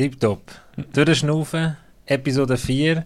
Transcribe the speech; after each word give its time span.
Tipptopp. 0.00 0.50
Durchschnaufen, 0.94 1.76
Episode 2.06 2.56
4 2.56 3.04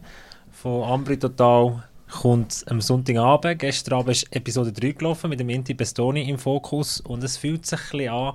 von 0.53 0.85
Ambri 0.85 1.19
Total 1.19 1.83
kommt 2.09 2.65
am 2.69 2.81
Sonntagabend. 2.81 3.59
Gestern 3.59 3.95
Abend 3.95 4.11
ist 4.11 4.29
Episode 4.31 4.71
3 4.71 4.93
gelaufen 4.93 5.31
mit 5.31 5.41
dem 5.41 5.49
Inti 5.49 5.75
Bestoni 5.75 6.29
im 6.31 6.39
Fokus 6.39 7.01
und 7.01 7.25
es 7.25 7.37
fühlt 7.37 7.67
sich 7.67 7.81
ein 7.95 8.09
an 8.11 8.35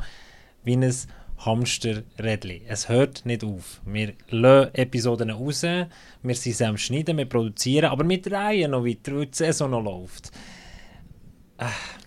wie 0.65 0.75
ein 0.75 0.93
Hamsterrädchen. 1.37 2.63
Es 2.67 2.89
hört 2.89 3.25
nicht 3.25 3.45
auf. 3.45 3.79
Wir 3.85 4.11
lassen 4.29 4.75
Episoden 4.75 5.29
raus, 5.29 5.63
wir 5.63 6.35
sind 6.35 6.61
am 6.61 6.75
Schneiden, 6.75 7.17
wir 7.17 7.29
produzieren, 7.29 7.89
aber 7.89 8.09
wir 8.09 8.21
drehen 8.21 8.71
noch 8.71 8.83
weiter, 8.83 9.15
weil 9.15 9.27
die 9.27 9.37
Saison 9.37 9.71
noch 9.71 9.83
läuft. 9.85 10.33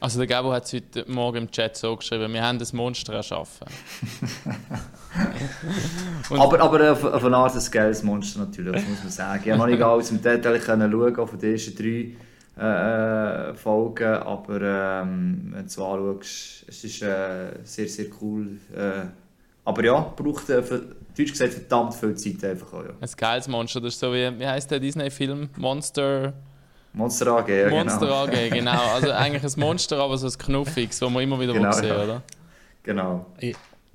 Also 0.00 0.18
der 0.18 0.26
Gabo 0.26 0.52
hat 0.52 0.64
es 0.64 0.72
heute 0.72 1.04
Morgen 1.08 1.36
im 1.36 1.50
Chat 1.50 1.76
so 1.76 1.94
geschrieben, 1.96 2.32
wir 2.32 2.42
haben 2.42 2.58
das 2.58 2.72
Monster 2.72 3.12
erschaffen. 3.14 3.66
aber, 6.30 6.60
aber 6.60 6.92
auf, 6.92 7.04
auf 7.04 7.24
eine 7.24 7.36
Art 7.36 7.54
ein 7.54 7.70
geiles 7.70 8.02
Monster 8.02 8.40
natürlich, 8.40 8.72
das 8.72 8.88
muss 8.88 9.02
man 9.02 9.10
sagen. 9.10 9.42
Ich 9.44 9.50
habe 9.50 9.58
noch 9.58 9.66
nicht 9.66 9.82
alles 9.82 10.10
im 10.10 10.22
Detail 10.22 10.58
können 10.58 10.90
schauen, 10.90 11.28
von 11.28 11.38
den 11.38 11.52
ersten 11.52 11.76
drei 11.76 12.16
äh, 12.58 13.50
äh, 13.50 13.54
Folgen, 13.54 14.14
aber 14.14 14.60
ähm, 14.60 15.52
wenn 15.54 15.66
du 15.66 15.84
anschaust, 15.84 16.64
es 16.68 16.84
ist 16.84 17.02
äh, 17.02 17.52
sehr, 17.64 17.88
sehr 17.88 18.06
cool. 18.20 18.58
Äh, 18.74 19.06
aber 19.64 19.84
ja, 19.84 20.00
braucht, 20.00 20.48
äh, 20.50 20.62
für, 20.62 20.96
Deutsch 21.16 21.32
gesagt, 21.32 21.52
verdammt 21.52 21.94
viel 21.94 22.14
Zeit 22.16 22.42
einfach 22.50 22.72
auch, 22.72 22.84
ja. 22.84 22.90
Ein 23.00 23.10
geiles 23.16 23.48
Monster, 23.48 23.80
das 23.80 23.94
ist 23.94 24.00
so 24.00 24.12
wie, 24.12 24.38
wie 24.38 24.46
heißt 24.46 24.70
der 24.70 24.80
Disney-Film? 24.80 25.50
Monster... 25.58 26.32
Monster 26.94 27.38
AG, 27.38 27.48
ja, 27.48 27.70
Monster 27.70 28.06
genau. 28.06 28.24
AG, 28.24 28.50
genau. 28.50 28.94
Also 28.94 29.10
eigentlich 29.12 29.42
ein 29.42 29.60
Monster, 29.60 29.98
aber 29.98 30.18
so 30.18 30.26
ein 30.26 30.32
Knuffiges, 30.32 30.98
das 30.98 31.10
man 31.10 31.22
immer 31.22 31.40
wieder 31.40 31.54
genau, 31.54 31.72
sehen 31.72 31.88
ja. 31.88 32.02
oder? 32.02 32.22
Genau. 32.82 33.26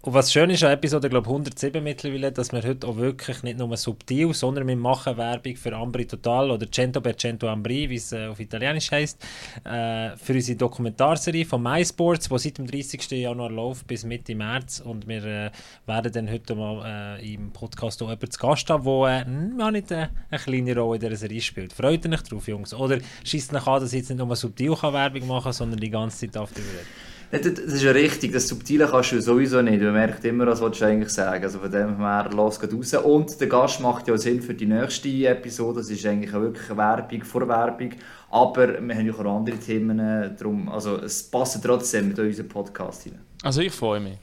Und 0.08 0.14
was 0.14 0.32
schön 0.32 0.50
ist 0.50 0.64
an 0.64 0.72
Episode 0.72 1.10
glaub, 1.10 1.26
107 1.26 1.84
mittlerweile, 1.84 2.32
dass 2.32 2.54
wir 2.54 2.64
heute 2.64 2.88
auch 2.88 2.96
wirklich 2.96 3.44
nicht 3.44 3.58
nur 3.58 3.76
subtil, 3.76 4.34
sondern 4.34 4.66
wir 4.66 4.78
machen 4.78 5.18
Werbung 5.18 5.58
für 5.58 5.76
Ambri 5.76 6.06
Total 6.06 6.50
oder 6.50 6.66
Cento 6.72 7.02
per 7.02 7.18
Cento 7.18 7.50
Ambri, 7.50 7.90
wie 7.90 7.98
es 7.98 8.14
äh, 8.14 8.28
auf 8.28 8.40
Italienisch 8.40 8.90
heißt, 8.90 9.22
äh, 9.66 10.16
für 10.16 10.32
unsere 10.32 10.58
Dokumentarserie 10.58 11.44
von 11.44 11.62
MySports, 11.62 12.30
die 12.30 12.38
seit 12.38 12.58
dem 12.58 12.68
30. 12.68 13.12
Januar 13.12 13.52
läuft 13.52 13.86
bis 13.86 14.06
Mitte 14.06 14.34
März 14.34 14.80
und 14.80 15.10
wir 15.10 15.26
äh, 15.26 15.52
werden 15.86 16.14
dann 16.14 16.32
heute 16.32 16.56
mal 16.56 17.20
äh, 17.20 17.34
im 17.34 17.52
Podcast 17.52 18.02
auch 18.02 18.08
jemanden 18.08 18.32
zu 18.32 18.40
Gast 18.40 18.70
haben, 18.70 18.86
der 18.86 19.28
äh, 19.28 19.60
ja, 19.60 19.72
nicht 19.72 19.92
äh, 19.92 20.08
eine 20.30 20.40
kleine 20.40 20.74
Rolle 20.74 20.96
in 20.96 21.02
dieser 21.02 21.18
Serie 21.18 21.42
spielt. 21.42 21.74
Freut 21.74 22.08
euch 22.08 22.22
drauf, 22.22 22.48
Jungs? 22.48 22.74
Oder 22.74 23.00
schießt 23.26 23.54
euch 23.54 23.68
an, 23.68 23.82
dass 23.82 23.92
ich 23.92 24.00
jetzt 24.00 24.10
nicht 24.10 24.26
nur 24.26 24.34
subtil 24.38 24.74
kann 24.74 24.94
Werbung 24.94 25.28
machen 25.28 25.44
kann, 25.44 25.52
sondern 25.52 25.82
die 25.82 25.90
ganze 25.90 26.20
Zeit 26.20 26.38
auf 26.38 26.54
die 26.54 26.60
Welt? 26.60 26.88
Das 27.30 27.42
ist 27.46 27.84
ja 27.84 27.92
richtig, 27.92 28.32
das 28.32 28.48
Subtile 28.48 28.88
kannst 28.88 29.12
du 29.12 29.22
sowieso 29.22 29.62
nicht. 29.62 29.82
Man 29.82 29.94
merkt 29.94 30.24
immer, 30.24 30.48
was 30.48 30.60
du 30.60 30.86
eigentlich 30.86 31.10
sagen 31.10 31.44
Also 31.44 31.60
von 31.60 31.70
dem 31.70 31.98
her, 31.98 32.30
los 32.34 32.60
geht 32.60 32.74
raus. 32.74 32.94
Und 32.94 33.40
der 33.42 33.48
Gast 33.48 33.82
macht 33.82 34.08
ja 34.08 34.14
auch 34.14 34.18
Sinn 34.18 34.42
für 34.42 34.54
die 34.54 34.66
nächste 34.66 35.10
Episode. 35.28 35.80
Das 35.80 35.90
ist 35.90 36.06
eigentlich 36.06 36.34
auch 36.34 36.42
wirklich 36.42 36.70
eine 36.70 36.78
Werbung 36.78 37.24
vor 37.24 37.48
Werbung. 37.48 37.90
Aber 38.30 38.82
wir 38.82 38.96
haben 38.96 39.06
ja 39.06 39.14
auch 39.14 39.38
andere 39.38 39.58
Themen. 39.58 39.98
Darum, 40.38 40.70
also 40.70 40.98
es 40.98 41.24
passt 41.24 41.62
trotzdem 41.64 42.10
mit 42.10 42.20
unserem 42.20 42.48
Podcast 42.48 43.04
hinein. 43.04 43.22
Also 43.44 43.62
ich 43.62 43.74
freue 43.74 44.00
mich. 44.00 44.18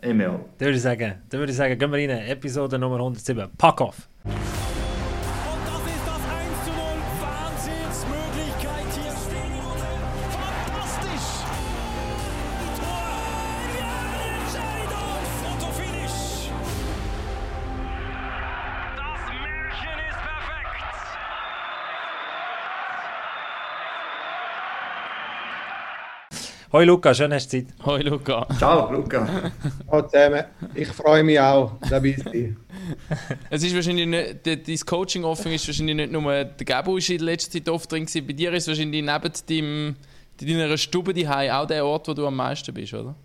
Ich 0.00 0.10
auch. 0.10 0.14
Dann 0.58 0.60
würde 0.60 0.76
ich 0.76 0.82
sagen, 0.82 1.14
dann 1.28 1.40
würde 1.40 1.50
ich 1.50 1.56
sagen, 1.56 1.76
gehen 1.76 1.90
wir 1.90 1.98
rein. 1.98 2.28
Episode 2.28 2.78
Nummer 2.78 2.96
107. 2.96 3.48
Pack 3.58 3.80
off! 3.80 4.08
Hoi 26.78 26.84
Luca, 26.84 27.12
schön 27.12 27.34
hast 27.34 27.52
du 27.52 27.58
Zeit. 27.58 27.74
Hoi 27.84 28.02
Luca. 28.02 28.46
Ciao 28.56 28.92
Luca. 28.92 29.26
Hallo 29.90 30.06
zusammen. 30.06 30.44
Ich 30.76 30.86
freue 30.86 31.24
mich 31.24 31.40
auch, 31.40 31.72
dabei 31.90 32.12
zu 32.12 32.22
sein. 32.22 32.56
Es 33.50 33.64
ist 33.64 33.74
wahrscheinlich 33.74 34.06
nicht, 34.06 34.46
dein 34.46 34.78
Coaching-Offering 34.86 35.54
ist 35.54 35.66
wahrscheinlich 35.66 35.96
nicht 35.96 36.12
nur 36.12 36.44
der 36.44 36.64
Gabo 36.64 36.96
ist 36.96 37.10
in 37.10 37.18
der 37.18 37.24
letzten 37.26 37.50
Zeit 37.54 37.68
oft 37.68 37.90
drin 37.90 38.06
gewesen. 38.06 38.24
Bei 38.28 38.32
dir 38.32 38.52
ist 38.52 38.68
wahrscheinlich 38.68 39.02
neben 39.02 39.32
deinem, 39.48 39.96
deiner 40.40 40.78
Stube 40.78 41.12
daheim 41.12 41.50
auch 41.50 41.66
der 41.66 41.84
Ort, 41.84 42.06
wo 42.06 42.14
du 42.14 42.24
am 42.24 42.36
meisten 42.36 42.72
bist, 42.72 42.94
oder? 42.94 43.16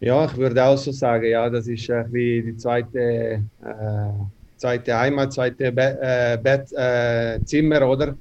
Ja, 0.00 0.24
ich 0.24 0.36
würde 0.36 0.64
auch 0.64 0.76
so 0.76 0.90
sagen, 0.90 1.26
ja, 1.26 1.48
das 1.48 1.68
ist 1.68 1.88
ein 1.90 2.10
bisschen 2.10 2.46
die 2.46 2.56
zweite, 2.56 2.98
äh, 2.98 3.40
zweite 4.56 4.98
Heimat, 4.98 5.32
zweite 5.32 5.70
Be 5.70 5.96
äh, 6.02 6.38
Bett, 6.42 6.72
äh, 6.72 7.38
Zimmer, 7.44 7.88
oder? 7.88 8.16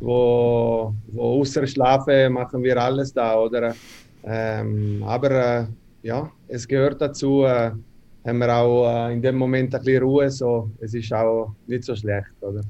Wo, 0.00 0.94
wo 1.08 1.40
außer 1.40 1.66
Schlafen 1.66 2.32
machen 2.32 2.62
wir 2.62 2.80
alles 2.80 3.12
da, 3.12 3.38
oder? 3.38 3.74
Ähm, 4.24 5.02
aber 5.06 5.30
äh, 5.30 5.66
ja, 6.02 6.30
es 6.48 6.66
gehört 6.66 7.00
dazu, 7.00 7.44
äh, 7.44 7.70
haben 8.26 8.38
wir 8.38 8.54
auch 8.54 9.08
äh, 9.08 9.12
in 9.12 9.22
dem 9.22 9.36
Moment 9.36 9.74
ein 9.74 9.82
bisschen 9.82 10.02
Ruhe, 10.02 10.30
so 10.30 10.70
es 10.80 10.94
ist 10.94 11.12
auch 11.12 11.54
nicht 11.66 11.84
so 11.84 11.94
schlecht, 11.94 12.28
oder? 12.40 12.60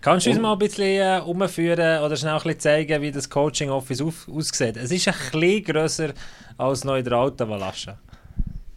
Kannst 0.00 0.26
du 0.26 0.30
uns 0.30 0.38
mal 0.38 0.52
ein 0.52 0.58
bisschen 0.58 1.00
äh, 1.00 1.20
umführen 1.24 2.02
oder 2.02 2.14
schnell 2.14 2.34
ein 2.34 2.42
bisschen 2.42 2.60
zeigen, 2.60 3.00
wie 3.00 3.10
das 3.10 3.28
Coaching 3.28 3.70
Office 3.70 4.02
auf, 4.02 4.28
aussieht? 4.28 4.76
Es 4.76 4.90
ist 4.90 5.08
ein 5.08 5.14
bisschen 5.32 5.64
grösser 5.64 6.12
als 6.58 6.84
noch 6.84 6.96
in 6.96 7.04
der 7.04 7.14
alten 7.14 7.48
Valascha. 7.48 7.98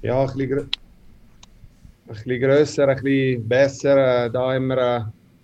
Ja, 0.02 0.22
ein 0.22 0.28
bisschen, 0.28 0.60
ein 0.60 0.70
bisschen 2.08 2.42
grösser, 2.42 2.88
ein 2.88 3.04
bisschen 3.04 3.46
besser. 3.46 4.30
Da 4.30 4.54
haben 4.54 4.68
wir 4.68 4.78
äh, 4.78 5.02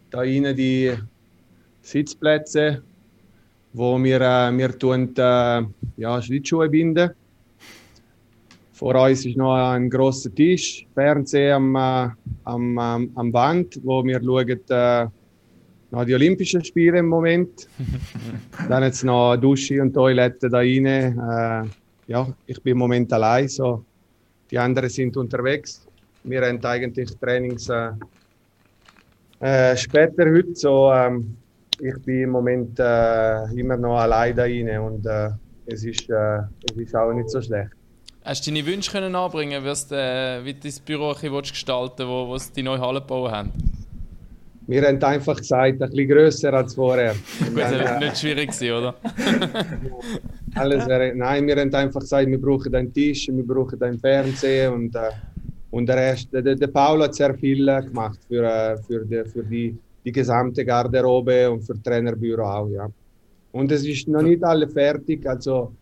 da 0.10 0.20
rein 0.20 0.56
die 0.56 0.94
Sitzplätze, 1.84 2.82
wo 3.74 4.02
wir, 4.02 4.22
äh, 4.22 4.58
wir 4.58 4.80
tun, 4.80 5.14
äh, 5.16 5.62
ja, 5.98 6.22
Schlittschuhe 6.22 6.70
binden. 6.70 7.12
Vor 8.72 8.96
uns 8.96 9.26
ist 9.26 9.38
noch 9.38 9.54
ein 9.54 9.90
großer 9.90 10.34
Tisch, 10.34 10.88
Fernseher 10.96 11.58
am, 11.58 11.76
äh, 11.76 12.10
am, 12.46 12.78
am, 12.80 13.12
am 13.14 13.34
Wand, 13.34 13.80
wo 13.84 14.04
wir 14.04 14.20
schauen 14.24 14.50
äh, 14.50 15.08
nach 15.92 16.06
die 16.06 16.16
Olympischen 16.16 16.64
Spiele 16.64 17.00
im 17.00 17.08
Moment. 17.08 17.68
Dann 18.70 18.84
jetzt 18.84 19.04
noch 19.04 19.36
Dusche 19.38 19.82
und 19.82 19.94
Toilette 19.94 20.50
da 20.50 20.58
rein. 20.58 20.86
Äh, 20.86 21.66
ja, 22.08 22.28
ich 22.48 22.62
bin 22.64 22.72
im 22.72 22.80
Moment 22.80 23.12
allein, 23.14 23.48
so. 23.48 23.84
die 24.50 24.58
anderen 24.58 24.90
sind 24.90 25.16
unterwegs. 25.18 25.86
Wir 26.24 26.42
haben 26.42 26.64
eigentlich 26.64 27.10
Trainings 27.20 27.70
äh, 27.70 27.92
äh, 29.40 29.76
später 29.76 30.26
heute, 30.26 30.56
so 30.56 30.92
ähm, 30.94 31.36
ich 31.80 32.06
bin 32.06 32.24
im 32.24 32.30
Moment 32.32 32.80
äh, 32.80 33.46
immer 33.56 33.78
noch 33.78 33.98
allein 33.98 34.36
da 34.36 34.44
rein 34.44 34.80
und 34.80 35.06
äh, 35.06 35.30
es, 35.66 35.84
ist, 35.84 36.10
äh, 36.10 36.40
es 36.70 36.78
ist 36.78 36.96
auch 36.96 37.14
nicht 37.14 37.30
so 37.30 37.42
schlecht. 37.42 37.72
Hast 38.24 38.48
du 38.48 38.52
deine 38.52 38.66
Wünsche 38.66 38.92
können 38.92 39.16
anbringen, 39.16 39.64
wirst, 39.64 39.92
äh, 39.92 40.44
wie 40.46 40.54
du 40.54 40.60
dein 40.62 40.74
Büro 40.86 41.10
ein 41.10 41.14
bisschen 41.16 41.42
gestalten 41.42 42.08
wo, 42.08 42.28
wo 42.28 42.38
sie 42.38 42.54
die 42.54 42.64
neue 42.64 42.80
Halle 42.80 43.02
gebaut 43.02 43.32
haben? 43.32 43.52
Wir 44.66 44.82
haben 44.88 45.04
einfach 45.04 45.36
gesagt, 45.36 45.82
ein 45.82 45.90
bisschen 45.90 46.08
grösser 46.08 46.54
als 46.54 46.74
vorher. 46.74 47.16
Gut, 47.40 47.58
das 47.58 47.74
war 47.74 48.00
nicht 48.00 48.18
schwierig, 48.18 48.52
gewesen, 48.52 48.72
oder? 48.72 48.96
Alles 50.56 50.88
wäre, 50.88 51.14
nein, 51.14 51.46
wir 51.48 51.58
haben 51.58 51.74
einfach 51.76 52.00
gesagt, 52.00 52.28
wir 52.30 52.40
brauchen 52.40 52.74
einen 52.74 52.94
Tisch, 52.94 53.28
wir 53.30 53.46
brauchen 53.46 53.82
einen 53.84 54.00
Fernseher 54.00 54.72
und, 54.72 54.96
äh, 54.96 55.10
und 55.72 55.88
der 55.88 55.98
Rest. 55.98 56.32
Der, 56.32 56.56
der 56.56 56.68
Paul 56.68 57.04
hat 57.04 57.14
sehr 57.14 57.34
viel 57.36 57.66
gemacht 57.66 58.20
für, 58.26 58.44
äh, 58.44 58.78
für, 58.78 59.06
die, 59.06 59.30
für 59.30 59.44
die 59.44 59.78
die 60.06 60.12
gesamte 60.12 60.66
Garderobe 60.66 61.50
und 61.52 61.62
für 61.62 61.82
Trainerbüro 61.82 62.44
auch, 62.44 62.68
ja. 62.70 62.90
Und 63.52 63.72
es 63.72 63.86
ist 63.86 64.08
noch 64.08 64.22
nicht 64.22 64.44
alle 64.44 64.68
fertig, 64.68 65.26
also 65.28 65.74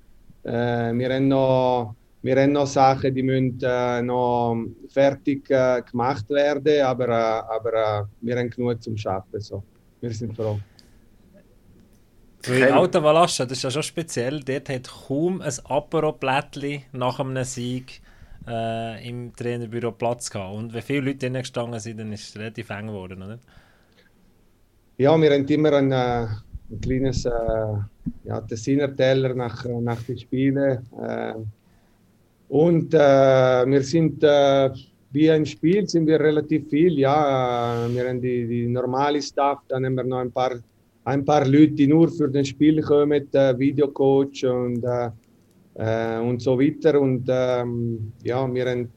äh, 0.43 0.93
wir, 0.93 1.13
haben 1.13 1.27
noch, 1.27 1.95
wir 2.21 2.35
haben 2.35 2.51
noch 2.51 2.67
Sachen, 2.67 3.15
die 3.15 3.23
müssen 3.23 3.59
äh, 3.61 4.01
noch 4.01 4.57
fertig 4.89 5.49
äh, 5.49 5.81
gemacht 5.89 6.29
werden, 6.29 6.81
aber, 6.83 7.07
äh, 7.07 7.55
aber 7.55 7.73
äh, 7.73 8.03
wir 8.21 8.37
haben 8.37 8.49
genug 8.49 8.81
zum 8.83 8.97
Schaffen, 8.97 9.39
so. 9.39 9.63
Wir 10.01 10.11
sind 10.11 10.35
froh. 10.35 10.59
Weil 12.47 12.71
Alta 12.71 13.03
Valascha, 13.03 13.45
das 13.45 13.59
ist 13.59 13.63
ja 13.63 13.71
schon 13.71 13.83
speziell, 13.83 14.39
dort 14.41 14.69
hat 14.69 14.89
kaum 15.07 15.41
ein 15.41 15.53
Apero-Blättchen 15.63 16.83
nach 16.91 17.19
einem 17.19 17.43
Sieg 17.43 18.01
äh, 18.47 19.07
im 19.07 19.35
Trainerbüro 19.35 19.91
Platz 19.91 20.29
gehabt. 20.29 20.55
Und 20.55 20.73
wenn 20.73 20.81
viele 20.81 21.01
Leute 21.01 21.19
drinnen 21.19 21.41
gestanden 21.41 21.79
sind, 21.79 21.99
dann 21.99 22.11
ist 22.11 22.29
es 22.29 22.35
relativ 22.37 22.69
eng 22.71 22.87
geworden, 22.87 23.21
oder? 23.21 23.39
Ja, 25.01 25.19
wir 25.19 25.31
haben 25.31 25.47
immer 25.47 25.73
ein, 25.73 25.91
äh, 25.91 26.27
ein 26.69 26.79
kleines 26.79 27.25
äh, 27.25 27.31
ja, 28.23 28.39
Tessiner-Teller 28.39 29.33
nach, 29.33 29.65
nach 29.65 30.03
den 30.03 30.15
Spielen. 30.15 30.77
Äh, 31.01 31.33
und 32.49 32.93
äh, 32.93 33.65
wir 33.65 33.81
sind 33.81 34.21
äh, 34.21 34.69
wie 35.11 35.31
ein 35.31 35.43
Spiel 35.43 35.87
sind 35.87 36.05
wir 36.05 36.19
relativ 36.19 36.69
viel. 36.69 36.99
Ja, 36.99 37.87
wir 37.89 38.09
haben 38.09 38.21
die, 38.21 38.47
die 38.47 38.67
normale 38.67 39.23
Staff, 39.23 39.61
dann 39.69 39.85
haben 39.85 39.95
wir 39.95 40.03
noch 40.03 40.19
ein 40.19 40.31
paar, 40.31 40.59
ein 41.05 41.25
paar 41.25 41.47
Leute, 41.47 41.71
die 41.71 41.87
nur 41.87 42.07
für 42.07 42.29
das 42.29 42.49
Spiel 42.49 42.79
kommen, 42.83 43.27
äh, 43.33 43.57
Videocoach 43.57 44.45
und, 44.45 44.83
äh, 44.83 46.19
und 46.19 46.43
so 46.43 46.59
weiter. 46.59 47.01
Und 47.01 47.25
ähm, 47.27 48.13
ja, 48.23 48.53
wir 48.53 48.65
haben 48.69 48.89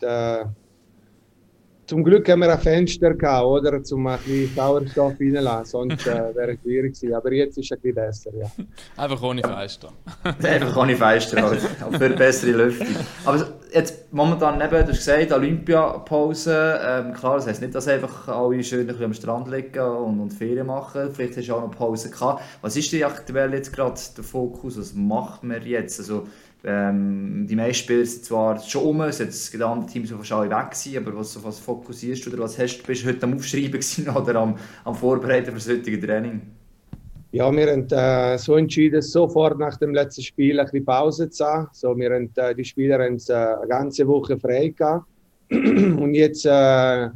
zum 1.86 2.02
Glück 2.02 2.28
haben 2.28 2.40
wir 2.40 2.52
ein 2.52 2.58
Fenster 2.60 3.14
gehabt, 3.14 3.44
oder? 3.44 3.82
Zum 3.82 4.06
ein 4.06 4.19
bisschen 4.19 4.54
Sauerstoff 4.54 5.14
reinlassen. 5.20 5.64
Sonst 5.66 6.06
äh, 6.06 6.12
wäre 6.34 6.52
es 6.52 6.60
schwierig 6.62 6.94
gewesen. 6.94 7.14
Aber 7.14 7.32
jetzt 7.32 7.58
ist 7.58 7.66
es 7.66 7.72
ein 7.72 7.81
bisschen 7.81 7.94
besser, 7.94 8.31
ja. 8.34 8.50
Einfach 8.96 9.22
ohne 9.22 9.42
Fenster. 9.42 9.92
Einfach 10.42 10.76
ohne 10.76 10.96
Fenster, 10.96 11.42
halt. 11.42 11.60
für 11.60 12.10
bessere 12.10 12.52
Lüftung. 12.52 12.96
Aber 13.25 13.46
jetzt 13.72 14.12
momentan 14.12 14.58
neben, 14.58 14.70
du 14.70 14.92
hast 14.92 14.98
gesagt, 14.98 15.32
Olympiapause. 15.32 16.81
Ähm, 16.82 17.12
klar, 17.12 17.36
das 17.36 17.46
heisst 17.46 17.60
nicht, 17.60 17.75
dass 17.75 17.88
einfach 17.88 18.28
alle 18.28 18.62
schön 18.62 18.88
am 19.02 19.14
Strand 19.14 19.50
liegen 19.50 19.81
und, 19.81 20.20
und 20.20 20.31
Ferien 20.31 20.66
machen. 20.66 21.10
Vielleicht 21.12 21.36
hast 21.36 21.48
du 21.48 21.54
auch 21.54 21.60
noch 21.60 21.70
Pause 21.70 22.10
gehabt. 22.10 22.42
Was 22.62 22.76
ist 22.76 22.92
denn 22.92 23.04
aktuell 23.04 23.52
jetzt 23.52 23.72
gerade 23.72 24.00
der 24.16 24.25
Fokus? 24.25 24.78
Was 24.78 24.94
macht 24.94 25.42
man 25.42 25.62
jetzt? 25.62 25.98
Also, 26.00 26.26
ähm, 26.64 27.46
die 27.49 27.56
meisten 27.56 27.84
Spieler 27.84 28.06
sind 28.06 28.25
zwar 28.25 28.58
schon 28.61 28.84
um, 28.84 29.00
es 29.02 29.19
sind 29.19 29.62
andere 29.62 29.90
Teams 29.90 30.08
die 30.08 30.25
schon 30.25 30.50
weg 30.50 30.70
gewesen, 30.70 30.96
aber 30.96 31.16
was, 31.16 31.43
was 31.44 31.58
fokussierst 31.58 32.25
du 32.25 32.31
oder 32.31 32.43
was 32.43 32.58
hast, 32.58 32.87
bist 32.87 33.05
du 33.05 33.08
heute 33.08 33.25
am 33.25 33.34
Aufschreiben 33.34 33.81
oder 34.16 34.37
am, 34.37 34.56
am 34.84 34.94
Vorbereiten 34.94 35.46
für 35.46 35.52
das 35.52 35.69
heutige 35.69 36.00
Training? 36.00 36.40
Ja, 37.32 37.50
wir 37.50 37.70
haben 37.70 37.88
äh, 37.90 38.38
so 38.38 38.56
entschieden, 38.56 39.02
sofort 39.02 39.58
nach 39.58 39.76
dem 39.76 39.93
letzten 39.93 40.22
Spiel 40.22 40.61
ein 40.61 40.66
bisschen 40.66 40.84
Pause 40.84 41.28
zu 41.28 41.44
haben. 41.44 41.69
So, 41.72 41.96
wir 41.96 42.14
haben, 42.14 42.31
äh, 42.37 42.55
die 42.55 42.64
Spieler 42.64 43.05
haben 43.05 43.19
äh, 43.28 43.32
eine 43.32 43.67
ganze 43.67 44.06
Woche 44.06 44.38
frei 44.38 44.69
gehabt. 44.69 45.05
Und 45.50 46.14
jetzt 46.14 46.46
äh, 46.46 47.08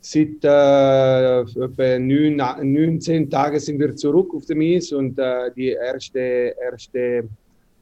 seit 0.00 0.44
äh, 0.44 1.40
etwa 1.40 1.98
9, 1.98 2.36
19 2.36 3.30
Tagen 3.30 3.60
sind 3.60 3.78
wir 3.78 3.94
zurück 3.94 4.34
auf 4.34 4.44
dem 4.46 4.60
Eis 4.60 4.90
und 4.92 5.16
äh, 5.18 5.50
die 5.54 5.68
erste, 5.70 6.56
erste 6.60 7.28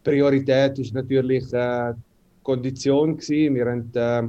Priorität 0.02 0.79
ist 0.79 0.94
natürlich 0.94 1.52
äh, 1.52 1.93
Kondition 2.43 3.17
gewesen. 3.17 3.55
Wir 3.55 3.67
haben 3.67 3.91
äh, 3.94 4.29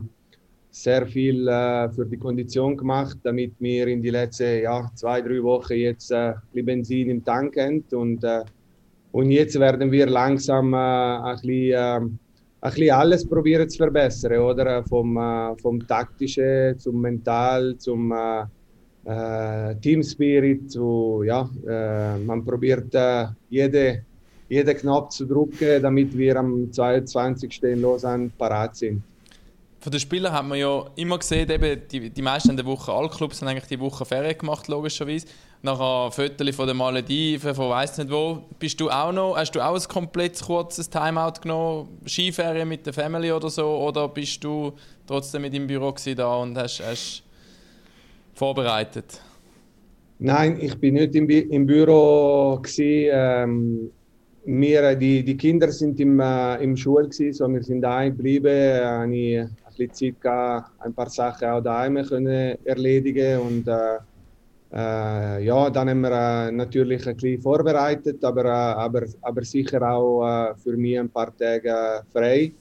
sehr 0.70 1.06
viel 1.06 1.48
äh, 1.48 1.90
für 1.90 2.06
die 2.06 2.18
Kondition 2.18 2.78
gemacht, 2.78 3.18
damit 3.24 3.54
wir 3.60 3.88
in 3.88 4.02
die 4.02 4.10
letzten 4.10 4.64
ja, 4.64 4.90
zwei, 4.96 5.22
drei 5.22 5.42
Wochen 5.44 5.74
jetzt 5.74 6.12
äh, 6.12 6.34
ein 6.56 6.66
Benzin 6.66 7.10
im 7.10 7.24
Tank 7.24 7.58
haben. 7.58 7.84
Und, 7.92 8.24
äh, 8.24 8.44
und 9.12 9.32
jetzt 9.32 9.60
werden 9.60 9.92
wir 9.92 10.08
langsam 10.08 10.74
äh, 10.74 10.78
ein, 10.78 11.36
bisschen, 11.36 11.74
äh, 11.74 11.96
ein 11.98 12.20
bisschen 12.62 12.92
alles 12.92 13.28
probieren 13.28 13.70
zu 13.70 13.78
verbessern, 13.78 14.40
oder? 14.40 14.84
Vom, 14.84 15.18
äh, 15.18 15.56
vom 15.62 15.86
taktischen 15.86 16.78
zum 16.80 17.02
mental, 17.02 17.78
zum 17.78 18.12
äh, 18.12 18.44
äh, 19.06 19.76
Team 19.76 20.04
Spirit, 20.04 20.72
zu, 20.72 21.24
ja, 21.26 21.50
äh, 21.68 22.18
man 22.20 22.46
probiert 22.46 22.94
äh, 22.94 23.26
jede 23.50 24.06
jeden 24.52 24.78
Knopf 24.78 25.10
zu 25.10 25.26
drücken, 25.26 25.82
damit 25.82 26.16
wir 26.18 26.36
am 26.36 26.70
22. 26.74 27.64
in 27.64 27.82
Lausanne 27.82 28.30
parat 28.38 28.76
sind. 28.76 29.02
Von 29.80 29.92
den 29.92 30.00
Spielern 30.02 30.34
hat 30.34 30.46
man 30.46 30.60
ja 30.60 30.86
immer 30.98 31.18
gesehen, 31.18 31.50
eben 31.50 31.82
die, 31.90 32.10
die 32.10 32.22
meisten 32.22 32.58
der 32.58 32.66
Woche, 32.66 32.92
alle 32.92 33.08
Clubs 33.08 33.42
haben 33.42 33.48
eigentlich 33.48 33.70
die 33.70 33.80
Woche 33.80 34.04
Ferien 34.04 34.38
gemacht, 34.38 34.68
logischerweise. 34.68 35.26
Nachher 35.64 36.12
Fotos 36.12 36.56
von 36.56 36.68
den 36.68 36.76
Malediven, 36.76 37.56
von 37.56 37.70
weiss 37.70 37.98
nicht 37.98 38.12
wo. 38.12 38.44
Bist 38.60 38.80
du 38.82 38.90
auch 38.90 39.14
noch, 39.14 39.38
hast 39.38 39.52
du 39.54 39.62
auch 39.62 39.74
ein 39.74 39.88
komplett 39.88 40.42
kurzes 40.42 40.90
Timeout 40.90 41.40
genommen, 41.42 41.88
Skiferien 42.06 42.68
mit 42.68 42.86
der 42.86 42.94
Family 42.94 43.32
oder 43.32 43.50
so, 43.50 43.66
oder 43.66 44.10
bist 44.10 44.44
du 44.44 44.74
trotzdem 45.08 45.44
mit 45.44 45.54
im 45.54 45.66
Büro 45.66 45.96
da 46.14 46.36
und 46.36 46.58
hast, 46.58 46.84
hast 46.86 47.24
vorbereitet? 48.34 49.22
Nein, 50.20 50.60
ich 50.60 50.78
bin 50.78 50.96
nicht 50.96 51.16
im, 51.16 51.30
im 51.30 51.66
Büro 51.66 52.60
gewesen, 52.62 53.10
ähm, 53.14 53.92
wir, 54.46 54.96
die, 54.96 55.24
die 55.24 55.38
Kinder 55.38 55.72
sind 55.72 56.00
im, 56.00 56.20
äh, 56.20 56.64
im 56.64 56.76
Schule 56.76 57.08
gewesen, 57.08 57.34
so 57.34 57.48
wir 57.48 57.64
sind 57.64 57.82
daheim 57.82 58.16
geblieben, 58.16 58.48
äh, 58.48 59.48
ich 59.78 60.20
gehabt, 60.20 60.72
ein 60.80 60.94
paar 60.94 61.10
Sachen 61.10 61.48
auch 61.48 61.62
daheim 61.62 62.04
können 62.04 62.58
erledigen 62.66 63.40
und 63.40 63.68
äh, 63.68 63.98
äh, 64.74 65.44
ja, 65.44 65.70
dann 65.70 65.90
haben 65.90 66.02
wir 66.02 66.12
äh, 66.12 66.52
natürlich 66.52 67.06
ein 67.08 67.16
bisschen 67.16 67.42
vorbereitet, 67.42 68.24
aber, 68.24 68.46
äh, 68.46 68.50
aber, 68.50 69.04
aber 69.22 69.44
sicher 69.44 69.82
auch 69.82 70.24
äh, 70.26 70.56
für 70.56 70.78
mich 70.78 70.98
ein 70.98 71.10
paar 71.10 71.36
Tage 71.36 72.04
frei. 72.12 72.52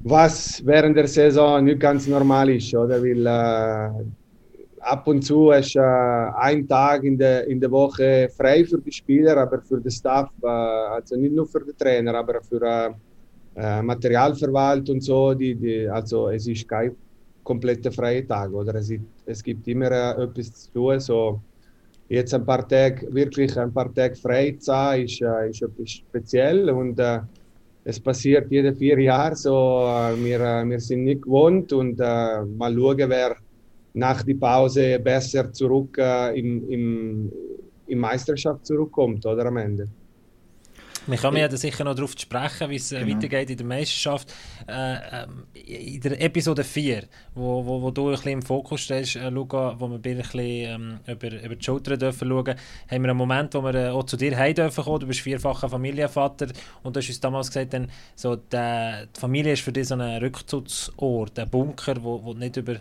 Was 0.00 0.64
während 0.64 0.96
der 0.96 1.08
Saison 1.08 1.64
nicht 1.64 1.80
ganz 1.80 2.06
normal 2.06 2.50
ist, 2.50 2.74
oder? 2.74 3.02
Weil 3.02 3.26
ab 4.86 5.06
und 5.08 5.22
zu 5.22 5.52
hast 5.52 5.74
du 5.74 5.80
äh, 5.80 6.30
einen 6.38 6.66
Tag 6.66 7.02
in 7.04 7.18
der, 7.18 7.46
in 7.46 7.60
der 7.60 7.70
Woche 7.70 8.28
frei 8.36 8.64
für 8.64 8.78
die 8.78 8.92
Spieler, 8.92 9.36
aber 9.36 9.60
für 9.60 9.80
den 9.80 9.90
Staff, 9.90 10.30
äh, 10.42 10.46
also 10.46 11.16
nicht 11.16 11.34
nur 11.34 11.46
für 11.46 11.60
den 11.60 11.76
Trainer, 11.76 12.14
aber 12.14 12.40
für 12.42 12.62
äh, 12.62 12.90
äh 13.56 13.82
Materialverwaltung 13.82 14.96
und 14.96 15.00
so. 15.02 15.34
Die, 15.34 15.54
die, 15.54 15.88
also 15.88 16.28
es 16.28 16.46
ist 16.46 16.68
kein 16.68 16.94
kompletter 17.42 17.90
freier 17.90 18.26
Tag, 18.26 18.52
oder? 18.52 18.74
Es, 18.76 18.92
es 19.26 19.42
gibt 19.42 19.66
immer 19.66 19.90
äh, 19.90 20.22
etwas 20.22 20.52
zu 20.52 20.72
tun. 20.72 21.00
So, 21.00 21.40
jetzt 22.08 22.32
ein 22.34 22.44
paar 22.44 22.66
Tage, 22.66 23.12
wirklich 23.12 23.58
ein 23.58 23.72
paar 23.72 23.92
Tage 23.92 24.14
frei 24.14 24.56
zu 24.58 24.72
haben, 24.72 25.02
ist, 25.02 25.20
äh, 25.20 25.50
ist 25.50 25.62
etwas 25.62 25.90
speziell 25.90 26.70
und 26.70 27.00
es 27.88 28.00
passiert 28.00 28.50
jede 28.50 28.74
vier 28.74 28.98
Jahre 28.98 29.36
so. 29.36 29.52
wir, 30.16 30.40
wir 30.40 30.80
sind 30.80 31.04
nicht 31.04 31.22
gewohnt 31.22 31.72
und 31.72 31.98
mal 31.98 32.74
schauen, 32.74 33.08
wer 33.08 33.36
nach 33.96 34.22
der 34.22 34.34
Pause 34.34 34.98
besser 34.98 35.50
zurück 35.52 35.96
äh, 35.98 36.38
im, 36.38 36.70
im, 36.70 37.32
im 37.86 37.98
Meisterschaft 37.98 38.66
zurückkommt, 38.66 39.24
oder 39.24 39.46
am 39.46 39.56
Ende. 39.56 39.88
Wir 41.06 41.18
kommen 41.18 41.36
ja 41.36 41.48
sicher 41.56 41.84
noch 41.84 41.94
darauf 41.94 42.16
zu 42.16 42.22
sprechen, 42.22 42.68
wie 42.68 42.76
es 42.76 42.90
äh, 42.90 42.98
genau. 42.98 43.14
weitergeht 43.14 43.50
in 43.50 43.56
der 43.56 43.66
Meisterschaft. 43.66 44.34
Äh, 44.68 44.96
ähm, 45.22 45.44
in 45.54 46.00
der 46.00 46.20
Episode 46.20 46.64
4, 46.64 47.04
wo, 47.34 47.64
wo, 47.64 47.80
wo 47.80 47.90
du 47.90 48.08
ein 48.08 48.16
bisschen 48.16 48.32
im 48.32 48.42
Fokus 48.42 48.82
stehst, 48.82 49.16
äh, 49.16 49.30
Luca, 49.30 49.76
wo 49.78 49.88
wir 49.88 49.94
ein 49.96 50.02
bisschen 50.02 50.40
ähm, 50.40 50.98
über, 51.06 51.42
über 51.42 51.54
die 51.54 51.64
Schulter 51.64 51.96
dürfen 51.96 52.28
schauen, 52.28 52.54
haben 52.90 53.02
wir 53.02 53.10
einen 53.10 53.16
Moment, 53.16 53.54
wo 53.54 53.62
wir 53.62 53.74
äh, 53.74 53.88
auch 53.90 54.04
zu 54.04 54.16
dir 54.16 54.36
heim 54.36 54.54
dürfen 54.54 54.84
kommen. 54.84 55.00
Du 55.00 55.06
bist 55.06 55.20
vierfacher 55.20 55.68
Familienvater 55.68 56.48
und 56.82 56.96
du 56.96 57.00
hast 57.00 57.08
uns 57.08 57.20
damals 57.20 57.46
gesagt, 57.48 57.72
dann, 57.72 57.88
so, 58.16 58.34
der, 58.34 59.06
die 59.06 59.20
Familie 59.20 59.52
ist 59.52 59.62
für 59.62 59.72
dich 59.72 59.86
so 59.86 59.94
ein 59.94 60.18
Rückzugsort, 60.18 61.38
ein 61.38 61.48
Bunker, 61.48 61.94
wo, 62.02 62.22
wo 62.24 62.34
nicht 62.34 62.56
über 62.56 62.76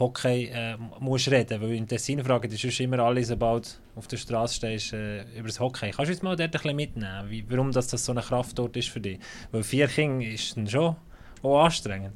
Hockey 0.00 0.50
äh, 0.52 0.76
musst 0.98 1.30
reden, 1.30 1.60
weil 1.60 1.72
in 1.72 1.86
Tessin 1.86 2.24
fragen 2.24 2.50
sonst 2.50 2.80
immer 2.80 2.98
alle, 3.00 3.22
sobald 3.22 3.78
auf 3.94 4.08
der 4.08 4.16
Straße 4.16 4.54
stehst, 4.54 4.92
äh, 4.94 5.22
über 5.38 5.48
das 5.48 5.60
Hockey. 5.60 5.90
Kannst 5.90 6.10
du 6.10 6.14
uns 6.14 6.22
mal 6.22 6.36
dort 6.36 6.48
ein 6.48 6.50
bisschen 6.50 6.76
mitnehmen, 6.76 7.26
wie, 7.28 7.44
warum 7.48 7.70
das, 7.70 7.88
das 7.88 8.04
so 8.04 8.12
eine 8.12 8.22
Kraft 8.22 8.58
dort 8.58 8.76
ist 8.76 8.88
für 8.88 9.00
dich? 9.00 9.18
Weil 9.52 9.62
vier 9.62 9.86
Kinder 9.86 10.26
ist 10.26 10.56
dann 10.56 10.66
schon 10.66 10.96
auch 11.42 11.64
anstrengend. 11.64 12.14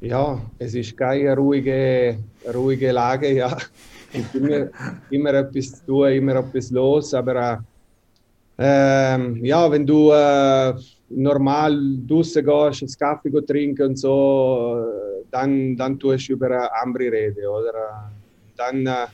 Ja, 0.00 0.40
es 0.58 0.74
ist 0.74 0.96
keine 0.96 1.36
ruhige, 1.36 2.18
ruhige 2.54 2.92
Lage, 2.92 3.32
ja. 3.34 3.56
Es 4.12 4.34
immer, 4.34 4.68
immer 5.10 5.34
etwas 5.34 5.72
zu 5.78 5.86
tun, 5.86 6.08
immer 6.12 6.36
etwas 6.36 6.70
los, 6.70 7.14
aber 7.14 7.64
äh, 8.58 9.46
ja, 9.46 9.70
wenn 9.70 9.86
du 9.86 10.10
äh, 10.10 10.74
normal 11.08 11.80
draußen 12.06 12.44
gehst, 12.44 12.82
einen 12.82 12.98
Kaffee 12.98 13.46
trinken 13.46 13.88
und 13.88 13.98
so, 13.98 14.84
dann, 15.32 15.76
dann 15.76 15.98
tust 15.98 16.28
du 16.28 16.34
über 16.34 16.70
andere 16.82 17.10
reden, 17.10 17.46
oder? 17.46 18.12
Dann 18.56 18.86
äh, 18.86 19.06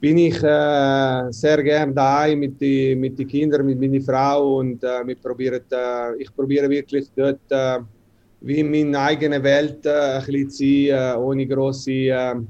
bin 0.00 0.18
ich 0.18 0.36
äh, 0.42 1.30
sehr 1.30 1.62
gern 1.62 1.94
daheim 1.94 2.38
mit 2.38 2.60
den 2.60 3.00
mit 3.00 3.18
die 3.18 3.26
Kindern, 3.26 3.66
mit 3.66 3.80
meiner 3.80 4.00
Frau 4.00 4.58
und 4.58 4.82
äh, 4.84 5.06
wir 5.06 5.16
probieren, 5.16 5.62
äh, 5.70 6.16
ich 6.22 6.34
probiere 6.34 6.70
wirklich 6.70 7.10
dort 7.14 7.50
äh, 7.50 7.80
wie 8.40 8.60
in 8.60 8.70
meiner 8.70 9.00
eigenen 9.00 9.42
Welt 9.42 9.84
äh, 9.84 10.18
ein 10.18 10.24
bisschen 10.24 10.50
zu 10.50 10.88
sein, 10.88 11.16
ohne 11.18 11.46
große 11.46 12.46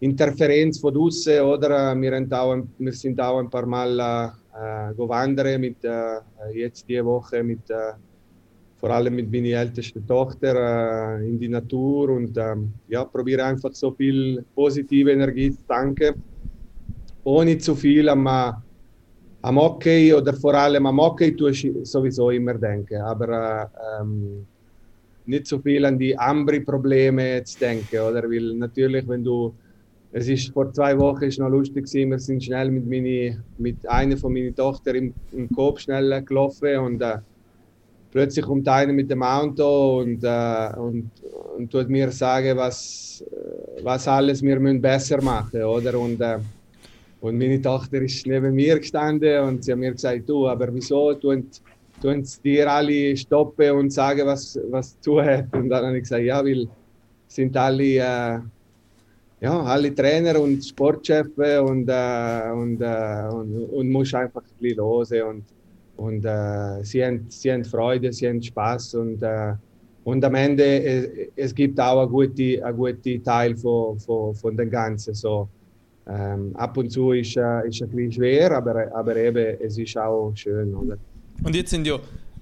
Interferenz 0.00 0.78
von 0.78 0.94
draußen, 0.94 1.40
oder? 1.40 1.94
Wir, 1.94 2.12
haben 2.14 2.32
auch, 2.32 2.56
wir 2.78 2.92
sind 2.92 3.20
auch 3.20 3.38
ein 3.38 3.50
paar 3.50 3.66
Mal 3.66 4.32
wandern 4.96 5.60
mit, 5.60 5.76
jetzt 6.52 6.88
diese 6.88 7.04
Woche 7.04 7.42
mit 7.42 7.60
vor 8.80 8.90
allem 8.90 9.14
mit 9.14 9.30
meiner 9.30 9.60
ältesten 9.60 10.06
Tochter 10.06 11.18
äh, 11.18 11.28
in 11.28 11.38
die 11.38 11.48
Natur 11.48 12.10
und 12.10 12.36
ähm, 12.38 12.72
ja, 12.88 13.04
probiere 13.04 13.44
einfach 13.44 13.72
so 13.74 13.92
viel 13.92 14.42
positive 14.54 15.12
Energie 15.12 15.50
zu 15.50 15.66
tanken, 15.68 16.14
ohne 17.22 17.58
zu 17.58 17.74
viel 17.74 18.08
am, 18.08 18.26
äh, 18.26 18.52
am 19.42 19.60
Hockey 19.60 20.14
oder 20.14 20.32
vor 20.32 20.54
allem 20.54 20.86
am 20.86 20.98
Hockey 20.98 21.36
tue 21.36 21.50
ich 21.50 21.70
sowieso 21.82 22.30
immer 22.30 22.54
denken, 22.54 23.00
aber 23.02 23.28
äh, 23.72 24.00
ähm, 24.00 24.46
nicht 25.26 25.46
so 25.46 25.58
viel 25.58 25.84
an 25.84 25.98
die 25.98 26.16
anderen 26.16 26.64
Probleme 26.64 27.44
zu 27.44 27.58
denken, 27.58 28.00
oder? 28.00 28.22
Weil 28.22 28.54
natürlich, 28.54 29.06
wenn 29.06 29.22
du 29.22 29.54
es 30.12 30.28
ist 30.28 30.52
vor 30.52 30.72
zwei 30.72 30.98
Wochen 30.98 31.24
ist 31.24 31.38
noch 31.38 31.48
lustig 31.48 31.86
gewesen. 31.86 32.10
Wir 32.10 32.18
sind 32.18 32.42
schnell 32.42 32.68
mit, 32.70 32.84
meine, 32.84 33.44
mit 33.58 33.88
einer 33.88 34.16
von 34.16 34.32
meinen 34.32 34.54
Tochter 34.56 34.94
im, 34.94 35.14
im 35.30 35.48
Kopf 35.50 35.80
schnell 35.80 36.22
gelaufen 36.24 36.78
und 36.78 37.00
äh, 37.00 37.18
plötzlich 38.10 38.44
kommt 38.44 38.68
einer 38.68 38.92
mit 38.92 39.10
dem 39.10 39.22
Auto 39.22 40.00
und, 40.00 40.22
äh, 40.24 40.70
und, 40.76 41.10
und 41.56 41.70
tut 41.70 41.88
mir 41.88 42.10
sagen, 42.10 42.56
was, 42.56 43.24
äh, 43.30 43.84
was 43.84 44.08
alles 44.08 44.42
wir 44.42 44.58
müssen 44.58 44.80
besser 44.80 45.22
machen 45.22 45.62
oder? 45.62 45.98
Und, 45.98 46.20
äh, 46.20 46.38
und 47.20 47.38
meine 47.38 47.60
Tochter 47.60 48.00
ist 48.02 48.26
neben 48.26 48.54
mir 48.54 48.78
gestanden 48.78 49.42
und 49.44 49.64
sie 49.64 49.72
hat 49.72 49.78
mir 49.78 49.92
gesagt, 49.92 50.28
du, 50.28 50.48
aber 50.48 50.72
wieso 50.74 51.14
tun, 51.14 51.48
tun 52.00 52.26
dir 52.42 52.70
alle 52.70 53.16
stoppen 53.16 53.70
und 53.72 53.92
sagen, 53.92 54.26
was, 54.26 54.58
was 54.70 54.98
zu 55.00 55.22
hat? 55.22 55.54
Und 55.54 55.68
dann 55.68 55.86
habe 55.86 55.96
ich 55.96 56.04
gesagt, 56.04 56.24
ja, 56.24 56.44
weil 56.44 56.66
sind 57.26 57.56
alle, 57.56 57.84
äh, 57.84 58.38
ja, 59.40 59.62
alle 59.62 59.94
Trainer 59.94 60.40
und 60.40 60.64
Sportchefs 60.64 61.30
und, 61.36 61.88
äh, 61.88 62.50
und, 62.52 62.80
äh, 62.80 63.28
und, 63.32 63.70
und 63.70 63.90
musst 63.90 64.14
einfach 64.14 64.42
ein 64.42 64.58
bisschen 64.58 64.84
hören 64.84 65.22
und, 65.36 65.44
und 66.00 66.24
äh, 66.24 66.82
sie, 66.82 67.04
haben, 67.04 67.26
sie 67.28 67.52
haben 67.52 67.62
Freude, 67.62 68.10
sie 68.10 68.26
haben 68.26 68.42
Spaß 68.42 68.94
und, 68.94 69.22
äh, 69.22 69.52
und 70.04 70.24
am 70.24 70.34
Ende 70.34 70.64
es, 70.64 71.08
es 71.36 71.54
gibt 71.54 71.78
auch 71.78 72.00
einen 72.00 72.10
guten, 72.10 72.62
einen 72.62 72.76
guten 72.76 73.22
Teil 73.22 73.54
von, 73.54 73.98
von, 74.00 74.34
von 74.34 74.56
dem 74.56 74.70
Ganzen. 74.70 75.12
So, 75.12 75.46
ähm, 76.08 76.56
ab 76.56 76.74
und 76.78 76.90
zu 76.90 77.12
ist, 77.12 77.36
äh, 77.36 77.68
ist 77.68 77.82
ein 77.82 77.90
bisschen 77.90 78.12
schwer, 78.12 78.50
aber, 78.56 78.90
aber 78.94 79.14
eben, 79.14 79.58
es 79.60 79.76
ist 79.76 79.94
auch 79.98 80.32
schön. 80.34 80.74
Oder? 80.74 80.96
Und 81.44 81.54
jetzt 81.54 81.70
sind 81.70 81.86
ja 81.86 81.98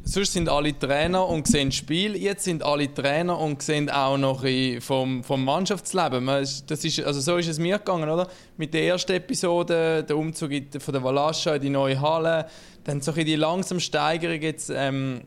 sonst 0.09 0.33
sind 0.33 0.49
alle 0.49 0.77
Trainer 0.79 1.27
und 1.27 1.47
sehen 1.47 1.69
das 1.69 1.77
Spiel. 1.77 2.17
Jetzt 2.17 2.45
sind 2.45 2.63
alle 2.63 2.93
Trainer 2.93 3.39
und 3.39 3.63
sehen 3.63 3.91
auch 3.91 4.17
noch 4.17 4.45
vom, 4.81 5.23
vom 5.23 5.45
Mannschaftsleben. 5.45 6.27
Das 6.27 6.85
ist, 6.85 7.01
also 7.01 7.21
so 7.21 7.37
ist 7.37 7.49
es 7.49 7.59
mir 7.59 7.79
gegangen, 7.79 8.09
oder? 8.09 8.29
Mit 8.57 8.73
der 8.75 8.85
ersten 8.85 9.13
Episode, 9.13 10.05
der 10.05 10.17
Umzug 10.17 10.51
von 10.79 10.93
der 10.93 11.03
Valascha 11.03 11.55
in 11.55 11.63
die 11.63 11.71
neue 11.71 12.01
Halle, 12.01 12.47
dann 12.89 13.03
so 13.03 13.13
die 13.13 13.37
langsame 13.37 13.81
Steigerung 13.81 14.41
jetzt. 14.41 14.73
Ähm, 14.75 15.23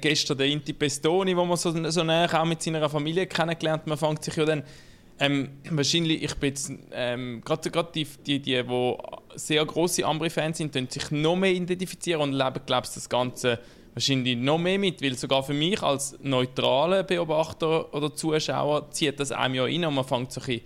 gestern 0.00 0.38
der 0.38 0.46
Inti 0.46 0.72
Pestoni, 0.72 1.36
wo 1.36 1.44
man 1.44 1.56
so, 1.56 1.72
so 1.90 2.02
näher 2.02 2.28
auch 2.40 2.44
mit 2.44 2.62
seiner 2.62 2.88
Familie 2.88 3.26
kennengelernt. 3.26 3.86
Man 3.86 3.98
fängt 3.98 4.24
sich 4.24 4.34
ja 4.36 4.44
dann 4.44 4.62
ähm, 5.20 5.50
wahrscheinlich, 5.70 6.22
ich 6.22 6.34
bin 6.36 6.50
jetzt, 6.50 6.72
ähm, 6.92 7.42
gerade, 7.44 7.70
die, 7.94 8.06
die, 8.24 8.40
die, 8.40 8.62
die 8.62 8.96
sehr 9.34 9.64
große 9.64 10.04
Ambri-Fans 10.04 10.58
sind, 10.58 10.92
sich 10.92 11.10
noch 11.10 11.36
mehr 11.36 11.52
identifizieren 11.52 12.22
und 12.22 12.32
leben, 12.32 12.60
glaube 12.66 12.86
ich, 12.86 12.94
das 12.94 13.08
Ganze 13.08 13.58
wahrscheinlich 13.94 14.36
noch 14.36 14.58
mehr 14.58 14.78
mit, 14.78 15.02
weil 15.02 15.14
sogar 15.14 15.42
für 15.42 15.54
mich 15.54 15.82
als 15.82 16.16
neutraler 16.22 17.02
Beobachter 17.02 17.92
oder 17.92 18.14
Zuschauer 18.14 18.90
zieht 18.92 19.18
das 19.18 19.32
einem 19.32 19.54
ja 19.54 19.64
rein 19.64 19.84
und 19.84 19.94
man 19.94 20.04
fängt 20.04 20.32
so 20.32 20.40
ein 20.40 20.60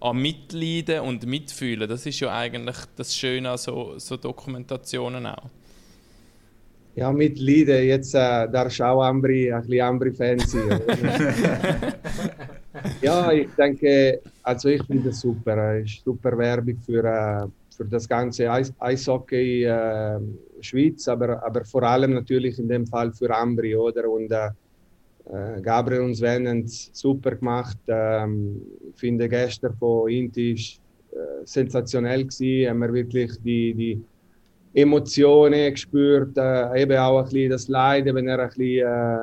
an 0.00 0.16
mitleiden 0.16 1.00
und 1.00 1.26
mitfühlen. 1.26 1.88
Das 1.88 2.06
ist 2.06 2.20
ja 2.20 2.32
eigentlich 2.32 2.76
das 2.96 3.14
Schöne 3.16 3.50
an 3.50 3.58
so, 3.58 3.98
so 3.98 4.16
Dokumentationen 4.16 5.26
auch. 5.26 5.50
Ja, 6.98 7.12
mitleiden. 7.12 7.86
Jetzt 7.86 8.12
äh, 8.12 8.48
du 8.48 8.84
auch 8.84 9.02
Ambri, 9.04 9.52
ein 9.52 9.60
bisschen 9.62 9.80
Ambri-Fan 9.82 10.40
sein. 10.40 10.80
ja, 13.02 13.30
ich 13.30 13.48
denke, 13.56 14.20
also 14.42 14.68
ich 14.68 14.82
finde 14.82 15.10
das 15.10 15.20
super. 15.20 15.76
Es 15.78 15.92
ist 15.92 16.04
super 16.04 16.36
Werbung 16.36 16.76
für, 16.84 17.04
äh, 17.04 17.46
für 17.70 17.84
das 17.84 18.08
ganze 18.08 18.50
Eis 18.50 18.72
Eishockey 18.80 19.62
äh, 19.62 20.18
Schweiz, 20.60 21.06
aber, 21.06 21.40
aber 21.40 21.64
vor 21.64 21.84
allem 21.84 22.14
natürlich 22.14 22.58
in 22.58 22.68
dem 22.68 22.84
Fall 22.84 23.12
für 23.12 23.32
Ambri, 23.32 23.76
oder? 23.76 24.10
Und 24.10 24.32
äh, 24.32 24.48
äh 25.30 25.60
Gabriel 25.62 26.00
und 26.00 26.16
Sven 26.16 26.48
haben 26.48 26.64
es 26.64 26.90
super 26.92 27.36
gemacht. 27.36 27.78
Ähm, 27.86 28.60
ich 28.92 28.98
finde 28.98 29.28
gestern 29.28 29.76
von 29.76 30.10
Inti 30.10 30.54
ist 30.54 30.80
äh, 31.12 31.44
sensationell 31.44 32.24
gewesen. 32.24 32.68
Haben 32.68 32.80
wir 32.80 32.92
wirklich 32.92 33.40
die, 33.44 33.72
die 33.72 34.02
Emotionen 34.80 35.72
gespürt, 35.72 36.36
äh, 36.36 36.82
eben 36.82 36.98
auch 36.98 37.18
ein 37.18 37.24
bisschen 37.24 37.50
das 37.50 37.68
Leiden, 37.68 38.14
wenn 38.14 38.28
er 38.28 38.38
ein 38.38 38.48
bisschen, 38.48 38.86
äh, 38.86 39.18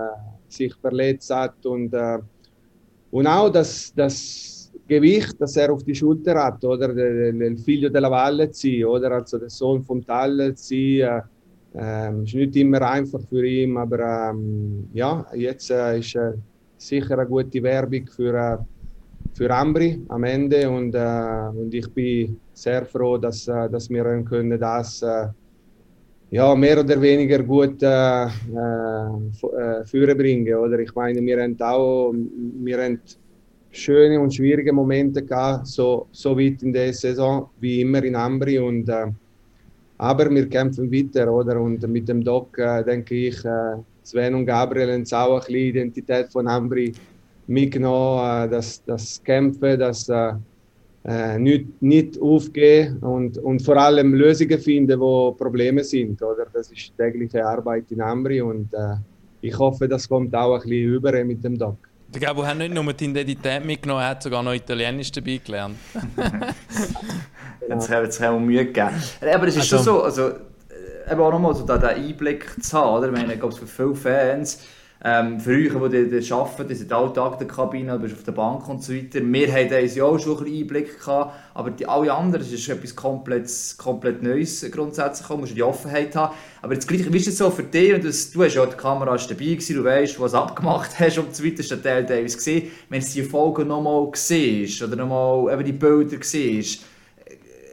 sich 0.47 0.75
verletzt 0.75 1.33
hat 1.33 1.65
und, 1.65 1.93
äh, 1.93 2.19
und 3.11 3.27
auch 3.27 3.49
das, 3.49 3.93
das 3.95 4.71
Gewicht, 4.87 5.35
das 5.39 5.55
er 5.55 5.71
auf 5.71 5.83
die 5.83 5.95
Schulter 5.95 6.35
hat, 6.43 6.63
oder? 6.63 6.93
Der, 6.93 7.57
Figlio 7.57 7.89
della 7.89 8.11
Valle 8.11 8.51
zu 8.51 8.85
oder? 8.87 9.11
Also 9.11 9.37
der 9.37 9.49
Sohn 9.49 9.81
vom 9.81 10.05
Tal 10.05 10.53
zu 10.55 10.75
äh, 10.75 11.21
ähm, 11.73 12.23
ist 12.23 12.35
nicht 12.35 12.55
immer 12.55 12.81
einfach 12.81 13.21
für 13.29 13.45
ihn, 13.45 13.77
aber 13.77 14.29
ähm, 14.31 14.89
ja, 14.93 15.25
jetzt 15.33 15.71
äh, 15.71 15.99
ist 15.99 16.15
äh, 16.15 16.33
sicher 16.77 17.17
eine 17.17 17.27
gute 17.27 17.63
Werbung 17.63 18.07
für, 18.07 18.65
für 19.33 19.51
Ambri 19.51 20.01
am 20.09 20.23
Ende 20.23 20.69
und, 20.69 20.93
äh, 20.95 21.49
und 21.53 21.73
ich 21.73 21.89
bin 21.93 22.37
sehr 22.53 22.85
froh, 22.85 23.17
dass, 23.17 23.45
dass 23.45 23.89
wir 23.89 24.03
können 24.23 24.59
das 24.59 25.01
äh, 25.01 25.27
ja, 26.31 26.55
mehr 26.55 26.79
oder 26.79 27.01
weniger 27.01 27.43
gut 27.43 27.81
äh, 27.83 28.25
äh, 28.25 28.29
führen 29.85 30.17
bringen. 30.17 30.53
Oder? 30.55 30.79
Ich 30.79 30.93
meine, 30.95 31.21
wir 31.21 31.41
haben 31.41 31.57
auch 31.61 32.13
wir 32.13 32.83
haben 32.83 32.99
schöne 33.71 34.19
und 34.19 34.33
schwierige 34.33 34.73
Momente 34.73 35.21
gehabt, 35.23 35.67
so, 35.67 36.07
so 36.11 36.37
weit 36.37 36.63
in 36.63 36.73
der 36.73 36.93
Saison 36.93 37.49
wie 37.59 37.81
immer 37.81 38.03
in 38.03 38.15
Ambri. 38.15 38.57
Und, 38.57 38.89
äh, 38.89 39.07
aber 39.97 40.29
wir 40.29 40.47
kämpfen 40.49 40.91
weiter, 40.91 41.31
oder? 41.31 41.59
Und 41.59 41.87
mit 41.87 42.07
dem 42.07 42.23
Doc 42.23 42.57
äh, 42.57 42.83
denke 42.83 43.15
ich, 43.15 43.43
äh, 43.45 43.75
Sven 44.03 44.35
und 44.35 44.45
Gabriel 44.45 44.93
haben 44.93 45.05
auch 45.13 45.35
ein 45.35 45.39
bisschen 45.39 45.55
Identität 45.55 46.31
von 46.31 46.47
Ambri 46.47 46.93
mitgenommen, 47.47 48.45
äh, 48.45 48.49
das, 48.49 48.83
das 48.85 49.21
Kämpfen, 49.23 49.79
das 49.79 50.09
äh, 51.07 51.35
äh, 51.35 51.39
nicht, 51.39 51.81
nicht 51.81 52.19
aufgeben 52.19 52.97
und, 52.99 53.37
und 53.37 53.61
vor 53.61 53.77
allem 53.77 54.15
Lösungen 54.15 54.59
finden, 54.59 54.99
wo 54.99 55.31
Probleme 55.33 55.83
sind. 55.83 56.21
Oder? 56.21 56.47
Das 56.51 56.71
ist 56.71 56.97
tägliche 56.97 57.45
Arbeit 57.45 57.91
in 57.91 58.01
Ambri 58.01 58.41
und 58.41 58.73
äh, 58.73 58.95
ich 59.41 59.57
hoffe, 59.57 59.87
das 59.87 60.09
kommt 60.09 60.35
auch 60.35 60.55
ein 60.55 60.61
bisschen 60.61 60.93
über 60.93 61.23
mit 61.23 61.43
dem 61.43 61.57
Doc. 61.57 61.77
Der 62.07 62.21
Gabo 62.21 62.45
hat 62.45 62.57
nicht 62.57 62.73
nur 62.73 62.91
die 62.93 63.05
Identität 63.05 63.63
mitgenommen, 63.63 64.01
er 64.01 64.09
hat 64.09 64.23
sogar 64.23 64.41
noch 64.41 64.53
Italienisch 64.53 65.11
dabei 65.11 65.39
gelernt. 65.45 65.75
jetzt, 67.69 67.89
jetzt 67.89 68.21
haben 68.21 68.39
wir 68.39 68.45
Mühe 68.45 68.65
gegeben. 68.65 68.95
Aber 69.33 69.47
es 69.47 69.57
ist 69.57 69.73
also, 69.73 69.77
schon 69.77 69.83
so, 69.83 70.03
also, 70.03 70.29
äh, 70.29 71.11
eben 71.11 71.21
auch 71.21 71.31
nochmal 71.31 71.53
so 71.53 71.65
den 71.65 71.83
Einblick 71.83 72.63
zu 72.63 72.77
haben, 72.77 72.97
oder? 72.97 73.07
Ich 73.07 73.13
meine, 73.13 73.33
ich 73.33 73.39
glaube, 73.39 73.55
für 73.55 73.67
viele 73.67 73.95
Fans 73.95 74.63
ähm, 75.07 75.39
für 75.39 75.51
euch, 75.51 75.91
die 75.91 76.09
das 76.09 76.31
arbeiten, 76.31 76.67
die 76.67 76.73
sind 76.73 76.91
alltag 76.91 77.33
in 77.33 77.37
der 77.37 77.47
Kabine, 77.47 77.91
du 77.91 77.99
bist 77.99 78.15
auf 78.15 78.23
der 78.23 78.31
Bank 78.31 78.67
und 78.67 78.81
so 78.81 78.91
weiter. 78.91 79.19
Wir 79.21 79.53
haben 79.53 79.69
da 79.69 79.77
ja 79.77 80.03
auch 80.03 80.17
schon 80.17 80.39
ein 80.39 80.51
Einblick 80.51 80.99
gehabt, 80.99 81.35
aber 81.53 81.69
die, 81.69 81.87
alle 81.87 82.11
anderen, 82.11 82.43
das 82.43 82.51
ist 82.51 82.67
etwas 82.67 82.95
komplett, 82.95 83.47
komplett 83.77 84.23
Neues 84.23 84.65
grundsätzlich, 84.71 85.27
du 85.27 85.37
musst 85.37 85.55
die 85.55 85.61
Offenheit 85.61 86.15
haben. 86.15 86.33
Aber 86.63 86.73
jetzt 86.73 86.87
gleich, 86.87 87.13
wie 87.13 87.17
ist 87.17 87.27
es 87.27 87.37
so 87.37 87.51
für 87.51 87.61
dich, 87.61 88.01
du 88.01 88.43
hast 88.43 88.55
ja 88.55 88.65
die 88.65 88.75
Kamera 88.75 89.15
dabei 89.15 89.35
gewesen, 89.35 89.75
du 89.75 89.83
weißt, 89.83 90.19
was 90.19 90.33
abgemacht 90.33 90.89
hast 90.99 91.19
und 91.19 91.35
so 91.35 91.45
weiter, 91.45 91.59
ist 91.59 91.69
der 91.69 91.83
Teil 91.83 92.03
teilweise 92.07 92.37
gesehen. 92.37 92.71
Wenn 92.89 93.01
du 93.01 93.07
die 93.07 93.21
Folge 93.21 93.63
nochmal 93.63 94.09
siehst, 94.15 94.81
oder 94.81 94.95
nochmal 94.95 95.53
eben 95.53 95.65
die 95.65 95.73
Bilder 95.73 96.17
siehst, 96.19 96.83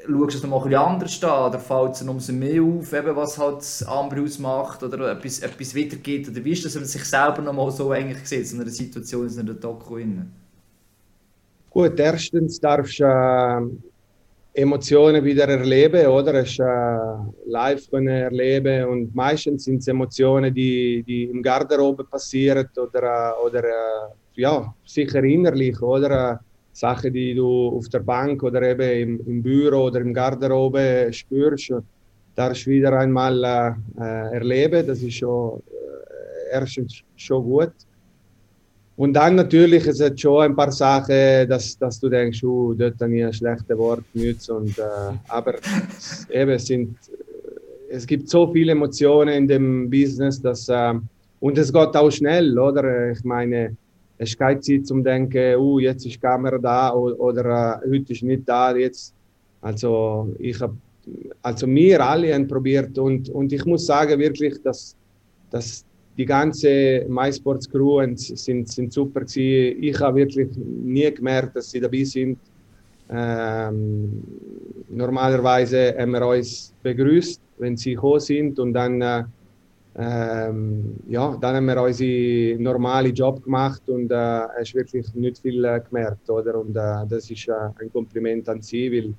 schaust 0.07 0.37
es 0.37 0.43
noch 0.43 0.65
bisschen 0.65 0.79
anders 0.79 1.25
an 1.25 1.49
oder 1.51 1.59
fällt 1.59 1.93
es 1.93 2.03
umso 2.03 2.33
mehr 2.33 2.63
auf, 2.63 2.93
eben, 2.93 3.17
was 3.17 3.39
halt 3.39 3.65
Amber 3.87 4.23
ausmacht 4.23 4.83
oder 4.83 5.13
etwas, 5.13 5.41
etwas 5.41 5.77
weitergeht? 5.77 6.29
Oder 6.29 6.45
wie 6.45 6.53
ist 6.53 6.65
das, 6.65 6.75
wenn 6.75 6.83
man 6.83 6.89
sich 6.89 7.05
selber 7.05 7.43
noch 7.43 7.53
mal 7.53 7.71
so 7.71 7.91
eigentlich 7.91 8.27
sieht, 8.27 8.53
in 8.53 8.61
einer 8.61 8.71
Situation, 8.71 9.29
in 9.29 9.41
einer 9.41 9.55
Doku? 9.55 9.99
Gut, 11.71 11.99
erstens 11.99 12.61
darfst 12.61 13.01
du 13.01 13.05
äh, 13.05 14.61
Emotionen 14.61 15.25
wieder 15.25 15.49
erleben, 15.49 16.07
oder? 16.07 16.35
Es 16.35 16.59
äh, 16.59 17.51
live 17.51 17.91
können 17.91 18.09
erleben 18.09 18.85
und 18.85 19.15
meistens 19.15 19.65
sind 19.65 19.79
es 19.79 19.89
Emotionen, 19.89 20.53
die, 20.53 21.03
die 21.07 21.25
im 21.25 21.43
Garderobe 21.43 22.05
passieren 22.05 22.69
oder, 22.77 23.03
äh, 23.03 23.47
oder 23.47 23.65
äh, 23.65 24.13
ja, 24.35 24.75
sicher 24.85 25.25
innerlich, 25.25 25.81
oder? 25.81 26.41
Sachen, 26.73 27.13
die 27.13 27.35
du 27.35 27.69
auf 27.69 27.89
der 27.89 28.01
Bank 28.01 28.43
oder 28.43 28.63
eben 28.63 29.21
im, 29.21 29.27
im 29.27 29.43
Büro 29.43 29.85
oder 29.85 30.01
im 30.01 30.15
Garderobe 30.15 31.09
spürst, 31.13 31.73
darfst 32.35 32.67
du 32.67 32.71
wieder 32.71 32.99
einmal 32.99 33.77
äh, 33.99 34.35
erleben. 34.35 34.87
Das 34.87 35.03
ist 35.03 35.15
schon 35.15 35.61
äh, 35.61 36.55
erstens 36.55 37.03
schon 37.17 37.45
gut. 37.45 37.73
Und 38.97 39.15
dann 39.15 39.35
natürlich, 39.37 39.87
es 39.87 40.01
hat 40.01 40.21
schon 40.21 40.43
ein 40.43 40.55
paar 40.55 40.71
Sachen, 40.71 41.49
dass, 41.49 41.77
dass 41.79 41.99
du 41.99 42.09
denkst, 42.09 42.43
uh, 42.45 42.75
dort 42.75 43.01
habe 43.01 43.17
ich 43.17 43.25
ein 43.25 43.33
schlechtes 43.33 43.77
Wort 43.77 44.05
genutzt. 44.15 44.51
Und, 44.51 44.79
äh, 44.79 44.83
aber 45.29 45.55
eben, 46.31 46.51
es, 46.51 46.67
sind, 46.67 46.97
es 47.91 48.07
gibt 48.07 48.29
so 48.29 48.53
viele 48.53 48.73
Emotionen 48.73 49.35
in 49.35 49.49
dem 49.49 49.91
Business, 49.91 50.41
dass, 50.41 50.69
äh, 50.69 50.95
und 51.41 51.59
es 51.59 51.73
geht 51.73 51.97
auch 51.97 52.11
schnell, 52.11 52.59
oder? 52.59 53.11
Ich 53.11 53.25
meine, 53.25 53.77
es 54.23 54.37
keine 54.37 54.61
Zeit 54.61 54.87
zum 54.87 55.03
denken, 55.03 55.57
uh, 55.57 55.79
jetzt 55.79 56.07
ist 56.07 56.15
die 56.15 56.21
Kamera 56.21 56.59
da 56.59 56.95
oder, 56.95 57.81
uh, 57.85 57.91
heute 57.91 58.13
ist 58.13 58.23
nicht 58.23 58.49
da. 58.49 58.75
Jetzt. 58.75 59.15
Also 59.61 60.35
ich 60.39 60.61
habe, 60.61 60.77
also 61.43 61.67
wir 61.67 62.05
alle 62.05 62.35
haben 62.35 62.47
probiert 62.47 62.99
und, 62.99 63.29
und 63.31 63.53
ich 63.53 63.65
muss 63.65 63.87
sagen 63.87 64.19
wirklich, 64.19 64.61
dass, 64.63 64.97
dass 65.51 65.85
die 66.17 66.27
ganze 66.27 67.07
MySports 67.09 67.69
Crew 67.71 68.01
sind, 68.17 68.69
sind 68.69 68.93
super 68.93 69.21
gewesen. 69.21 69.83
Ich 69.83 69.99
habe 70.01 70.19
wirklich 70.19 70.49
nie 70.57 71.11
gemerkt, 71.13 71.57
dass 71.57 71.71
sie 71.71 71.81
dabei 71.81 72.05
sind. 72.05 72.39
Ähm, 73.11 74.23
normalerweise 74.91 75.95
haben 75.99 76.13
wir 76.13 76.27
uns 76.27 76.73
begrüßt, 76.83 77.41
wenn 77.59 77.77
sie 77.77 77.95
gekommen 77.95 78.21
sind 78.21 78.59
und 78.59 78.73
dann 78.73 79.01
äh, 79.01 79.25
ähm, 79.95 80.97
ja, 81.07 81.37
dann 81.41 81.57
haben 81.57 81.67
wir 81.67 81.83
unseren 81.83 82.63
normalen 82.63 83.15
Job 83.15 83.43
gemacht 83.43 83.83
und 83.89 84.11
äh, 84.11 84.15
hast 84.15 84.75
wirklich 84.75 85.13
nicht 85.15 85.39
viel 85.39 85.65
äh, 85.65 85.81
gemerkt. 85.81 86.29
Oder? 86.31 86.59
Und 86.59 86.75
äh, 86.77 87.07
das 87.09 87.31
ist 87.31 87.49
äh, 87.49 87.53
ein 87.79 87.93
Kompliment 87.93 88.49
an 88.49 88.63
Sie, 88.63 88.91
weil, 88.91 89.15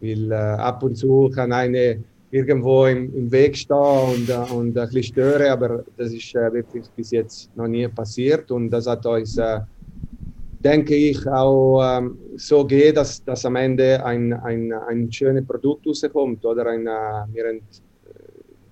weil 0.00 0.32
äh, 0.32 0.34
ab 0.34 0.82
und 0.82 0.96
zu 0.96 1.30
kann 1.34 1.52
eine 1.52 2.04
irgendwo 2.30 2.86
im, 2.86 3.14
im 3.14 3.32
Weg 3.32 3.56
stehen 3.56 3.76
und, 3.76 4.28
äh, 4.28 4.54
und 4.54 4.76
ein 4.76 4.88
bisschen 4.88 5.02
stören, 5.02 5.50
aber 5.50 5.84
das 5.96 6.12
ist 6.12 6.34
äh, 6.34 6.52
wirklich 6.52 6.90
bis 6.94 7.10
jetzt 7.12 7.50
noch 7.56 7.66
nie 7.66 7.88
passiert 7.88 8.50
und 8.50 8.70
das 8.70 8.86
hat 8.86 9.04
uns 9.06 9.40
denke 10.62 10.94
ich, 10.94 11.26
auch 11.26 11.80
ähm, 11.82 12.18
so 12.36 12.66
geht, 12.66 12.96
dass, 12.98 13.24
dass 13.24 13.46
am 13.46 13.56
Ende 13.56 14.04
ein, 14.04 14.32
ein, 14.34 14.70
ein 14.72 15.10
schönes 15.10 15.46
Produkt 15.46 15.86
rauskommt 15.86 16.44
oder 16.44 16.66
ein, 16.66 16.84
wir 16.84 17.48
haben 17.48 17.62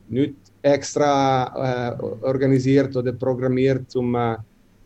nicht 0.08 0.36
extra 0.72 1.96
äh, 1.98 2.02
organisiert 2.24 2.96
oder 2.96 3.12
programmiert 3.12 3.90
zum, 3.90 4.14
äh, 4.14 4.36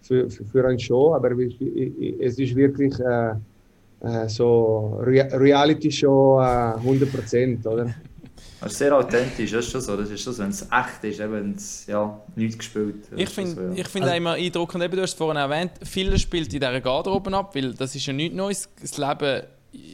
für, 0.02 0.30
für, 0.30 0.44
für 0.44 0.66
eine 0.66 0.78
Show, 0.78 1.14
aber 1.14 1.30
es 1.32 2.38
ist 2.38 2.54
wirklich 2.54 2.98
äh, 3.00 3.34
äh 4.00 4.28
so 4.28 5.00
Re 5.02 5.28
Reality 5.32 5.90
Show 5.90 6.38
100 6.38 7.32
äh, 7.32 7.68
oder? 7.68 7.94
Das 8.62 8.72
ist 8.72 8.78
sehr 8.78 8.96
authentisch, 8.96 9.50
das 9.50 9.64
ist 9.66 9.72
schon 9.72 9.80
so. 9.80 9.96
Das 9.96 10.08
ist 10.08 10.22
schon 10.22 10.32
so, 10.32 10.42
wenn 10.42 10.50
es 10.50 10.62
echt 10.62 11.02
ist, 11.02 11.18
wenn 11.18 11.54
es 11.54 11.86
ja, 11.86 12.20
nichts 12.36 12.58
gespielt 12.58 13.08
Ich 13.16 13.28
finde 13.28 13.54
so, 13.54 13.76
ja. 13.76 13.84
find 13.84 14.04
also, 14.04 14.16
immer 14.16 14.32
eindruckend, 14.34 14.84
eben, 14.84 14.94
du 14.94 15.02
hast 15.02 15.10
es 15.10 15.16
vorhin 15.16 15.36
erwähnt, 15.36 15.72
viele 15.82 16.16
spielt 16.16 16.52
in 16.54 16.60
dieser 16.60 16.80
Garderobe 16.80 17.36
ab, 17.36 17.56
weil 17.56 17.74
das 17.74 17.96
ist 17.96 18.06
ja 18.06 18.12
nichts 18.12 18.36
Neues. 18.36 18.68
Das 18.80 18.98
Leben, 18.98 19.42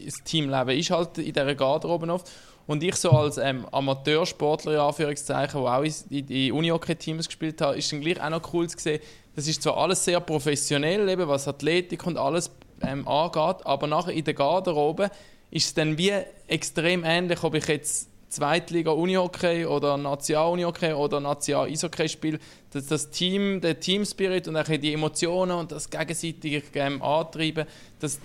das 0.04 0.14
Teamleben 0.22 0.78
ist 0.78 0.90
halt 0.90 1.16
in 1.16 1.32
dieser 1.32 1.54
Garderobe 1.54 2.12
oft. 2.12 2.30
Und 2.68 2.82
ich 2.82 2.96
so 2.96 3.10
als 3.10 3.38
ähm, 3.38 3.66
Amateursportler, 3.72 4.74
in 4.74 4.78
Anführungszeichen, 4.78 5.62
der 5.62 5.72
auch 5.72 5.82
in, 5.82 6.28
in 6.28 6.52
Unihockey-Teams 6.52 7.26
gespielt 7.26 7.62
hat, 7.62 7.76
ist 7.76 7.90
dann 7.90 8.02
gleich 8.02 8.22
auch 8.22 8.28
noch 8.28 8.52
cool 8.52 8.68
zu 8.68 8.78
sehen, 8.78 9.00
das 9.34 9.48
ist 9.48 9.62
zwar 9.62 9.78
alles 9.78 10.04
sehr 10.04 10.20
professionell, 10.20 11.08
eben, 11.08 11.26
was 11.28 11.48
Athletik 11.48 12.06
und 12.06 12.18
alles 12.18 12.50
ähm, 12.82 13.08
angeht, 13.08 13.64
aber 13.64 13.86
nachher 13.86 14.12
in 14.12 14.22
der 14.22 14.34
Garderobe 14.34 15.10
ist 15.50 15.66
es 15.66 15.74
dann 15.74 15.96
wie 15.96 16.12
extrem 16.46 17.04
ähnlich, 17.04 17.42
ob 17.42 17.54
ich 17.54 17.66
jetzt 17.68 18.10
Zweitliga 18.28 18.90
Unihockey 18.90 19.64
oder 19.64 19.96
National 19.96 20.52
Unihockey 20.52 20.92
oder 20.92 21.20
National 21.20 21.68
Eishockey 21.68 22.06
spiele, 22.06 22.38
dass 22.70 22.86
das 22.86 23.08
Team, 23.08 23.62
der 23.62 23.80
Teamspirit 23.80 24.46
und 24.46 24.58
auch 24.58 24.64
die 24.64 24.92
Emotionen 24.92 25.52
und 25.52 25.72
das 25.72 25.88
gegenseitige 25.88 26.62
ähm, 26.74 27.00
Antreiben, 27.00 27.66
das, 27.98 28.20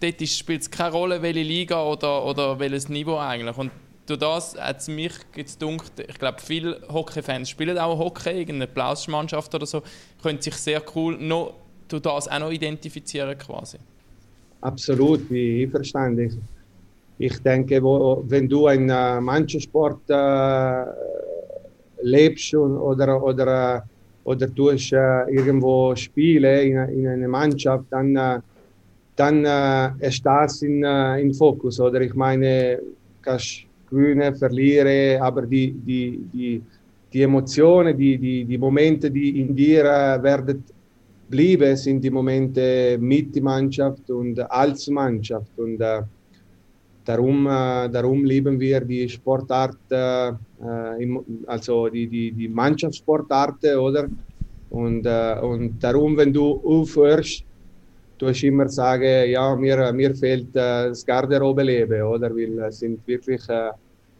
dort 0.00 0.28
spielt 0.28 0.62
es 0.62 0.70
keine 0.70 0.92
Rolle, 0.92 1.22
welche 1.22 1.42
Liga 1.42 1.82
oder, 1.82 2.24
oder 2.24 2.58
welches 2.58 2.88
Niveau 2.88 3.18
eigentlich. 3.18 3.56
Und 3.56 3.70
durch 4.06 4.20
das 4.20 4.56
hat 4.58 4.78
es 4.78 4.88
mich 4.88 5.12
gedacht, 5.32 5.92
ich 6.06 6.18
glaube, 6.18 6.38
viele 6.40 6.80
Hockey-Fans 6.88 7.50
spielen 7.50 7.76
auch 7.78 7.98
Hockey, 7.98 8.30
irgendeine 8.30 8.68
Plauschmannschaft 8.68 9.54
oder 9.54 9.66
so, 9.66 9.82
können 10.22 10.40
sich 10.40 10.54
sehr 10.54 10.82
cool 10.94 11.16
noch 11.18 11.54
durch 11.88 12.02
das 12.02 12.28
auch 12.28 12.38
noch 12.38 12.50
identifizieren 12.50 13.36
quasi. 13.38 13.78
Absolut, 14.60 15.30
wie 15.30 15.66
verständlich. 15.66 16.34
Ich 17.18 17.38
denke, 17.42 17.82
wo, 17.82 18.22
wenn 18.26 18.48
du 18.48 18.66
einen 18.66 18.90
äh, 18.90 19.20
Mannschaftssport 19.20 20.00
äh, 20.08 20.84
lebst 22.02 22.54
oder, 22.54 23.22
oder, 23.22 23.84
oder 24.24 24.54
tust 24.54 24.92
äh, 24.92 25.30
irgendwo 25.30 25.94
Spiele 25.96 26.62
in, 26.62 26.76
in 26.76 27.08
einer 27.08 27.28
Mannschaft, 27.28 27.84
dann 27.90 28.16
äh, 28.16 28.40
dann 29.16 29.44
äh, 29.44 30.06
ist 30.06 30.24
das 30.24 30.62
in, 30.62 30.84
äh, 30.84 31.20
im 31.20 31.32
Fokus. 31.32 31.80
Oder 31.80 32.02
ich 32.02 32.14
meine, 32.14 32.78
kannst 33.22 33.64
gewinnen, 33.90 34.34
verlieren, 34.34 35.20
aber 35.22 35.42
die, 35.42 35.72
die, 35.72 36.20
die, 36.32 36.62
die 37.12 37.22
Emotionen, 37.22 37.96
die, 37.96 38.18
die, 38.18 38.44
die 38.44 38.58
Momente, 38.58 39.10
die 39.10 39.40
in 39.40 39.56
dir 39.56 39.84
äh, 39.84 40.22
werden 40.22 40.62
bleiben, 41.28 41.76
sind 41.76 42.04
die 42.04 42.10
Momente 42.10 42.98
mit 43.00 43.34
der 43.34 43.42
Mannschaft 43.42 44.10
und 44.10 44.38
als 44.50 44.88
Mannschaft. 44.88 45.58
Und 45.58 45.80
äh, 45.80 46.02
darum, 47.04 47.46
äh, 47.46 47.88
darum 47.88 48.24
lieben 48.24 48.60
wir 48.60 48.80
die 48.80 49.08
Sportart, 49.08 49.78
äh, 49.90 50.32
im, 50.98 51.20
also 51.46 51.88
die, 51.88 52.06
die, 52.06 52.32
die 52.32 52.48
Mannschaftssportarten, 52.48 53.76
oder? 53.78 54.08
Und, 54.70 55.06
äh, 55.06 55.38
und 55.40 55.82
darum, 55.82 56.16
wenn 56.16 56.32
du 56.32 56.60
aufhörst, 56.64 57.44
du 58.18 58.28
hast 58.28 58.42
immer 58.42 58.68
sagen, 58.68 59.30
ja, 59.30 59.54
mir, 59.54 59.92
mir 59.92 60.14
fehlt 60.14 60.48
äh, 60.56 60.88
das 60.88 61.04
Garderobe-Leben, 61.04 62.02
oder? 62.02 62.34
Weil 62.34 62.58
es 62.60 62.78
sind 62.78 63.06
wirklich 63.06 63.48
äh, 63.48 63.70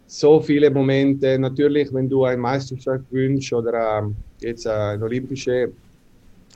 so 0.07 0.41
viele 0.41 0.71
Momente. 0.71 1.39
Natürlich, 1.39 1.93
wenn 1.93 2.09
du 2.09 2.25
eine 2.25 2.37
Meisterschaft 2.37 3.05
wünschst 3.11 3.53
oder 3.53 4.03
äh, 4.03 4.47
jetzt 4.47 4.67
eine 4.67 5.03
olympische 5.03 5.71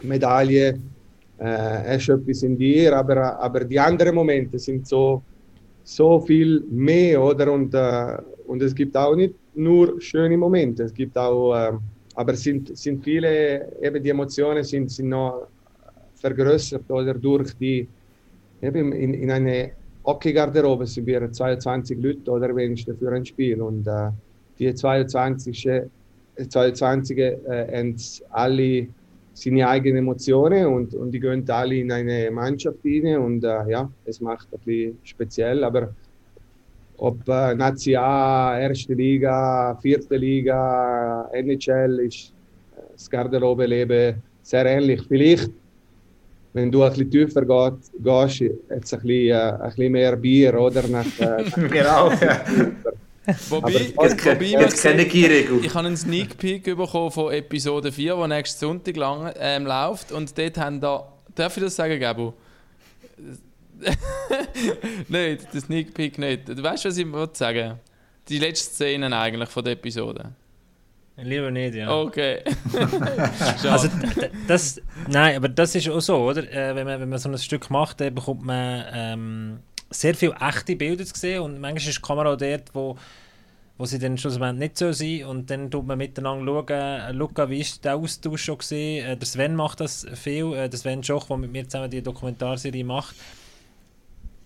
Medaille, 0.02 0.78
äh, 1.38 1.98
du 1.98 2.12
etwas 2.12 2.42
in 2.42 2.56
dir, 2.56 2.96
aber, 2.96 3.38
aber 3.40 3.64
die 3.64 3.80
anderen 3.80 4.14
Momente 4.14 4.58
sind 4.58 4.86
so, 4.86 5.22
so 5.82 6.20
viel 6.20 6.62
mehr, 6.70 7.22
oder? 7.22 7.52
Und, 7.52 7.74
äh, 7.74 8.18
und 8.46 8.62
es 8.62 8.74
gibt 8.74 8.96
auch 8.96 9.14
nicht 9.14 9.34
nur 9.54 10.00
schöne 10.00 10.36
Momente, 10.36 10.84
es 10.84 10.94
gibt 10.94 11.16
auch, 11.16 11.54
äh, 11.54 11.72
aber 12.14 12.34
sind, 12.34 12.76
sind 12.76 13.02
viele, 13.02 13.72
eben 13.80 14.02
die 14.02 14.10
Emotionen 14.10 14.62
sind, 14.62 14.90
sind 14.90 15.08
noch 15.08 15.48
vergrößert 16.20 16.90
oder 16.90 17.14
durch 17.14 17.54
die, 17.54 17.88
eben 18.62 18.92
in, 18.92 19.14
in 19.14 19.30
eine 19.30 19.72
Hockey-Garderobe 20.04 20.86
sind 20.86 21.06
wir 21.06 21.30
22 21.30 21.98
Leute 22.00 22.30
oder 22.30 22.54
wenigstens 22.54 22.98
für 22.98 23.12
ein 23.12 23.24
Spiel 23.24 23.60
und 23.60 23.86
äh, 23.86 24.10
die 24.58 24.74
22, 24.74 25.68
22 26.48 27.18
äh, 27.18 27.36
haben 27.72 27.96
alle 28.30 28.86
seine 29.32 29.68
eigenen 29.68 29.98
Emotionen 29.98 30.66
und, 30.66 30.94
und 30.94 31.12
die 31.12 31.20
gehen 31.20 31.48
alle 31.48 31.76
in 31.76 31.92
eine 31.92 32.30
Mannschaft 32.30 32.78
rein 32.84 33.18
und 33.18 33.44
äh, 33.44 33.70
ja, 33.70 33.90
es 34.04 34.20
macht 34.20 34.48
ein 34.52 34.58
bisschen 34.64 34.98
speziell, 35.04 35.64
aber 35.64 35.94
ob 36.98 37.26
äh, 37.28 37.54
Nazi 37.54 37.96
A, 37.96 38.58
erste 38.60 38.92
Liga, 38.92 39.74
vierte 39.80 40.16
Liga, 40.16 41.30
NHL 41.32 42.00
ist 42.00 42.34
äh, 42.76 42.82
das 42.92 43.08
Garderobe-Leben 43.08 44.16
sehr 44.42 44.66
ähnlich. 44.66 45.00
Vielleicht 45.08 45.50
wenn 46.52 46.70
du 46.70 46.82
ein 46.82 46.90
bisschen 46.90 47.10
tiefer 47.10 47.42
gehst, 47.44 47.92
gehst 47.98 48.40
jetzt 48.40 48.94
ein 48.94 49.00
bisschen, 49.00 49.10
äh, 49.10 49.34
ein 49.34 49.60
bisschen 49.68 49.92
mehr 49.92 50.16
Bier, 50.16 50.60
oder? 50.60 50.86
Nach, 50.88 51.06
äh, 51.18 51.44
genau, 51.68 52.10
ja. 52.10 52.44
Wobei, 53.48 53.70
jetzt, 53.72 53.96
wobei 53.96 54.44
jetzt 54.44 54.82
kenne 54.82 55.04
ich 55.04 55.14
Ich 55.14 55.74
habe 55.74 55.86
einen 55.86 55.96
Sneak 55.96 56.36
Peek 56.38 56.64
bekommen 56.64 57.10
von 57.10 57.32
Episode 57.32 57.92
4, 57.92 58.16
die 58.16 58.28
nächsten 58.28 58.58
Sonntag 58.58 58.96
lang 58.96 59.32
ähm, 59.38 59.66
läuft. 59.66 60.10
Und 60.10 60.36
dort 60.36 60.58
haben 60.58 60.80
da. 60.80 61.12
Darf 61.34 61.56
ich 61.56 61.62
das 61.62 61.76
sagen, 61.76 62.00
Gabu? 62.00 62.32
Nein, 65.08 65.38
der 65.52 65.60
Sneak 65.60 65.94
Peek 65.94 66.18
nicht. 66.18 66.48
Du 66.48 66.62
weißt, 66.62 66.84
was 66.84 66.96
ich 66.98 67.06
sagen 67.34 67.78
Die 68.28 68.38
letzte 68.38 68.74
Szene 68.74 69.16
eigentlich 69.16 69.48
von 69.48 69.64
der 69.64 69.74
Episode. 69.74 70.32
Lieber 71.22 71.50
nicht, 71.50 71.74
ja. 71.74 71.94
Okay. 71.94 72.42
also, 73.68 73.88
das, 74.46 74.80
nein, 75.08 75.36
aber 75.36 75.48
das 75.48 75.74
ist 75.74 75.88
auch 75.88 76.00
so, 76.00 76.16
oder? 76.16 76.50
Äh, 76.52 76.74
wenn, 76.74 76.86
man, 76.86 77.00
wenn 77.00 77.08
man 77.08 77.18
so 77.18 77.28
ein 77.28 77.38
Stück 77.38 77.70
macht, 77.70 78.00
dann 78.00 78.14
bekommt 78.14 78.44
man 78.44 78.84
ähm, 78.92 79.58
sehr 79.90 80.14
viele 80.14 80.34
echte 80.40 80.76
Bilder 80.76 81.04
zu 81.04 81.18
sehen 81.18 81.42
und 81.42 81.60
manchmal 81.60 81.88
ist 81.88 81.98
die 81.98 82.02
Kamera 82.02 82.32
auch 82.32 82.36
dort, 82.36 82.74
wo, 82.74 82.96
wo 83.78 83.86
sie 83.86 83.98
dann 83.98 84.18
schlussendlich 84.18 84.58
nicht 84.58 84.78
so 84.78 84.92
sind 84.92 85.24
und 85.24 85.50
dann 85.50 85.70
tut 85.70 85.86
man 85.86 85.98
miteinander 85.98 86.44
schauen, 86.44 86.68
äh, 86.68 87.12
Luca, 87.12 87.50
wie 87.50 87.60
ist 87.60 87.84
der 87.84 87.96
Austausch 87.96 88.44
schon 88.44 88.58
gesehen? 88.58 89.06
Äh, 89.06 89.16
der 89.16 89.26
Sven 89.26 89.54
macht 89.56 89.80
das 89.80 90.06
viel, 90.14 90.52
äh, 90.54 90.68
der 90.68 90.78
Sven 90.78 91.02
Schoch, 91.02 91.26
der 91.26 91.36
mit 91.36 91.52
mir 91.52 91.68
zusammen 91.68 91.90
die 91.90 92.02
Dokumentarserie 92.02 92.84
macht 92.84 93.14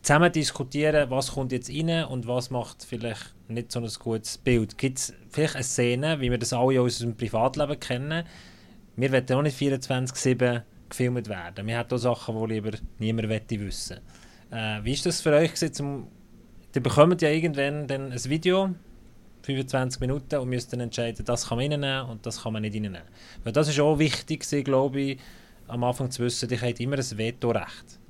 zusammen 0.05 0.31
diskutieren, 0.31 1.09
was 1.09 1.33
kommt 1.33 1.51
jetzt 1.51 1.71
rein 1.71 2.05
und 2.05 2.27
was 2.29 2.51
macht 2.51 2.85
vielleicht 2.85 3.35
nicht 3.49 3.73
so 3.73 3.81
ein 3.81 3.89
gutes 3.99 4.37
Bild. 4.37 4.77
Gibt 4.77 4.99
es 4.99 5.15
vielleicht 5.31 5.55
eine 5.55 5.65
Szene, 5.65 6.21
wie 6.21 6.31
wir 6.31 6.37
das 6.37 6.53
alle 6.53 6.81
aus 6.81 7.01
unserem 7.01 7.17
Privatleben 7.17 7.81
kennen? 7.81 8.25
Wir 8.97 9.13
wollen 9.13 9.33
auch 9.33 9.43
nicht 9.43 9.59
24-7 9.59 10.63
gefilmt 10.91 11.29
werden. 11.29 11.67
Wir 11.67 11.79
haben 11.79 11.91
auch 11.91 11.97
Sachen, 11.97 12.37
die 12.39 12.55
lieber 12.55 12.73
niemand 12.99 13.31
wissen 13.31 14.01
äh, 14.51 14.85
Wie 14.85 14.93
ist 14.93 15.07
das 15.07 15.23
für 15.23 15.33
euch? 15.33 15.55
Zum, 15.73 16.09
ihr 16.75 16.83
bekommt 16.83 17.23
ja 17.23 17.31
irgendwann 17.31 17.87
dann 17.87 18.13
ein 18.13 18.25
Video, 18.25 18.75
25 19.43 20.03
Minuten, 20.03 20.37
und 20.37 20.51
müsst 20.51 20.71
dann 20.75 20.81
entscheiden, 20.81 21.25
das 21.25 21.49
kann 21.49 21.57
man 21.57 21.73
reinnehmen 21.73 22.11
und 22.11 22.27
das 22.27 22.43
kann 22.43 22.53
man 22.53 22.61
nicht 22.61 22.75
reinnehmen. 22.75 23.03
Weil 23.43 23.55
das 23.55 23.69
ist 23.69 23.81
auch 23.81 23.99
wichtig, 23.99 24.45
glaube 24.65 25.01
ich, 25.01 25.21
am 25.67 25.83
Anfang 25.83 26.11
zu 26.11 26.25
wissen, 26.25 26.53
ich 26.53 26.61
habe 26.61 26.73
immer 26.73 26.99
ein 26.99 27.19
Vetorecht 27.19 28.04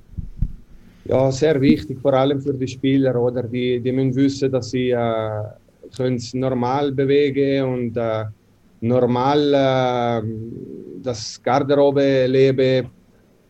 ja, 1.05 1.31
sehr 1.31 1.61
wichtig, 1.61 1.99
vor 1.99 2.13
allem 2.13 2.41
für 2.41 2.53
die 2.53 2.67
Spieler, 2.67 3.15
oder? 3.15 3.43
Die, 3.43 3.79
die 3.79 3.91
müssen 3.91 4.15
wissen, 4.15 4.51
dass 4.51 4.71
sie 4.71 4.89
äh, 4.89 5.43
können 5.95 6.21
normal 6.33 6.91
bewegen 6.91 7.63
und 7.63 7.97
äh, 7.97 8.25
normal 8.81 9.53
äh, 9.53 10.27
das 11.01 11.41
Garderobe-Leben 11.43 12.89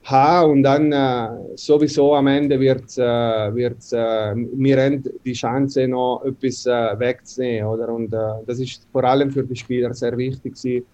haben 0.03 0.51
und 0.51 0.63
dann 0.63 0.91
äh, 0.91 1.27
sowieso 1.55 2.13
am 2.13 2.27
Ende 2.27 2.59
wird, 2.59 2.97
äh, 2.97 3.55
wird 3.55 3.81
äh, 3.91 3.97
haben 3.97 5.03
die 5.25 5.33
Chance 5.33 5.87
noch 5.87 6.23
etwas 6.25 6.65
äh, 6.67 6.99
wegzunehmen, 6.99 7.67
oder? 7.67 7.89
Und 7.89 8.13
äh, 8.13 8.17
das 8.45 8.59
ist 8.59 8.87
vor 8.91 9.03
allem 9.03 9.31
für 9.31 9.43
die 9.43 9.55
Spieler 9.55 9.93
sehr 9.93 10.15
wichtig 10.17 10.85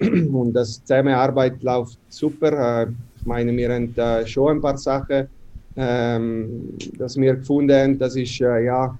und 0.00 0.52
das 0.54 0.82
Zusammenarbeit 0.82 1.62
läuft 1.62 1.98
super. 2.08 2.84
Äh, 2.84 2.86
ich 3.16 3.26
meine, 3.26 3.54
wir 3.54 3.74
haben 3.74 3.94
äh, 3.96 4.26
schon 4.26 4.56
ein 4.56 4.60
paar 4.62 4.78
Sachen 4.78 5.28
ähm, 5.76 6.76
dass 6.98 7.16
wir 7.16 7.36
gefunden 7.36 7.98
das 7.98 8.16
ist, 8.16 8.40
äh, 8.40 8.64
ja, 8.64 8.96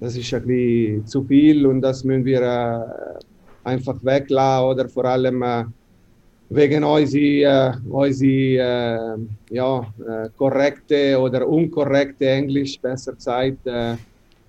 das 0.00 0.16
ist 0.16 0.32
ein 0.34 0.46
bisschen 0.46 1.06
zu 1.06 1.24
viel 1.24 1.66
und 1.66 1.80
das 1.80 2.04
müssen 2.04 2.24
wir 2.24 2.42
äh, 2.42 3.68
einfach 3.68 3.96
weglassen 4.02 4.68
oder 4.68 4.88
vor 4.88 5.04
allem 5.06 5.42
äh, 5.42 5.64
wegen 6.50 6.84
unsere, 6.84 7.72
äh, 7.72 7.72
unsere 7.88 9.16
äh, 9.50 9.54
ja, 9.54 9.80
äh, 9.80 10.28
korrekte 10.36 11.18
oder 11.18 11.46
unkorrekte 11.48 12.28
Englisch, 12.28 12.78
besser. 12.80 13.14
Äh, 13.64 13.96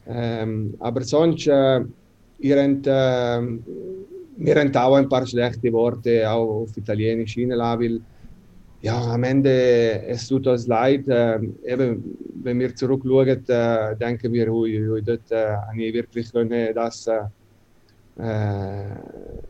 ähm, 0.08 0.76
aber 0.80 1.02
sonst, 1.02 1.48
äh, 1.48 1.78
äh, 1.80 3.42
wir 4.38 4.56
haben 4.56 4.76
auch 4.76 4.96
ein 4.96 5.10
paar 5.10 5.26
schlechte 5.26 5.72
Worte 5.72 6.30
auch 6.30 6.64
auf 6.64 6.78
Italienisch 6.78 7.34
hinein, 7.34 8.02
ja, 8.86 9.02
am 9.14 9.24
Ende, 9.24 10.04
es 10.08 10.28
tut 10.28 10.46
uns 10.46 10.68
leid. 10.68 11.08
Äh, 11.08 11.40
eben, 11.66 12.16
wenn 12.44 12.60
wir 12.60 12.76
zurückschauen, 12.76 13.44
äh, 13.48 13.96
denken 13.96 14.32
wir, 14.32 14.48
hui, 14.48 14.78
hui, 14.78 15.02
dort 15.02 15.32
äh, 15.32 15.56
habe 15.68 15.84
ich 15.84 15.94
wirklich 15.94 16.32
können 16.32 16.72
das 16.76 17.08
äh, 17.08 17.24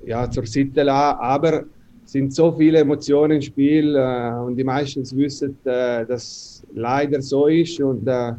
ja, 0.05 0.31
zur 0.31 0.45
Seite 0.45 0.83
lassen. 0.83 1.19
Aber 1.19 1.65
es 2.05 2.11
sind 2.13 2.33
so 2.33 2.53
viele 2.53 2.79
Emotionen 2.79 3.33
im 3.33 3.41
Spiel 3.41 3.97
äh, 3.97 4.31
und 4.45 4.55
die 4.55 4.63
meisten 4.63 5.03
wissen, 5.17 5.57
äh, 5.65 6.05
dass 6.05 6.23
es 6.23 6.63
leider 6.73 7.21
so 7.21 7.47
ist. 7.47 7.77
Und 7.81 8.07
äh, 8.07 8.31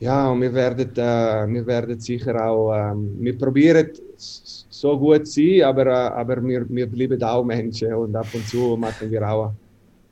ja, 0.00 0.28
und 0.28 0.42
wir 0.42 0.52
werden, 0.52 0.90
wir 1.54 1.64
werden 1.64 2.00
sicher 2.00 2.34
auch, 2.44 2.74
ähm, 2.74 3.16
wir 3.20 3.38
probieren 3.38 3.90
so 4.16 4.98
gut 4.98 5.28
zu 5.28 5.40
sein, 5.40 5.62
aber, 5.62 5.86
aber 6.12 6.44
wir, 6.44 6.66
wir 6.68 6.86
bleiben 6.88 7.22
auch 7.22 7.44
Menschen 7.44 7.94
und 7.94 8.16
ab 8.16 8.26
und 8.34 8.46
zu 8.48 8.76
machen 8.76 9.10
wir 9.10 9.22
auch 9.30 9.52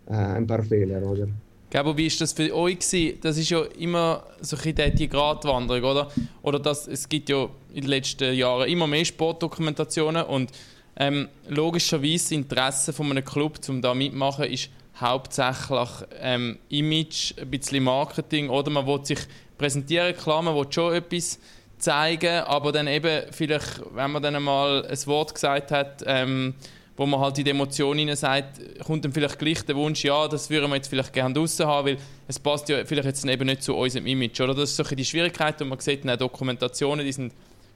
ein 0.07 0.47
paar 0.47 0.63
Fehler, 0.63 1.03
oder? 1.03 1.29
Gabo, 1.71 1.97
wie 1.97 2.09
war 2.09 2.19
das 2.21 2.33
für 2.33 2.55
euch? 2.55 2.79
Gewesen? 2.79 3.19
Das 3.21 3.37
ist 3.37 3.51
ja 3.51 3.63
immer 3.79 4.23
so 4.41 4.57
ein 4.57 4.75
bisschen 4.75 4.95
die 4.95 5.09
Gratwanderung, 5.09 5.83
oder? 5.83 6.09
Oder 6.43 6.61
das, 6.61 6.87
es 6.87 7.09
gibt 7.09 7.29
ja 7.29 7.49
in 7.73 7.81
den 7.81 7.91
letzten 7.91 8.33
Jahren 8.33 8.69
immer 8.69 8.87
mehr 8.87 9.05
Sportdokumentationen 9.05 10.25
und 10.25 10.53
ähm, 10.97 11.29
logischerweise 11.49 12.13
das 12.25 12.31
Interesse 12.31 12.93
von 12.93 13.11
einem 13.11 13.25
Club, 13.25 13.59
um 13.69 13.83
da 13.83 13.93
mitmachen, 13.93 14.45
ist 14.45 14.71
hauptsächlich 15.01 15.89
ähm, 16.21 16.59
Image, 16.69 17.35
ein 17.41 17.51
bisschen 17.51 17.83
Marketing 17.83 18.49
oder 18.51 18.71
man 18.71 18.87
will 18.87 19.05
sich 19.05 19.19
präsentieren, 19.59 20.17
klar, 20.17 20.43
man 20.43 20.55
will 20.55 20.67
schon 20.71 20.95
etwas 20.95 21.41
zeigen, 21.79 22.45
aber 22.45 22.71
dann 22.71 22.87
eben 22.87 23.25
vielleicht, 23.33 23.83
wenn 23.95 24.13
man 24.13 24.23
dann 24.23 24.41
mal 24.43 24.87
ein 24.87 25.07
Wort 25.07 25.35
gesagt 25.35 25.73
hat, 25.73 26.05
ähm, 26.07 26.55
wo 26.97 27.07
man 27.07 27.21
halt 27.21 27.39
in 27.39 27.45
die 27.45 27.51
Emotionen 27.51 28.15
sagt, 28.15 28.61
kommt 28.85 29.05
dann 29.05 29.13
vielleicht 29.13 29.39
gleich 29.39 29.63
der 29.65 29.75
Wunsch, 29.75 30.05
ja, 30.05 30.29
das 30.29 30.49
würden 30.49 30.71
wir 30.71 30.77
jetzt 30.77 30.89
vielleicht 30.89 31.13
gerne 31.13 31.35
draußen 31.35 31.67
haben, 31.67 31.89
weil 31.89 31.97
es 32.29 32.39
passt 32.39 32.69
ja 32.69 32.85
vielleicht 32.85 33.07
jetzt 33.07 33.25
eben 33.25 33.47
nicht 33.47 33.63
zu 33.63 33.75
unserem 33.75 34.07
Image, 34.07 34.41
oder? 34.41 34.55
Das 34.55 34.71
ist 34.71 34.77
so 34.77 34.85
die 34.85 35.05
Schwierigkeit 35.05 35.61
und 35.61 35.69
man 35.69 35.81
sieht 35.81 36.05
in 36.05 36.17
Dokumentationen, 36.17 37.05
die 37.05 37.13
sind 37.13 37.33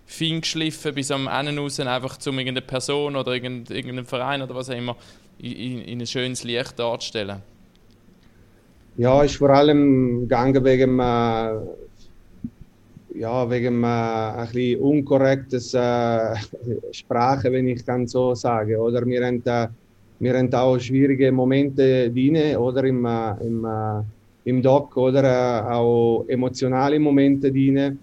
fein 0.07 0.41
geschliffen 0.41 0.95
bis 0.95 1.11
am 1.11 1.27
Ende 1.27 1.61
raus, 1.61 1.79
einfach 1.81 2.17
zu 2.17 2.31
irgendeiner 2.31 2.61
Person 2.61 3.17
oder 3.17 3.35
irgendeinem 3.35 4.07
Verein 4.07 4.41
oder 4.41 4.55
was 4.55 4.71
auch 4.71 4.75
immer 4.75 4.97
in, 5.39 5.83
in 5.83 6.01
ein 6.01 6.07
schönes 6.07 6.45
Licht 6.45 6.79
darzustellen? 6.79 7.43
Ja, 8.97 9.23
ist 9.23 9.37
vor 9.37 9.51
allem 9.51 10.23
gegangen 10.23 10.65
wegen 10.65 10.99
äh, 10.99 11.53
ja, 13.19 13.51
wegen 13.51 13.83
äh, 13.83 13.87
ein 13.87 14.47
bisschen 14.47 14.81
unkorrektes 14.81 15.75
äh, 15.75 16.35
Sprache, 16.93 17.51
wenn 17.53 17.69
ich 17.69 17.85
kann 17.85 18.07
so 18.07 18.35
sagen. 18.35 18.77
Oder 18.77 19.05
wir 19.05 19.25
haben, 19.27 19.43
äh, 19.45 19.69
wir 20.21 20.39
haben 20.39 20.53
auch 20.55 20.79
schwierige 20.79 21.33
Momente 21.33 22.11
drin, 22.11 22.57
oder 22.57 22.85
im, 22.85 23.05
äh, 23.05 23.31
im, 23.41 23.65
äh, 23.65 24.03
im 24.45 24.63
Doc, 24.63 24.97
oder 24.97 25.25
äh, 25.25 25.73
auch 25.73 26.25
emotionale 26.29 26.99
Momente 26.99 27.51
drin. 27.51 27.99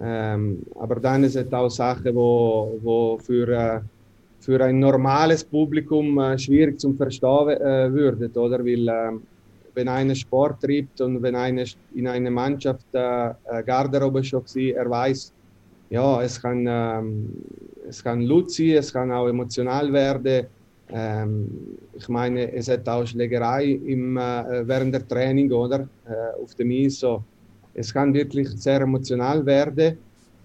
Ähm, 0.00 0.62
aber 0.78 0.96
dann 0.96 1.24
ist 1.24 1.36
es 1.36 1.52
auch 1.52 1.70
Sachen, 1.70 2.14
wo, 2.14 2.78
wo 2.82 3.18
für, 3.18 3.48
äh, 3.48 3.80
für 4.40 4.62
ein 4.64 4.78
normales 4.78 5.42
Publikum 5.42 6.38
schwierig 6.38 6.78
zu 6.78 6.92
verstehen 6.92 7.48
äh, 7.48 7.92
würden, 7.92 8.30
oder? 8.36 8.58
Weil 8.64 8.88
äh, 8.88 9.18
wenn 9.74 9.88
einer 9.88 10.14
Sport 10.14 10.62
treibt 10.62 11.00
und 11.00 11.22
wenn 11.22 11.36
einer 11.36 11.64
in 11.94 12.08
einer 12.08 12.30
Mannschaft 12.30 12.86
äh, 12.92 13.28
äh 13.28 13.62
Garderobe 13.64 14.22
schon 14.24 14.42
war, 14.42 14.82
er 14.82 14.90
weiß, 14.90 15.32
ja, 15.90 16.22
es 16.22 16.40
kann, 16.40 16.66
ähm, 16.68 17.32
es 17.88 18.02
kann 18.02 18.20
laut 18.22 18.50
sein, 18.50 18.76
es 18.76 18.92
kann 18.92 19.10
auch 19.10 19.28
emotional 19.28 19.92
werden. 19.92 20.46
Ähm, 20.90 21.48
ich 21.94 22.08
meine, 22.08 22.52
es 22.52 22.68
hat 22.68 22.88
auch 22.88 23.06
Schlägerei 23.06 23.72
im, 23.86 24.16
äh, 24.16 24.66
während 24.66 24.94
der 24.94 25.06
Training, 25.06 25.50
oder? 25.52 25.88
Äh, 26.06 26.42
auf 26.42 26.54
dem 26.54 26.70
Eis. 26.70 26.98
So 27.00 27.22
es 27.78 27.92
kann 27.92 28.12
wirklich 28.12 28.48
sehr 28.50 28.80
emotional 28.80 29.44
werden. 29.46 29.98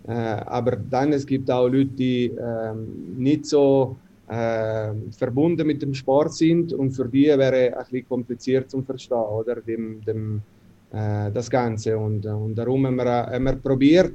Äh, 0.06 0.12
aber 0.12 0.76
dann 0.76 1.14
es 1.14 1.26
gibt 1.26 1.50
auch 1.50 1.68
Leute, 1.68 1.86
die 1.86 2.26
äh, 2.26 2.74
nicht 3.18 3.46
so 3.46 3.96
verbunden 4.26 5.68
mit 5.68 5.82
dem 5.82 5.94
Sport 5.94 6.34
sind 6.34 6.74
und 6.74 6.92
für 6.92 7.08
die 7.08 7.26
wäre 7.26 7.78
ein 7.78 7.84
bisschen 7.84 8.08
kompliziert 8.08 8.70
zu 8.70 8.82
verstehen, 8.82 9.18
oder 9.18 9.56
dem, 9.62 10.02
dem, 10.06 10.42
äh, 10.92 11.30
das 11.32 11.50
Ganze. 11.50 11.98
Und, 11.98 12.26
und 12.26 12.56
darum 12.56 12.86
haben 12.88 12.96
wir, 12.96 13.06
haben 13.06 13.44
wir 13.44 13.56
probiert, 13.56 14.14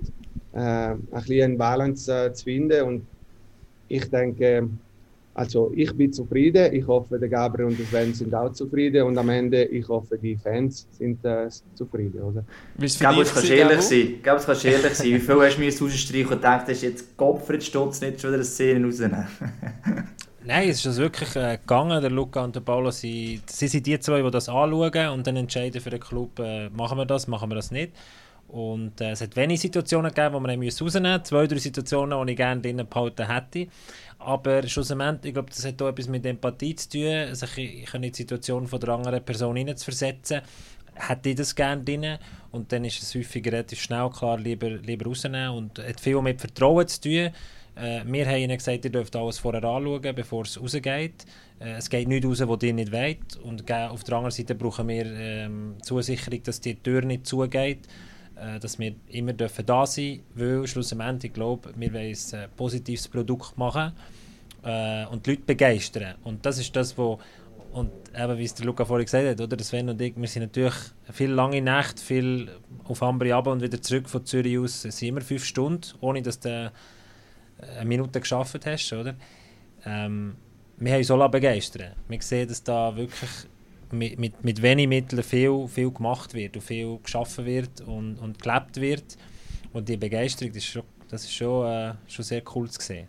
äh, 0.53 0.59
ein 0.61 1.03
bisschen 1.11 1.43
eine 1.43 1.57
Balance 1.57 2.11
äh, 2.11 2.33
zu 2.33 2.45
finden. 2.45 2.83
Und 2.87 3.07
ich 3.89 4.09
denke, 4.09 4.69
also 5.39 5.71
ich 5.73 5.95
bin 5.95 6.13
zufrieden, 6.13 6.75
ich 6.75 6.85
hoffe, 6.85 7.17
der 7.17 7.29
Gabriel 7.29 7.69
und 7.69 7.79
der 7.79 7.87
Sven 7.87 8.13
sind 8.13 8.35
auch 8.35 8.53
zufrieden 8.53 9.05
und 9.05 9.17
am 9.17 9.29
Ende, 9.29 9.67
ich 9.67 9.87
hoffe, 9.87 10.19
die 10.19 10.35
Fans 10.35 10.89
sind 10.91 11.25
äh, 11.25 11.49
zufrieden, 11.77 12.21
oder? 12.21 12.45
Ich 12.83 12.99
glaube, 12.99 13.23
es 13.23 13.33
kannst 13.33 13.49
ehrlich 13.49 13.81
sein. 13.83 13.99
Ich 13.99 14.23
glaube, 14.25 14.41
es 14.41 14.47
kannst 14.47 14.65
ehrlich 14.65 14.95
sein. 14.95 15.07
Wie 15.07 15.21
viel 15.21 15.41
hast 15.41 15.57
du 15.57 15.61
mir 15.61 15.71
rausstreichen 15.71 16.27
und 16.27 16.31
gedacht, 16.31 16.63
das 16.63 16.79
ist 16.79 16.83
jetzt 16.83 17.17
Gottfried 17.17 17.63
Stutz 17.63 18.01
nicht 18.01 18.21
schon 18.21 18.31
wieder 18.31 18.39
eine 18.39 18.45
Szene 18.45 18.85
rausnehmen? 18.85 19.29
Nein, 20.45 20.71
es 20.71 20.79
ist 20.79 20.87
das 20.87 20.97
wirklich 20.97 21.37
äh, 21.37 21.57
gegangen. 21.59 22.01
Der 22.01 22.11
Luca 22.11 22.43
und 22.43 22.57
der 22.57 22.61
Paolo, 22.61 22.91
sie, 22.91 23.41
sie 23.47 23.69
sind 23.69 23.87
die 23.87 24.01
zwei, 24.01 24.21
die 24.21 24.31
das 24.33 24.49
anschauen 24.49 25.09
und 25.11 25.25
dann 25.25 25.37
entscheiden 25.37 25.81
für 25.81 25.91
den 25.91 26.01
Club, 26.01 26.37
äh, 26.41 26.69
machen 26.71 26.99
wir 26.99 27.07
das, 27.07 27.29
machen 27.29 27.49
wir 27.49 27.55
das 27.55 27.71
nicht. 27.71 27.93
Und 28.49 28.99
äh, 29.03 29.11
es 29.11 29.21
hat 29.21 29.37
wenige 29.37 29.61
Situationen 29.61 30.11
gegeben, 30.11 30.35
wo 30.35 30.41
man 30.41 30.51
rausnehmen 30.51 31.13
musste. 31.13 31.23
Zwei, 31.23 31.47
drei 31.47 31.59
Situationen, 31.59 32.27
die 32.27 32.33
ich 32.33 32.37
gerne 32.37 32.63
drinnen 32.63 32.89
behalten 32.89 33.31
hätte. 33.31 33.71
Aber 34.19 34.67
schlussendlich, 34.67 35.31
ich 35.31 35.35
glaube, 35.35 35.51
das 35.51 35.65
hat 35.65 35.81
auch 35.81 35.89
etwas 35.89 36.09
mit 36.09 36.27
Empathie 36.27 36.75
zu 36.75 36.89
tun, 36.89 37.35
sich 37.35 37.95
in 37.95 38.03
die 38.03 38.13
Situation 38.13 38.67
von 38.67 38.81
der 38.81 38.89
anderen 38.91 39.25
Person 39.25 39.57
hineinzuversetzen. 39.57 40.43
Hätte 40.95 41.29
ich 41.29 41.37
das 41.37 41.55
gerne 41.55 41.85
drin 41.85 42.19
und 42.51 42.73
dann 42.73 42.85
ist 42.85 43.01
es 43.01 43.15
häufig 43.15 43.47
relativ 43.47 43.81
schnell 43.81 44.11
klar, 44.11 44.39
lieber, 44.39 44.71
lieber 44.71 45.07
rausnehmen 45.07 45.51
und 45.51 45.79
hat 45.79 46.01
viel 46.01 46.21
mit 46.21 46.41
Vertrauen 46.41 46.89
zu 46.89 47.01
tun. 47.03 47.31
Äh, 47.77 48.03
wir 48.05 48.27
haben 48.27 48.39
ihnen 48.39 48.59
gesagt, 48.59 48.85
ihr 48.85 48.91
dürft 48.91 49.15
alles 49.15 49.39
vorher 49.39 49.63
anschauen, 49.63 50.15
bevor 50.17 50.43
es 50.43 50.61
rausgeht. 50.61 51.25
Äh, 51.61 51.75
es 51.79 51.89
geht 51.89 52.09
nicht 52.09 52.25
raus, 52.25 52.43
wo 52.45 52.59
ihr 52.61 52.75
nicht 52.75 52.91
wollt. 52.91 53.37
Und 53.45 53.71
auf 53.71 54.03
der 54.03 54.17
anderen 54.17 54.33
Seite 54.33 54.57
brauchen 54.57 54.89
wir 54.89 55.07
ähm, 55.07 55.77
Zusicherung, 55.83 56.43
dass 56.43 56.61
die 56.61 56.75
Tür 56.75 57.03
nicht 57.03 57.27
zugeht 57.27 57.87
äh, 58.41 58.59
dass 58.59 58.79
wir 58.79 58.95
immer 59.09 59.33
da 59.33 59.49
sein 59.87 60.21
dürfen, 60.35 60.61
weil 60.61 60.67
schlussendlich, 60.67 61.31
ich 61.31 61.35
glaube, 61.35 61.71
wir 61.77 61.93
wollen 61.93 62.17
ein 62.33 62.39
äh, 62.39 62.49
positives 62.57 63.09
Produkt 63.09 63.57
machen 63.59 63.93
äh, 64.63 65.07
und 65.07 65.27
die 65.27 65.31
Leute 65.31 65.43
begeistern. 65.43 66.15
Und 66.25 66.45
das 66.45 66.59
ist 66.59 66.75
das, 66.75 66.97
wo 66.97 67.19
und 67.73 67.91
eben, 68.17 68.39
wie 68.39 68.45
es 68.45 68.55
der 68.55 68.67
Luca 68.67 68.85
vorhin 68.85 69.05
gesagt 69.05 69.27
hat, 69.27 69.41
oder? 69.41 69.63
Sven 69.63 69.89
und 69.91 70.01
ich, 70.01 70.17
wir 70.17 70.27
sind 70.27 70.43
natürlich 70.43 70.75
viel 71.13 71.31
lange 71.31 71.61
Nacht, 71.61 72.01
viel 72.01 72.51
auf 72.85 73.03
Ambri 73.03 73.33
ab 73.33 73.47
und 73.47 73.61
wieder 73.61 73.81
zurück 73.81 74.09
von 74.09 74.25
Zürich 74.25 74.59
aus, 74.59 74.85
es 74.85 74.97
sind 74.97 75.09
immer 75.09 75.21
fünf 75.21 75.45
Stunden, 75.45 75.87
ohne 76.01 76.23
dass 76.23 76.41
du 76.41 76.49
äh, 76.49 76.71
eine 77.79 77.85
Minute 77.85 78.21
geschafft 78.21 78.65
hast, 78.65 78.93
oder? 78.93 79.15
Ähm, 79.85 80.37
wir 80.79 80.93
haben 80.93 80.99
uns 80.99 81.11
auch 81.11 81.29
begeistern 81.29 81.93
Wir 82.09 82.23
sehen, 82.23 82.49
dass 82.49 82.63
da 82.63 82.97
wirklich 82.97 83.31
mit, 83.93 84.19
mit, 84.19 84.45
mit 84.45 84.63
wenig 84.63 84.89
Mitteln 84.89 85.23
viel, 85.23 85.67
viel 85.69 85.91
gemacht 85.91 86.35
wird 86.35 86.57
und 86.57 86.63
viel 86.63 86.99
geschaffen 87.03 87.45
wird 87.47 87.81
und, 87.83 88.17
und 88.19 88.43
gelebt 88.43 88.77
wird. 88.77 89.17
Und 89.73 89.89
die 89.89 89.97
Begeisterung, 89.97 90.53
das 90.53 90.63
ist 90.63 90.71
schon, 90.71 90.83
das 91.09 91.25
ist 91.25 91.35
schon, 91.35 91.67
äh, 91.67 91.95
schon 92.07 92.25
sehr 92.25 92.43
cool 92.55 92.71
zu 92.71 92.81
sehen. 92.81 93.09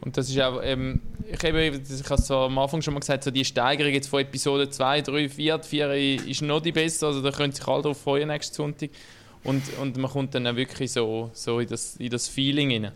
Und 0.00 0.16
das 0.18 0.28
ist 0.28 0.38
auch, 0.40 0.60
ähm, 0.62 1.00
ich 1.26 1.42
habe 1.42 1.64
ich 1.64 2.10
habe 2.10 2.20
es 2.20 2.30
am 2.30 2.58
Anfang 2.58 2.82
schon 2.82 2.92
mal 2.92 3.00
gesagt, 3.00 3.24
so 3.24 3.30
die 3.30 3.44
Steigerung 3.44 3.92
jetzt 3.92 4.08
von 4.08 4.20
Episode 4.20 4.68
2, 4.68 5.00
3, 5.00 5.28
4, 5.30 5.62
4 5.62 5.92
ist 6.26 6.42
noch 6.42 6.60
die 6.60 6.72
beste, 6.72 7.06
also 7.06 7.22
da 7.22 7.30
können 7.30 7.52
sich 7.52 7.66
alle 7.66 7.82
darauf 7.82 8.00
freuen 8.00 8.28
nächsten 8.28 8.54
Sonntag. 8.54 8.90
Und, 9.44 9.62
und 9.80 9.96
man 9.96 10.10
kommt 10.10 10.34
dann 10.34 10.46
auch 10.46 10.56
wirklich 10.56 10.92
so, 10.92 11.30
so 11.32 11.58
in, 11.58 11.68
das, 11.68 11.96
in 11.96 12.10
das 12.10 12.28
Feeling 12.28 12.84
rein. 12.84 12.92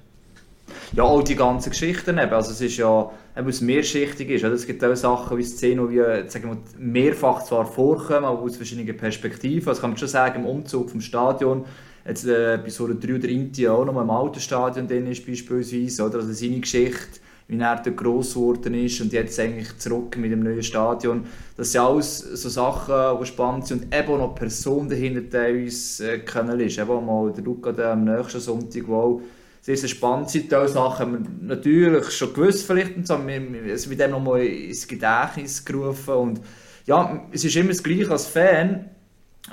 Ja, 0.94 1.04
auch 1.04 1.22
die 1.22 1.36
ganzen 1.36 1.70
Geschichten 1.70 2.18
eben. 2.18 2.32
Also 2.32 2.52
es 2.52 2.60
ist 2.60 2.76
ja, 2.76 3.10
eben, 3.36 3.48
es 3.48 3.60
mehrschichtig 3.60 4.30
ist. 4.30 4.44
Es 4.44 4.66
gibt 4.66 4.84
auch 4.84 4.94
Sachen 4.94 5.38
wie 5.38 5.44
Szenen, 5.44 5.88
die 5.90 5.98
sagen 6.28 6.50
wir, 6.50 6.58
mehrfach 6.78 7.44
zwar 7.44 7.66
vorkommen, 7.66 8.24
aber 8.24 8.42
aus 8.42 8.56
verschiedenen 8.56 8.96
Perspektiven. 8.96 9.68
Also 9.68 9.80
kann 9.80 9.90
man 9.90 9.98
schon 9.98 10.08
sagen, 10.08 10.40
im 10.40 10.46
Umzug 10.46 10.90
vom 10.90 11.00
Stadion, 11.00 11.64
jetzt 12.06 12.26
äh, 12.26 12.54
Episode 12.54 12.94
3 12.94 13.16
oder 13.16 13.28
Inti 13.28 13.68
auch 13.68 13.84
noch 13.84 14.00
im 14.00 14.10
alten 14.10 14.40
Stadion 14.40 14.88
drin 14.88 15.06
ist 15.06 15.26
beispielsweise, 15.26 16.04
oder? 16.04 16.18
Also 16.18 16.32
seine 16.32 16.60
Geschichte, 16.60 17.20
wie 17.48 17.58
er 17.58 17.80
dort 17.82 17.96
gross 17.96 18.34
geworden 18.34 18.74
ist 18.74 19.00
und 19.00 19.12
jetzt 19.12 19.38
eigentlich 19.40 19.76
zurück 19.78 20.16
mit 20.16 20.30
dem 20.30 20.42
neuen 20.42 20.62
Stadion. 20.62 21.24
Das 21.56 21.72
sind 21.72 21.80
alles 21.80 22.18
so 22.18 22.48
Sachen, 22.48 23.18
die 23.20 23.26
spannend 23.26 23.66
sind 23.66 23.84
und 23.84 23.94
eben 23.94 24.18
noch 24.18 24.34
Personen 24.34 24.88
dahinter, 24.88 25.20
die 25.20 25.64
uns 25.64 26.00
äh, 26.00 26.18
kennen. 26.18 26.60
Eben 26.60 27.06
mal 27.06 27.32
der 27.32 27.44
Luca 27.44 27.70
am 27.90 28.04
nächsten 28.04 28.40
Sonntag, 28.40 28.82
wo 28.86 29.22
sehr, 29.68 29.76
sehr 29.76 29.88
spannend 29.90 30.30
sind. 30.30 30.50
Diese 30.50 30.68
Sachen 30.68 31.40
natürlich 31.42 32.10
schon 32.12 32.32
gewusst, 32.32 32.66
vielleicht, 32.66 32.96
und 32.96 33.06
so. 33.06 33.18
es 33.18 33.90
wird 33.90 34.00
dem 34.00 34.12
nochmal 34.12 34.40
ins 34.40 34.88
Gedächtnis 34.88 35.62
gerufen. 35.62 36.14
Und 36.14 36.40
ja, 36.86 37.26
es 37.32 37.44
ist 37.44 37.54
immer 37.54 37.68
das 37.68 37.82
Gleiche 37.82 38.10
als 38.10 38.26
Fan. 38.28 38.88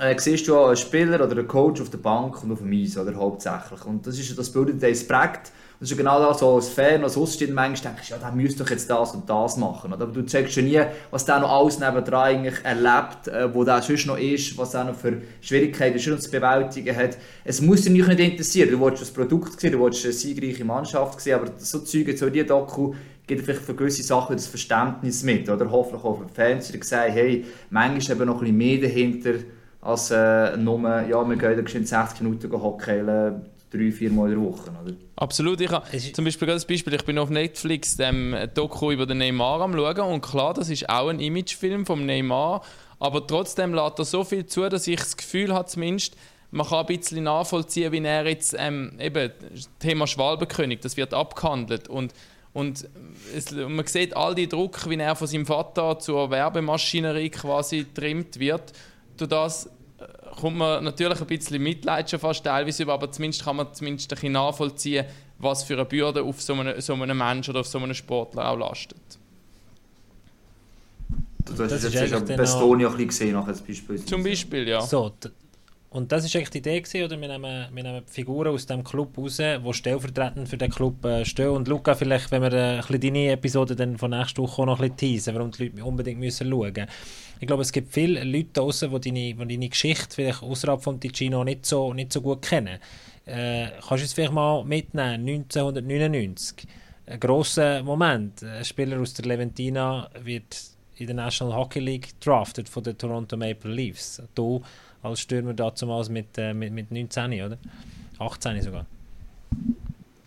Äh, 0.00 0.18
siehst 0.18 0.48
du 0.48 0.58
einen 0.58 0.76
Spieler 0.78 1.22
oder 1.22 1.32
einen 1.32 1.46
Coach 1.46 1.82
auf 1.82 1.90
der 1.90 1.98
Bank 1.98 2.42
und 2.42 2.50
auf 2.50 2.60
dem 2.60 2.72
Eis, 2.72 2.96
oder 2.96 3.14
hauptsächlich. 3.14 3.84
Und 3.84 4.06
das 4.06 4.18
ist 4.18 4.38
das 4.38 4.50
Bild, 4.50 4.82
das 4.82 5.06
prägt. 5.06 5.52
Das 5.78 5.90
ist 5.90 5.96
genau 5.98 6.18
das, 6.20 6.38
so 6.38 6.54
als 6.54 6.70
Fan, 6.70 7.04
als 7.04 7.18
Außenstehender 7.18 7.54
manchmal 7.54 7.92
denkst, 7.92 8.08
ja, 8.08 8.16
der 8.16 8.32
müsste 8.32 8.64
doch 8.64 8.70
jetzt 8.70 8.88
das 8.88 9.12
und 9.12 9.28
das 9.28 9.58
machen. 9.58 9.92
Aber 9.92 10.06
du 10.06 10.24
checkst 10.24 10.54
schon 10.54 10.64
nie, 10.64 10.80
was 11.10 11.26
der 11.26 11.40
noch 11.40 11.50
alles 11.50 11.78
nebendran 11.78 12.22
eigentlich 12.22 12.64
erlebt, 12.64 13.28
äh, 13.28 13.52
wo 13.54 13.62
der 13.62 13.82
sonst 13.82 14.06
noch 14.06 14.16
ist, 14.16 14.56
was 14.56 14.72
er 14.72 14.84
noch 14.84 14.94
für 14.94 15.20
Schwierigkeiten 15.42 15.98
schon 15.98 16.18
zu 16.18 16.30
bewältigen 16.30 16.96
hat. 16.96 17.18
Es 17.44 17.60
muss 17.60 17.82
dich 17.82 17.92
nicht 17.92 18.08
interessieren. 18.08 18.70
Du 18.70 18.80
willst 18.80 19.02
das 19.02 19.10
Produkt 19.10 19.60
sehen, 19.60 19.72
du 19.72 19.80
willst 19.80 20.02
eine 20.04 20.14
siegreiche 20.14 20.64
Mannschaft 20.64 21.20
sehen, 21.20 21.40
aber 21.40 21.52
so 21.58 21.80
Zeuge, 21.80 22.16
so 22.16 22.30
die 22.30 22.46
Doku, 22.46 22.94
gibt 23.26 23.44
vielleicht 23.44 23.62
für 23.62 23.74
gewisse 23.74 24.02
Sachen 24.02 24.36
das 24.36 24.46
Verständnis 24.46 25.24
mit. 25.24 25.50
Oder 25.50 25.70
hoffentlich 25.70 26.04
auch 26.04 26.18
für 26.18 26.26
die 26.26 26.34
Fans, 26.34 26.72
die 26.72 26.82
sagen, 26.82 27.12
hey, 27.12 27.44
manchmal 27.68 28.16
eben 28.16 28.26
noch 28.26 28.36
ein 28.36 28.40
bisschen 28.40 28.56
mehr 28.56 28.80
dahinter, 28.80 29.34
als 29.82 30.10
äh, 30.10 30.56
nur, 30.56 30.80
ja, 30.80 31.28
wir 31.28 31.36
gehen 31.36 31.64
da 31.64 31.70
60 31.70 32.22
Minuten 32.22 32.50
hocken 32.52 33.42
drei, 33.70 33.90
vier 33.90 34.10
Mal 34.10 34.32
in 34.32 34.40
der 34.40 34.50
Woche. 34.50 34.70
Oder? 34.70 34.94
Absolut. 35.16 35.60
Ich 35.60 35.70
habe 35.70 35.86
zum 36.12 36.24
Beispiel 36.24 36.48
das 36.48 36.64
Beispiel, 36.64 36.94
ich 36.94 37.04
bin 37.04 37.18
auf 37.18 37.30
Netflix 37.30 37.96
dem 37.96 38.34
Doku 38.54 38.92
über 38.92 39.06
den 39.06 39.18
Neymar 39.18 39.60
am 39.60 39.74
schauen 39.74 40.12
und 40.12 40.20
klar, 40.20 40.54
das 40.54 40.70
ist 40.70 40.88
auch 40.88 41.08
ein 41.08 41.20
Imagefilm 41.20 41.86
vom 41.86 42.06
Neymar, 42.06 42.62
aber 42.98 43.26
trotzdem 43.26 43.74
lädt 43.74 43.98
er 43.98 44.04
so 44.04 44.24
viel 44.24 44.46
zu, 44.46 44.68
dass 44.68 44.86
ich 44.86 44.96
das 44.96 45.16
Gefühl 45.16 45.52
habe, 45.52 45.66
zumindest, 45.66 46.16
man 46.50 46.66
kann 46.66 46.86
ein 46.86 46.86
bisschen 46.86 47.24
nachvollziehen, 47.24 47.92
wie 47.92 48.02
er 48.02 48.26
jetzt 48.26 48.54
ähm, 48.58 48.92
eben 49.00 49.32
Thema 49.78 50.06
Schwalbenkönig, 50.06 50.80
das 50.80 50.96
wird 50.96 51.12
abgehandelt 51.12 51.88
und 51.88 52.12
und 52.56 52.88
es, 53.36 53.50
man 53.50 53.86
sieht 53.86 54.16
all 54.16 54.34
die 54.34 54.48
Druck, 54.48 54.88
wie 54.88 54.96
er 54.96 55.14
von 55.14 55.26
seinem 55.26 55.44
Vater 55.44 55.98
zur 55.98 56.30
Werbemaschinerie 56.30 57.28
quasi 57.28 57.84
trimmt 57.92 58.40
wird. 58.40 58.72
Durch 59.18 59.28
das 59.28 59.68
kommt 60.36 60.56
man 60.56 60.84
natürlich 60.84 61.20
ein 61.20 61.26
bisschen 61.26 61.62
Mitleid 61.62 62.10
schon 62.10 62.20
fast 62.20 62.44
teilweise 62.44 62.82
über, 62.82 62.94
aber 62.94 63.10
zumindest 63.10 63.44
kann 63.44 63.56
man 63.56 63.72
zumindest 63.72 64.12
ein 64.12 64.16
bisschen 64.16 64.32
nachvollziehen, 64.32 65.06
was 65.38 65.64
für 65.64 65.74
eine 65.74 65.84
Bürde 65.84 66.22
auf 66.22 66.40
so 66.42 66.54
einen, 66.54 66.80
so 66.80 66.94
einen 66.94 67.16
Menschen 67.16 67.50
oder 67.50 67.60
auf 67.60 67.66
so 67.66 67.78
einen 67.78 67.94
Sportler 67.94 68.50
auch 68.50 68.58
lastet. 68.58 68.98
Du 71.44 71.62
hast 71.62 71.70
das 71.70 71.92
jetzt 71.92 72.10
schon 72.10 72.26
Bastonia 72.26 72.88
ein 72.90 73.06
gesehen, 73.06 73.32
nach 73.32 73.46
als 73.46 73.60
Beispiel. 73.60 74.04
Zum 74.04 74.22
Beispiel, 74.24 74.66
ja. 74.68 74.80
So, 74.80 75.12
und 75.96 76.12
das 76.12 76.24
war 76.24 76.38
eigentlich 76.38 76.50
die 76.50 76.58
Idee, 76.58 76.80
gewesen, 76.80 77.04
oder? 77.04 77.18
Wir 77.18 77.28
nehmen, 77.28 77.68
wir 77.72 77.82
nehmen 77.82 78.02
Figuren 78.06 78.48
aus 78.48 78.66
dem 78.66 78.84
Club 78.84 79.16
raus, 79.16 79.38
die 79.38 79.72
stellvertretend 79.72 80.46
für 80.48 80.58
den 80.58 80.70
Club 80.70 81.02
äh, 81.04 81.24
stehen. 81.24 81.48
Und 81.48 81.68
Luca, 81.68 81.94
vielleicht, 81.94 82.30
wenn 82.32 82.42
wir 82.42 82.52
äh, 82.52 82.74
ein 82.74 82.76
bisschen 82.80 83.00
deine 83.00 83.30
Episode 83.30 83.74
dann 83.76 83.96
von 83.96 84.10
nächster 84.10 84.42
Woche 84.42 84.60
auch 84.60 84.66
noch 84.66 84.80
ein 84.80 84.90
bisschen 84.90 84.96
teasen, 84.96 85.34
warum 85.34 85.52
die 85.52 85.68
Leute 85.68 85.84
unbedingt 85.84 86.20
müssen 86.20 86.50
schauen 86.50 86.72
müssen. 86.74 86.86
Ich 87.38 87.46
glaube, 87.46 87.62
es 87.62 87.72
gibt 87.72 87.92
viele 87.92 88.24
Leute 88.24 88.48
draußen, 88.54 88.90
die 88.90 89.10
deine, 89.10 89.46
die 89.46 89.54
deine 89.56 89.68
Geschichte 89.68 90.14
vielleicht 90.14 90.42
außerhalb 90.42 90.82
von 90.82 90.98
Ticino 90.98 91.44
nicht 91.44 91.66
so, 91.66 91.92
nicht 91.92 92.12
so 92.12 92.20
gut 92.22 92.42
kennen. 92.42 92.78
Äh, 93.26 93.68
kannst 93.86 94.02
du 94.02 94.06
es 94.06 94.12
vielleicht 94.12 94.32
mal 94.32 94.64
mitnehmen? 94.64 95.28
1999, 95.28 96.66
ein 97.06 97.20
grosser 97.20 97.82
Moment. 97.82 98.42
Ein 98.42 98.64
Spieler 98.64 99.00
aus 99.00 99.14
der 99.14 99.26
Leventina 99.26 100.08
wird 100.22 100.56
in 100.96 101.06
der 101.06 101.16
National 101.16 101.54
Hockey 101.54 101.80
League 101.80 102.18
drafted 102.20 102.68
von 102.68 102.82
den 102.82 102.96
Toronto 102.96 103.36
Maple 103.36 103.70
Leafs. 103.70 104.22
Du 104.34 104.62
als 105.02 105.20
Stürmer 105.20 105.52
damals 105.52 106.08
mit, 106.08 106.38
äh, 106.38 106.54
mit, 106.54 106.72
mit 106.72 106.90
19, 106.90 107.42
oder? 107.42 107.58
18 108.18 108.62
sogar. 108.62 108.86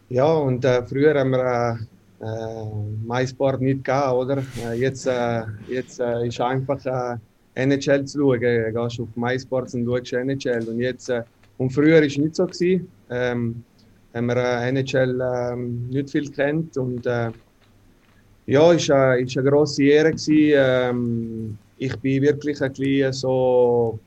Ja, 0.10 0.32
und 0.32 0.64
äh, 0.64 0.86
früher 0.86 1.20
haben 1.20 1.32
wir 1.32 1.40
äh 1.40 1.99
MySport 3.06 3.62
nicht 3.62 3.84
gehabt, 3.84 4.16
oder? 4.16 4.44
Äh, 4.66 4.76
jetzt 4.80 5.08
äh, 5.08 5.44
jetzt 5.68 6.00
äh, 6.00 6.28
ist 6.28 6.42
einfach 6.42 6.86
äh, 6.86 7.18
NHL 7.56 8.06
zu 8.06 8.20
schauen. 8.20 8.42
Du 8.42 8.82
gehst 8.82 9.00
auf 9.00 9.08
MySports 9.16 9.74
und 9.74 9.86
schaust 9.86 10.14
NHL. 10.14 10.68
Und, 10.68 10.80
jetzt, 10.80 11.10
äh, 11.10 11.24
und 11.58 11.72
früher 11.72 11.96
war 11.96 12.04
es 12.04 12.18
nicht 12.18 12.36
so. 12.36 12.46
Gewesen. 12.46 12.88
Ähm, 13.10 13.64
haben 14.14 14.26
wir 14.28 14.38
äh, 14.38 14.70
NHL 14.70 15.22
äh, 15.22 15.56
nicht 15.56 16.10
viel 16.10 16.30
kennt. 16.32 16.78
Und 16.78 17.06
äh, 17.06 17.32
ja, 18.46 18.74
es 18.74 18.90
war 18.90 19.18
äh, 19.18 19.26
eine 19.26 19.50
grosse 19.50 19.84
Ehre. 19.84 20.14
Ähm, 20.28 21.58
ich 21.78 21.96
bin 21.98 22.22
wirklich 22.22 22.62
ein 22.62 22.72
bisschen 22.74 23.14
so 23.14 24.00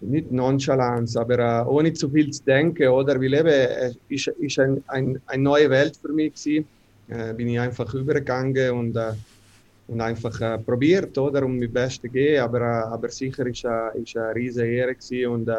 nicht 0.00 0.32
Nonchalance, 0.32 1.18
aber 1.20 1.38
äh, 1.38 1.68
ohne 1.68 1.92
zu 1.92 2.08
viel 2.08 2.30
zu 2.30 2.42
denken, 2.44 2.88
oder? 2.88 3.20
Weil 3.20 3.34
eben, 3.34 3.48
äh, 3.48 3.92
ist, 4.08 4.28
ist 4.28 4.58
ein, 4.58 4.82
ein, 4.88 5.20
eine 5.26 5.42
neue 5.42 5.70
Welt 5.70 5.96
für 5.96 6.12
mich 6.12 6.34
gewesen. 6.34 6.66
Äh, 7.08 7.34
bin 7.34 7.48
ich 7.48 7.60
einfach 7.60 7.92
übergegangen 7.94 8.70
und, 8.72 8.98
und 9.88 10.00
einfach 10.00 10.64
probiert, 10.64 11.16
oder? 11.18 11.44
Um 11.44 11.58
mein 11.58 11.72
Bestes 11.72 12.02
zu 12.02 12.08
gehen, 12.08 12.40
aber, 12.40 12.60
aber 12.60 13.08
sicher 13.08 13.46
ist 13.46 13.64
äh, 13.64 13.68
eine 13.68 14.34
riesige 14.34 14.68
Ehre 14.68 14.94
gewesen 14.94 15.26
und, 15.26 15.50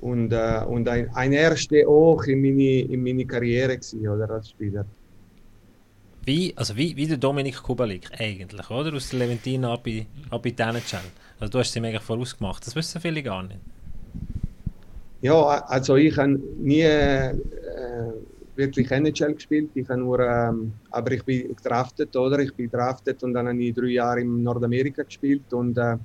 und, 0.00 0.32
und 0.32 0.88
ein, 0.88 1.10
ein 1.14 1.32
erster 1.32 1.88
auch 1.88 2.22
in 2.24 2.42
meine, 2.42 2.80
in 2.80 3.02
meine 3.02 3.24
Karriere 3.24 3.76
gewesen, 3.76 4.08
oder? 4.08 4.30
Als 4.30 4.50
Spieler. 4.50 4.84
Wie, 6.24 6.52
also 6.56 6.76
wie, 6.76 6.96
wie 6.96 7.06
der 7.08 7.16
Dominik 7.16 7.60
Kubalik 7.62 8.08
eigentlich, 8.18 8.70
oder? 8.70 8.94
Aus 8.94 9.10
der 9.10 9.20
Leventina 9.20 9.72
ab 9.72 9.86
in, 9.88 10.06
ab 10.30 10.46
in 10.46 10.54
also 11.42 11.50
du 11.50 11.58
hast 11.58 11.72
sie 11.72 11.80
mega 11.80 11.98
vorausgemacht, 11.98 12.64
das 12.64 12.76
wissen 12.76 13.00
viele 13.00 13.20
gar 13.20 13.42
nicht. 13.42 13.58
Ja, 15.22 15.42
also 15.66 15.96
ich 15.96 16.16
habe 16.16 16.40
nie 16.58 16.82
äh, 16.82 17.34
wirklich 18.54 18.88
NHL 18.88 19.34
gespielt, 19.34 19.70
ich 19.74 19.88
habe 19.88 19.98
nur, 19.98 20.20
ähm, 20.20 20.72
aber 20.92 21.10
ich 21.10 21.24
bin 21.24 21.48
gedraftet, 21.56 22.14
oder? 22.14 22.38
Ich 22.38 22.54
bin 22.54 22.70
gedraftet 22.70 23.24
und 23.24 23.34
dann 23.34 23.48
habe 23.48 23.60
ich 23.60 23.74
drei 23.74 23.86
Jahre 23.86 24.20
in 24.20 24.44
Nordamerika 24.44 25.02
gespielt 25.02 25.52
und, 25.52 25.76
äh, 25.78 25.96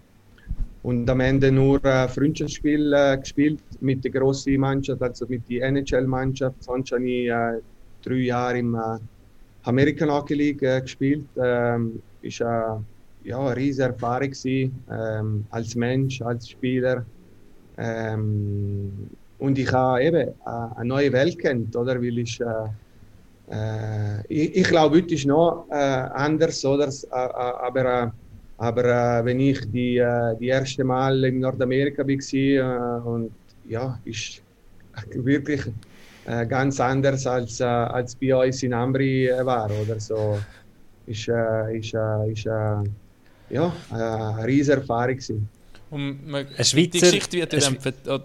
und 0.81 1.07
am 1.07 1.19
Ende 1.19 1.51
nur 1.51 1.85
äh, 1.85 2.07
Freundschaftsspiel 2.07 2.91
äh, 2.93 3.17
gespielt 3.19 3.59
mit 3.79 4.03
der 4.03 4.11
grossen 4.11 4.59
Mannschaft, 4.59 5.03
also 5.03 5.27
mit 5.27 5.47
der 5.51 5.67
NHL-Mannschaft. 5.67 6.63
Sonst 6.63 6.91
habe 6.91 7.07
ich 7.07 7.29
äh, 7.29 7.59
drei 8.01 8.15
Jahre 8.15 8.57
im 8.57 8.73
äh, 8.73 8.97
American 9.65 10.09
Hockey 10.09 10.33
League 10.33 10.63
äh, 10.63 10.81
gespielt. 10.81 11.25
Ähm, 11.37 12.01
ist, 12.23 12.41
äh, 12.41 12.77
ja, 13.27 13.49
riesige 13.49 13.89
Erfahrung 13.89 14.31
gewesen, 14.31 14.85
ähm, 14.89 15.45
als 15.49 15.75
Mensch, 15.75 16.21
als 16.21 16.49
Spieler. 16.49 17.05
Ähm, 17.77 19.09
und 19.37 19.59
ich 19.59 19.71
habe 19.71 20.03
eben 20.03 20.33
eine 20.45 20.85
neue 20.85 21.11
Welt 21.11 21.37
kennt, 21.37 21.75
oder? 21.75 22.01
Weil 22.01 22.19
ich, 22.19 22.39
äh, 22.39 23.53
äh, 23.53 24.21
ich, 24.29 24.55
ich 24.55 24.67
glaube, 24.67 24.97
heute 24.97 25.13
ist 25.13 25.25
noch 25.25 25.67
äh, 25.69 25.75
anders, 25.75 26.63
oder? 26.65 26.87
Äh, 26.87 27.15
aber, 27.15 28.13
aber 28.57 29.25
wenn 29.25 29.39
ich 29.41 29.59
die, 29.71 30.03
die 30.39 30.47
erste 30.47 30.83
Mal 30.85 31.23
in 31.25 31.39
Nordamerika 31.39 32.07
war, 32.07 33.05
und 33.05 33.31
ja, 33.65 33.99
ist 34.05 34.41
wirklich 35.13 35.61
ganz 36.49 36.79
anders 36.79 37.27
als, 37.27 37.61
als 37.61 38.15
bei 38.15 38.35
uns 38.35 38.63
in 38.63 38.73
Ambri 38.73 39.29
war, 39.43 39.69
oder 39.69 39.99
so. 39.99 40.39
Ist, 41.05 41.29
ist, 41.71 41.93
ist, 41.93 42.49
ja, 43.49 43.73
eine 43.89 44.45
riesige 44.45 44.77
Erfahrung. 44.77 45.19
Und 45.89 46.27
man, 46.27 46.47
Schweizer, 46.47 46.73
die 46.73 46.99
Geschichte 46.99 47.37
wird 47.37 47.53
ja 47.53 47.59
dann 47.59 47.77
oh, 48.07 48.19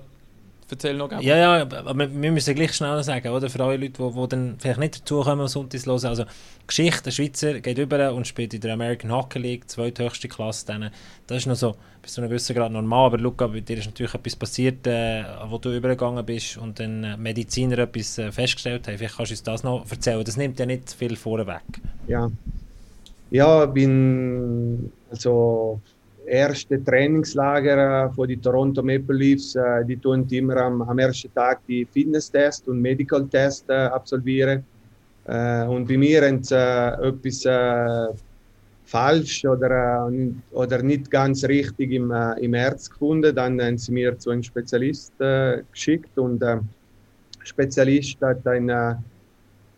erzähl 0.73 0.95
noch 0.95 1.09
gerne. 1.09 1.25
Ja, 1.25 1.37
ja, 1.37 1.63
aber 1.63 1.97
wir 2.11 2.33
müssen 2.33 2.55
gleich 2.55 2.73
schnell 2.73 3.03
sagen, 3.05 3.29
oder? 3.29 3.49
Für 3.49 3.63
alle 3.63 3.77
Leute, 3.77 4.03
die, 4.03 4.21
die 4.21 4.29
dann 4.29 4.57
vielleicht 4.59 4.81
nicht 4.81 5.01
dazukommen, 5.01 5.47
Sonntags 5.47 5.87
hören. 5.87 6.05
Also, 6.07 6.25
Geschichte, 6.67 7.11
ein 7.11 7.13
Schweizer 7.13 7.61
geht 7.61 7.79
über 7.79 8.13
und 8.13 8.27
spielt 8.27 8.55
in 8.55 8.61
der 8.61 8.73
American 8.73 9.13
Hockey 9.13 9.39
League, 9.39 9.69
zweithöchste 9.69 10.29
Klasse. 10.29 10.67
Dann. 10.67 10.91
Das 11.27 11.39
ist 11.39 11.47
noch 11.47 11.57
so 11.57 11.77
bis 12.01 12.15
zu 12.15 12.21
einem 12.21 12.31
gewissen 12.31 12.57
Grad 12.57 12.73
normal. 12.73 13.07
Aber 13.07 13.19
Luca, 13.19 13.47
bei 13.47 13.61
dir 13.61 13.79
ist 13.79 13.87
natürlich 13.87 14.15
etwas 14.15 14.37
passiert, 14.37 14.87
äh, 14.87 15.25
wo 15.49 15.59
du 15.59 15.75
übergegangen 15.75 16.25
bist 16.27 16.57
und 16.57 16.81
dann 16.81 17.05
äh, 17.05 17.17
Mediziner 17.17 17.79
etwas 17.79 18.19
äh, 18.19 18.33
festgestellt 18.33 18.89
haben. 18.89 18.99
Vielleicht 18.99 19.17
kannst 19.17 19.31
du 19.31 19.35
uns 19.35 19.43
das 19.43 19.63
noch 19.63 19.89
erzählen. 19.91 20.25
Das 20.25 20.37
nimmt 20.37 20.59
ja 20.59 20.67
nicht 20.67 20.93
viel 20.93 21.17
vorweg. 21.17 21.63
Ja, 22.09 22.31
ja 23.33 23.67
bin 23.67 24.93
also 25.11 25.81
erste 26.27 26.83
Trainingslager 26.83 28.07
äh, 28.07 28.11
von 28.15 28.29
den 28.29 28.41
Toronto 28.41 28.83
Maple 28.83 29.17
Leafs, 29.17 29.55
äh, 29.55 29.85
die 29.85 29.97
tun 29.97 30.27
immer 30.31 30.57
am, 30.59 30.83
am 30.83 30.99
ersten 30.99 31.33
Tag 31.35 31.61
die 31.67 31.85
Fitness-Test 31.85 32.69
und 32.69 32.81
Medical-Test 32.81 33.69
äh, 33.69 33.89
absolvieren. 33.99 34.65
und 35.25 35.87
bei 35.87 35.97
mir 35.97 36.23
sie 36.43 36.51
etwas 36.51 37.47
falsch 38.85 39.45
oder, 39.45 40.11
oder 40.51 40.83
nicht 40.83 41.09
ganz 41.09 41.45
richtig 41.45 41.93
im, 41.93 42.11
im 42.41 42.55
Herz 42.55 42.91
gefunden. 42.91 43.33
Dann 43.33 43.61
haben 43.63 43.79
sie 43.79 43.93
mir 43.93 44.19
zu 44.19 44.31
einem 44.31 44.43
Spezialist 44.43 45.13
geschickt 45.71 46.19
und 46.19 46.41
der 46.41 46.65
Spezialist 47.45 48.21
hat 48.21 48.45
eine 48.49 48.99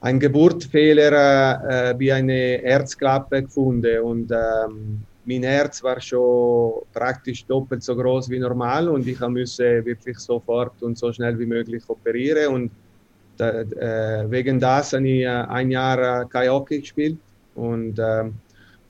ein 0.05 0.21
Geburtsfehler 0.21 1.91
äh, 1.91 1.95
bei 1.95 2.15
einer 2.15 2.63
Herzklappe 2.63 3.43
gefunden. 3.43 4.01
Und 4.01 4.31
ähm, 4.31 5.01
mein 5.25 5.43
Herz 5.43 5.83
war 5.83 5.99
schon 5.99 6.83
praktisch 6.93 7.47
doppelt 7.47 7.83
so 7.83 7.97
groß 7.97 8.29
wie 8.29 8.39
normal 8.39 8.87
und 8.91 9.07
ich 9.09 9.19
musste 9.21 9.83
wirklich 9.83 10.19
sofort 10.19 10.83
und 10.83 10.99
so 10.99 11.11
schnell 11.11 11.39
wie 11.39 11.47
möglich 11.47 11.83
operieren. 11.89 12.55
Und 12.55 12.71
da, 13.39 13.63
äh, 13.63 14.31
wegen 14.31 14.61
das 14.61 14.93
habe 14.93 15.09
ich 15.09 15.23
äh, 15.23 15.29
ein 15.29 15.71
Jahr 15.71 16.29
äh, 16.31 16.49
Hockey 16.49 16.81
gespielt. 16.81 17.17
Und, 17.55 17.99
äh, 17.99 18.25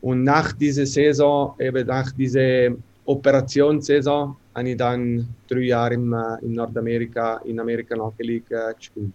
und 0.00 0.24
nach 0.24 0.53
dieser 0.53 0.85
Saison, 0.85 1.55
eben 1.61 1.87
nach 1.87 2.11
dieser 2.11 2.74
Operationssaison, 3.05 4.35
habe 4.53 4.68
ich 4.68 4.77
dann 4.77 5.29
drei 5.46 5.61
Jahre 5.61 5.94
im, 5.94 6.12
äh, 6.12 6.44
in 6.44 6.55
Nordamerika, 6.55 7.40
in 7.44 7.61
American 7.61 8.00
Hockey 8.00 8.24
League 8.24 8.50
äh, 8.50 8.74
gespielt. 8.74 9.12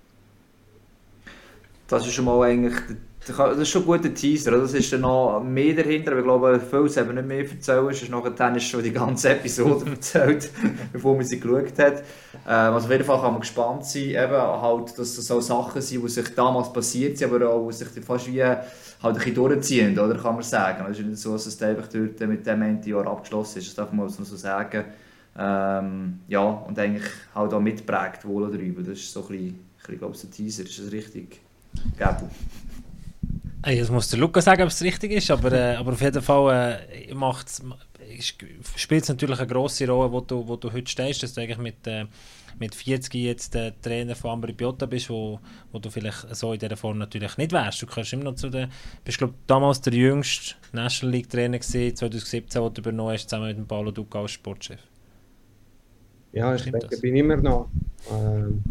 Das 1.89 2.06
ist 2.06 2.13
schon 2.13 2.25
mal 2.25 2.47
eigentlich, 2.47 2.75
das 3.25 3.58
ist 3.58 3.69
schon 3.69 3.82
ein 3.82 3.88
guter 3.88 4.13
Teaser, 4.13 4.52
das 4.52 4.75
ist 4.75 4.93
dann 4.93 5.02
noch 5.02 5.41
mehr 5.43 5.73
dahinter, 5.73 6.12
aber 6.12 6.19
ich 6.19 6.25
glaube, 6.25 6.60
Phil 6.60 7.02
eben 7.02 7.15
nicht 7.15 7.28
mehr 7.28 7.49
erzählen, 7.49 7.89
ist 7.89 8.10
nachher 8.10 8.56
ist 8.56 8.63
schon 8.65 8.84
die 8.84 8.91
ganze 8.91 9.30
Episode 9.30 9.89
erzählt, 9.89 10.52
bevor 10.93 11.15
man 11.15 11.25
sie 11.25 11.39
geschaut 11.39 11.80
hat. 11.80 12.04
Ähm, 12.47 12.73
also 12.73 12.86
auf 12.86 12.91
jeden 12.91 13.04
Fall 13.04 13.19
kann 13.19 13.32
man 13.32 13.39
gespannt 13.39 13.86
sein, 13.86 14.04
eben 14.04 14.32
halt, 14.32 14.99
dass 14.99 15.15
das 15.15 15.25
so 15.25 15.41
Sachen 15.41 15.82
sind, 15.82 16.04
die 16.04 16.10
sich 16.10 16.36
damals 16.36 16.71
passiert 16.71 17.17
sind, 17.17 17.34
aber 17.34 17.49
auch, 17.49 17.67
die 17.67 17.73
sich 17.73 17.88
fast 18.06 18.28
wie 18.32 18.43
halt 18.43 18.62
ein 19.04 19.13
bisschen 19.13 19.34
durchziehen, 19.34 19.97
oder, 19.97 20.13
kann 20.13 20.36
man 20.36 20.43
sagen. 20.43 20.86
Es 20.91 20.99
ist 20.99 21.08
nicht 21.08 21.17
so, 21.17 21.34
dass 21.34 21.47
es 21.47 21.60
einfach 21.63 21.88
dort 21.88 22.19
mit 22.19 22.45
dem 22.45 22.62
Ende 22.62 22.88
Jahr 22.88 23.08
abgeschlossen 23.08 23.60
ist, 23.60 23.69
das 23.69 23.75
darf 23.75 23.91
man 23.91 24.08
so 24.10 24.23
sagen. 24.23 24.86
Ähm, 25.36 26.19
ja, 26.28 26.41
und 26.41 26.78
eigentlich 26.78 27.10
halt 27.34 27.52
auch 27.52 27.60
mitprägt, 27.60 28.25
wohl 28.25 28.43
oder 28.43 28.60
übel. 28.60 28.84
Das 28.84 28.99
ist 28.99 29.12
so 29.12 29.21
ein 29.21 29.28
bisschen, 29.28 29.60
ein 29.88 29.97
glaube 29.97 30.13
ich, 30.13 30.21
der 30.21 30.30
Teaser, 30.30 30.63
ist 30.63 30.78
das 30.78 30.91
richtig? 30.91 31.48
Gäbel. 31.97 32.29
Jetzt 33.65 33.91
muss 33.91 34.10
der 34.10 34.19
Luca 34.19 34.41
sagen, 34.41 34.63
ob 34.63 34.69
es 34.69 34.82
richtig 34.82 35.12
ist, 35.12 35.29
aber, 35.32 35.51
äh, 35.51 35.75
aber 35.75 35.91
auf 35.91 36.01
jeden 36.01 36.21
Fall 36.21 36.79
äh, 36.89 37.13
spielt 38.75 39.03
es 39.03 39.10
natürlich 39.10 39.38
eine 39.38 39.47
grosse 39.47 39.88
Rolle, 39.88 40.12
wo 40.12 40.21
du, 40.21 40.47
wo 40.47 40.55
du 40.55 40.71
heute 40.71 40.89
stehst, 40.89 41.23
dass 41.23 41.34
du 41.34 41.41
eigentlich 41.41 41.58
mit, 41.58 41.86
äh, 41.86 42.05
mit 42.58 42.73
40 42.73 43.13
jetzt 43.15 43.53
der 43.53 43.79
Trainer 43.82 44.15
von 44.15 44.32
Ambri 44.32 44.53
Piotta 44.53 44.86
bist, 44.86 45.10
wo, 45.10 45.39
wo 45.71 45.79
du 45.79 45.89
vielleicht 45.89 46.34
so 46.36 46.53
in 46.53 46.60
dieser 46.60 46.77
Form 46.77 46.97
natürlich 46.97 47.38
nicht 47.38 47.51
wärst. 47.51 47.82
Du 47.82 47.86
kannst 47.86 48.13
immer 48.13 48.25
noch 48.25 48.36
zu 48.36 48.49
den, 48.49 48.69
bist 49.03 49.17
glaube 49.17 49.34
damals 49.45 49.82
der 49.82 49.93
jüngste 49.93 50.55
National 50.71 51.15
League 51.15 51.29
Trainer 51.29 51.60
gewesen, 51.60 51.95
2017, 51.95 52.62
wo 52.62 52.69
du 52.69 52.82
übernommen 52.82 53.13
hast, 53.13 53.29
zusammen 53.29 53.49
mit 53.49 53.58
dem 53.58 53.67
Paulo 53.67 53.91
Duca 53.91 54.21
als 54.21 54.32
Sportchef. 54.32 54.79
Ja, 56.32 56.55
ich 56.55 56.62
Stimmt 56.62 56.75
denke, 56.75 56.88
das? 56.91 57.01
bin 57.01 57.15
immer 57.15 57.38
noch. 57.38 57.69
Ähm, 58.12 58.63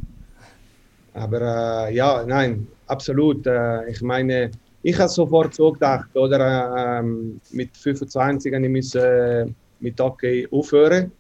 aber 1.13 1.89
äh, 1.89 1.95
ja, 1.95 2.25
nein, 2.25 2.69
absolut. 2.89 3.47
Äh, 3.47 3.91
ich 3.91 4.03
meine, 4.03 4.51
ich 4.83 4.99
habe 4.99 5.09
sofort 5.09 5.55
so 5.55 5.73
gedacht, 5.73 6.15
oder? 6.17 6.99
Ähm, 7.01 7.41
mit 7.53 7.77
25 7.77 8.55
habe 8.55 8.65
ich 8.65 8.71
müssen, 8.71 9.01
äh, 9.01 9.47
mit 9.81 10.01
Hockey 10.01 10.49
aufhören. 10.51 11.13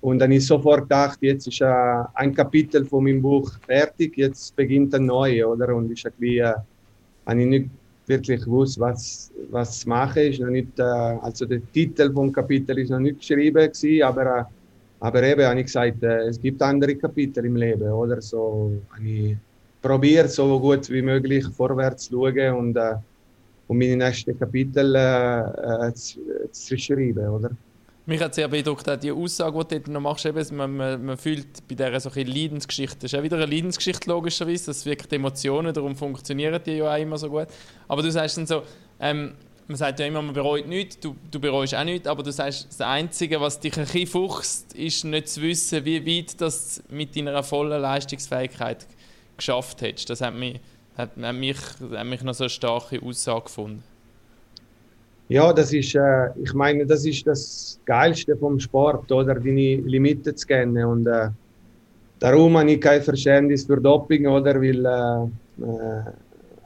Und 0.00 0.18
dann 0.18 0.30
ist 0.32 0.46
sofort 0.46 0.82
gedacht, 0.82 1.18
jetzt 1.20 1.48
ist 1.48 1.60
äh, 1.60 2.04
ein 2.14 2.34
Kapitel 2.34 2.84
von 2.84 3.04
meinem 3.04 3.22
Buch 3.22 3.50
fertig, 3.66 4.16
jetzt 4.16 4.54
beginnt 4.54 4.94
ein 4.94 5.06
neues, 5.06 5.44
oder? 5.44 5.74
Und 5.74 5.90
ich 5.90 6.04
habe 6.04 6.26
äh, 6.26 7.40
ich 7.40 7.46
nicht 7.46 7.70
wirklich 8.06 8.44
gewusst, 8.44 8.78
was, 8.78 9.32
was 9.50 9.80
zu 9.80 9.88
machen 9.88 10.22
ist. 10.22 10.40
Noch 10.40 10.50
nicht, 10.50 10.78
äh, 10.78 10.82
also 10.82 11.46
der 11.46 11.60
Titel 11.72 12.12
vom 12.12 12.32
Kapitel 12.32 12.78
ist 12.78 12.90
noch 12.90 13.00
nicht 13.00 13.18
geschrieben 13.18 13.54
gewesen, 13.54 14.02
aber, 14.02 14.38
äh, 14.38 14.44
aber 15.00 15.22
eben 15.22 15.44
habe 15.44 15.58
ich 15.60 15.66
gesagt, 15.66 16.02
äh, 16.02 16.28
es 16.28 16.40
gibt 16.40 16.62
andere 16.62 16.94
Kapitel 16.94 17.44
im 17.44 17.56
Leben, 17.56 17.90
oder? 17.90 18.20
So 18.20 18.72
habe 18.90 19.08
ich 19.08 19.36
probiert, 19.86 20.30
so 20.30 20.58
gut 20.58 20.90
wie 20.90 21.02
möglich 21.02 21.44
vorwärts 21.56 22.08
zu 22.08 22.12
schauen 22.14 22.54
und, 22.54 22.76
äh, 22.76 22.94
und 23.68 23.78
meine 23.78 23.96
nächsten 23.96 24.38
Kapitel 24.38 24.94
äh, 24.94 25.88
äh, 25.88 25.94
zu, 25.94 26.20
zu 26.50 26.78
schreiben, 26.78 27.28
oder? 27.28 27.50
Mich 28.08 28.20
hat 28.20 28.34
sehr 28.36 28.46
beeindruckt, 28.46 28.86
die 29.02 29.10
Aussage, 29.10 29.64
die 29.64 29.80
du 29.80 29.90
noch 29.90 30.00
machst, 30.00 30.26
eben, 30.26 30.56
man, 30.56 30.76
man, 30.76 31.04
man 31.04 31.16
fühlt 31.16 31.66
bei 31.68 31.74
dieser 31.74 31.98
so 31.98 32.10
Leidensgeschichte, 32.14 32.98
das 33.00 33.12
ist 33.12 33.18
auch 33.18 33.22
wieder 33.22 33.36
eine 33.36 33.46
Leidensgeschichte 33.46 34.08
logischerweise, 34.08 34.66
das 34.66 34.86
wirkt 34.86 35.12
Emotionen, 35.12 35.74
darum 35.74 35.96
funktionieren 35.96 36.60
die 36.64 36.76
ja 36.76 36.92
auch 36.92 37.00
immer 37.00 37.18
so 37.18 37.28
gut. 37.28 37.48
Aber 37.88 38.02
du 38.02 38.10
sagst 38.12 38.36
dann 38.38 38.46
so, 38.46 38.62
ähm, 39.00 39.32
man 39.66 39.76
sagt 39.76 39.98
ja 39.98 40.06
immer, 40.06 40.22
man 40.22 40.34
bereut 40.34 40.68
nichts, 40.68 41.00
du, 41.00 41.16
du 41.32 41.40
bereust 41.40 41.74
auch 41.74 41.82
nichts, 41.82 42.06
aber 42.06 42.22
du 42.22 42.30
sagst, 42.30 42.68
das 42.70 42.80
Einzige, 42.80 43.40
was 43.40 43.58
dich 43.58 43.76
ein 43.76 43.84
bisschen 43.84 44.06
fuchst, 44.06 44.72
ist 44.74 45.04
nicht 45.04 45.28
zu 45.28 45.42
wissen, 45.42 45.84
wie 45.84 46.06
weit 46.06 46.40
das 46.40 46.84
mit 46.88 47.16
deiner 47.16 47.42
vollen 47.42 47.82
Leistungsfähigkeit 47.82 48.86
geschafft 49.36 49.82
hättest. 49.82 50.10
Das 50.10 50.20
hat 50.20 50.34
mich, 50.34 50.60
hat, 50.96 51.10
hat 51.20 51.34
mich, 51.34 51.58
hat 51.92 52.06
mich 52.06 52.22
noch 52.22 52.34
so 52.34 52.44
eine 52.44 52.50
starke 52.50 53.00
Aussage 53.02 53.44
gefunden. 53.44 53.82
Ja, 55.28 55.52
das 55.52 55.72
ist, 55.72 55.94
äh, 55.94 56.28
ich 56.42 56.54
meine, 56.54 56.86
das 56.86 57.04
ist 57.04 57.26
das 57.26 57.80
Geilste 57.84 58.36
vom 58.36 58.60
Sport, 58.60 59.10
oder 59.10 59.34
deine 59.34 59.76
Limiten 59.76 60.36
zu 60.36 60.46
kennen. 60.46 60.84
Und 60.84 61.06
äh, 61.06 61.30
darum 62.20 62.56
habe 62.56 62.70
ich 62.70 62.80
kein 62.80 63.02
Verständnis 63.02 63.64
für 63.64 63.80
Doping, 63.80 64.26
oder? 64.26 64.60
Weil 64.60 64.84
äh, 64.86 65.64
äh 65.64 66.02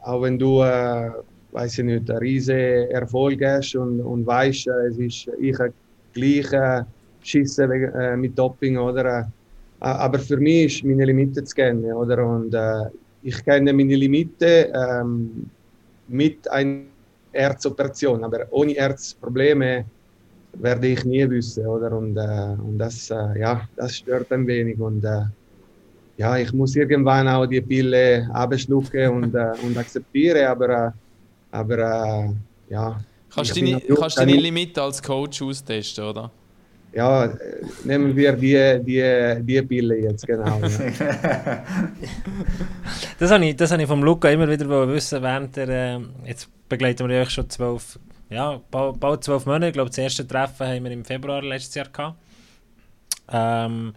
auch 0.03 0.23
wenn 0.23 0.39
du, 0.39 0.63
äh, 0.63 1.11
weiß 1.53 1.79
ich 1.79 1.85
nicht, 1.85 2.11
riesen 2.11 2.57
Erfolg 2.57 3.45
hast 3.45 3.75
und, 3.77 4.01
und 4.01 4.27
weißt, 4.27 4.69
äh, 4.69 4.89
es 4.89 4.99
ist, 4.99 5.31
ich 5.39 5.57
gleich 6.15 6.53
äh, 6.53 6.85
Schießen 7.23 7.71
äh, 7.71 8.17
mit 8.17 8.39
Doping, 8.39 8.79
oder? 8.79 9.31
Aber 9.81 10.19
für 10.19 10.37
mich 10.37 10.77
ist 10.77 10.85
meine 10.85 11.05
Limite 11.05 11.43
zu 11.43 11.55
kennen, 11.55 11.93
oder? 11.93 12.25
Und 12.27 12.55
ich 13.23 13.45
kenne 13.45 13.73
meine 13.73 13.97
Limite 13.97 14.73
ähm, 14.75 15.51
mit 16.09 16.51
einer 16.51 16.83
Erzoperation, 17.33 18.25
aber 18.25 18.47
ohne 18.51 18.77
Erzprobleme 18.77 19.85
werde 20.55 20.87
ich 20.89 21.05
nie 21.05 21.29
wissen, 21.31 21.67
oder? 21.67 21.93
Und, 21.97 22.17
äh, 22.17 22.57
und 22.63 22.79
das, 22.79 23.11
äh, 23.11 23.39
ja, 23.39 23.69
das 23.77 23.97
stört 23.97 24.33
ein 24.33 24.47
wenig 24.47 24.79
und 24.81 25.05
äh, 25.05 25.23
ja, 26.17 26.37
ich 26.37 26.53
muss 26.53 26.77
irgendwann 26.77 27.29
auch 27.29 27.47
die 27.47 27.61
Pille 27.61 28.29
abschlucken 28.33 29.09
und, 29.11 29.35
äh, 29.35 29.53
und 29.63 29.77
akzeptieren, 29.79 30.47
aber, 30.47 30.69
äh, 30.69 30.91
aber 31.53 31.79
äh, 31.79 32.73
ja. 32.73 33.01
Kannst 33.33 33.57
du 33.57 33.61
deine, 33.61 33.81
kannst 33.81 34.19
deine 34.19 34.37
Limite 34.37 34.83
als 34.83 35.01
Coach 35.01 35.41
austesten, 35.41 36.05
oder? 36.05 36.31
Ja, 36.93 37.33
nehmen 37.85 38.17
wir 38.17 38.33
die, 38.33 38.81
die, 38.85 39.43
die 39.43 39.63
Pille 39.63 39.97
jetzt, 39.97 40.27
genau. 40.27 40.59
Ja. 40.61 40.69
das 43.19 43.31
habe 43.31 43.47
ich, 43.47 43.57
das 43.57 43.71
habe 43.71 43.83
ich 43.83 43.89
vom 43.89 44.03
Luca 44.03 44.29
immer 44.29 44.49
wieder 44.49 44.89
wissen, 44.89 45.23
während 45.23 45.57
der, 45.57 45.69
äh, 45.69 46.01
jetzt 46.27 46.49
begleiten 46.69 47.09
wir 47.09 47.21
euch 47.21 47.31
schon 47.31 47.49
zwölf, 47.49 47.99
ja, 48.29 48.61
bald 48.71 49.23
zwölf 49.23 49.47
Monate, 49.47 49.69
ich 49.69 49.73
glaube 49.73 49.91
das 49.91 49.99
erste 49.99 50.27
Treffen 50.27 50.67
haben 50.67 50.85
wir 50.85 50.91
im 50.91 51.05
Februar 51.05 51.43
letztes 51.43 51.75
Jahr 51.77 51.89
gehabt. 51.89 52.19
Ähm, 53.33 53.95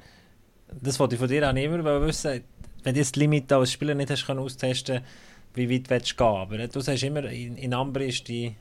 das 0.82 1.00
wollte 1.00 1.16
ich 1.16 1.20
von 1.20 1.30
dir 1.30 1.50
auch 1.50 1.56
immer 1.56 2.06
wissen, 2.06 2.42
wenn 2.84 2.94
du 2.94 3.00
das 3.00 3.16
Limit 3.16 3.52
als 3.52 3.72
Spieler 3.72 3.96
nicht 3.96 4.12
hast 4.12 4.26
können 4.26 4.40
austesten 4.40 5.02
wie 5.56 5.70
weit 5.70 5.90
willst 5.90 6.12
du 6.12 6.16
gehen, 6.16 6.28
aber 6.28 6.68
du 6.68 6.80
sagst 6.80 7.04
immer, 7.04 7.26
in, 7.26 7.58
in 7.58 7.74
Ambri 7.74 8.10
ist 8.10 8.28
die 8.28 8.56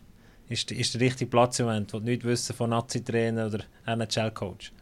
ist, 0.53 0.71
ist 0.71 0.95
der 0.95 1.01
richtige 1.01 1.31
Platz 1.31 1.59
im 1.59 1.67
Moment, 1.67 1.93
wo 1.93 1.99
du 1.99 2.05
nicht 2.05 2.25
wissen 2.25 2.55
von 2.55 2.71
Nazi-Trainer 2.71 3.47
oder 3.47 3.61
NHL-Coach? 3.87 4.73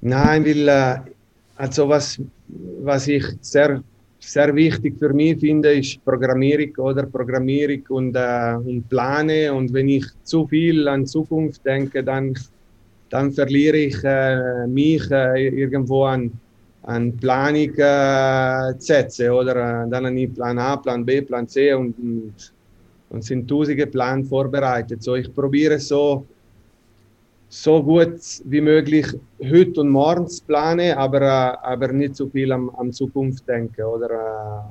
Nein, 0.00 0.44
weil 0.44 0.68
äh, 0.68 1.00
also 1.56 1.88
was, 1.88 2.20
was 2.82 3.08
ich 3.08 3.24
sehr, 3.40 3.82
sehr 4.20 4.54
wichtig 4.54 4.96
für 4.98 5.12
mich 5.12 5.40
finde, 5.40 5.72
ist 5.72 6.04
Programmierung 6.04 6.72
oder 6.76 7.04
Programmierung 7.04 7.82
und, 7.88 8.14
äh, 8.14 8.54
und 8.54 8.88
Plane. 8.88 9.52
Und 9.52 9.72
wenn 9.72 9.88
ich 9.88 10.06
zu 10.22 10.46
viel 10.46 10.86
an 10.86 11.06
Zukunft 11.06 11.64
denke, 11.64 12.04
dann, 12.04 12.34
dann 13.10 13.32
verliere 13.32 13.76
ich 13.76 13.96
äh, 14.04 14.66
mich 14.68 15.10
äh, 15.10 15.48
irgendwo 15.48 16.04
an, 16.04 16.30
an 16.82 17.16
Planung 17.16 17.74
äh, 17.76 18.74
setzen. 18.78 19.30
Oder 19.30 19.84
äh, 19.84 19.90
dann 19.90 20.06
an 20.06 20.34
Plan 20.34 20.58
A, 20.58 20.76
Plan 20.76 21.04
B, 21.04 21.22
Plan 21.22 21.48
C 21.48 21.72
und, 21.72 21.98
und 21.98 22.52
und 23.10 23.24
sind 23.24 23.48
tausende 23.48 23.86
Pläne 23.86 24.24
vorbereitet. 24.24 25.02
So, 25.02 25.14
ich 25.14 25.32
probiere 25.34 25.78
so, 25.78 26.26
so 27.48 27.82
gut 27.82 28.20
wie 28.44 28.60
möglich 28.60 29.06
heute 29.42 29.80
und 29.80 29.90
morgen 29.90 30.28
zu 30.28 30.44
planen, 30.44 30.96
aber, 30.96 31.22
äh, 31.22 31.56
aber 31.66 31.92
nicht 31.92 32.16
so 32.16 32.28
viel 32.28 32.52
am, 32.52 32.70
am 32.70 32.92
Zukunft 32.92 33.48
denken. 33.48 33.82
Oder, 33.82 34.70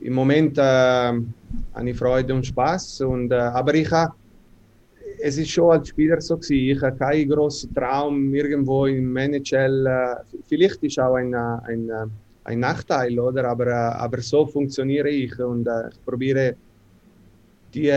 äh, 0.00 0.06
Im 0.06 0.14
Moment 0.14 0.56
äh, 0.58 0.62
habe 0.62 1.24
ich 1.84 1.96
Freude 1.96 2.34
und 2.34 2.46
Spaß. 2.46 3.02
Und, 3.02 3.30
äh, 3.32 3.36
aber 3.36 3.74
ich 3.74 3.90
habe 3.90 4.14
es 5.24 5.38
ist 5.38 5.50
schon 5.50 5.70
als 5.70 5.88
Spieler 5.88 6.20
so 6.20 6.36
gewesen. 6.36 6.76
Ich 6.76 6.82
habe 6.82 6.96
keinen 6.96 7.28
großen 7.28 7.72
Traum 7.72 8.34
irgendwo 8.34 8.86
im 8.86 9.12
Managel. 9.12 9.86
Äh, 9.86 10.16
vielleicht 10.48 10.82
ist 10.82 10.98
auch 10.98 11.14
ein, 11.14 11.32
ein, 11.34 11.90
ein 12.44 12.58
Nachteil, 12.58 13.18
oder? 13.18 13.44
Aber, 13.48 13.66
äh, 13.68 13.72
aber 13.72 14.20
so 14.20 14.46
funktioniere 14.46 15.08
ich 15.08 15.38
und 15.38 15.66
äh, 15.68 15.90
ich 15.90 16.04
probiere 16.04 16.56
die 17.74 17.92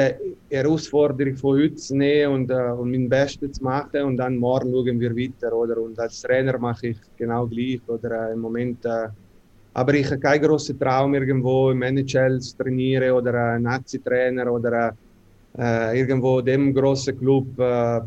Herausforderung 0.49 1.35
von 1.35 1.57
heute 1.57 1.75
zu 1.75 1.95
nehmen 1.95 2.33
und, 2.33 2.51
äh, 2.51 2.71
und 2.71 2.91
mein 2.91 3.09
Bestes 3.09 3.57
zu 3.57 3.63
machen 3.63 4.01
und 4.03 4.17
dann 4.17 4.37
morgen 4.37 4.71
schauen 4.71 4.99
wir 4.99 5.15
weiter. 5.15 5.53
Oder? 5.53 5.77
Und 5.77 5.99
als 5.99 6.21
Trainer 6.21 6.57
mache 6.57 6.87
ich 6.87 6.97
genau 7.17 7.45
gleich. 7.45 7.81
Oder, 7.87 8.29
äh, 8.29 8.33
im 8.33 8.39
Moment, 8.39 8.85
äh, 8.85 9.07
aber 9.73 9.93
ich 9.93 10.05
habe 10.09 10.19
keinen 10.19 10.43
großen 10.43 10.79
Traum, 10.79 11.13
irgendwo 11.15 11.71
im 11.71 11.81
NHL 11.81 12.39
zu 12.39 12.57
trainieren 12.57 13.11
oder 13.11 13.53
ein 13.53 13.63
Nazi-Trainer 13.63 14.49
oder 14.51 14.95
äh, 15.57 15.99
irgendwo 15.99 16.41
dem 16.41 16.73
großen 16.73 17.17
Club. 17.17 17.59
Äh, 17.59 18.01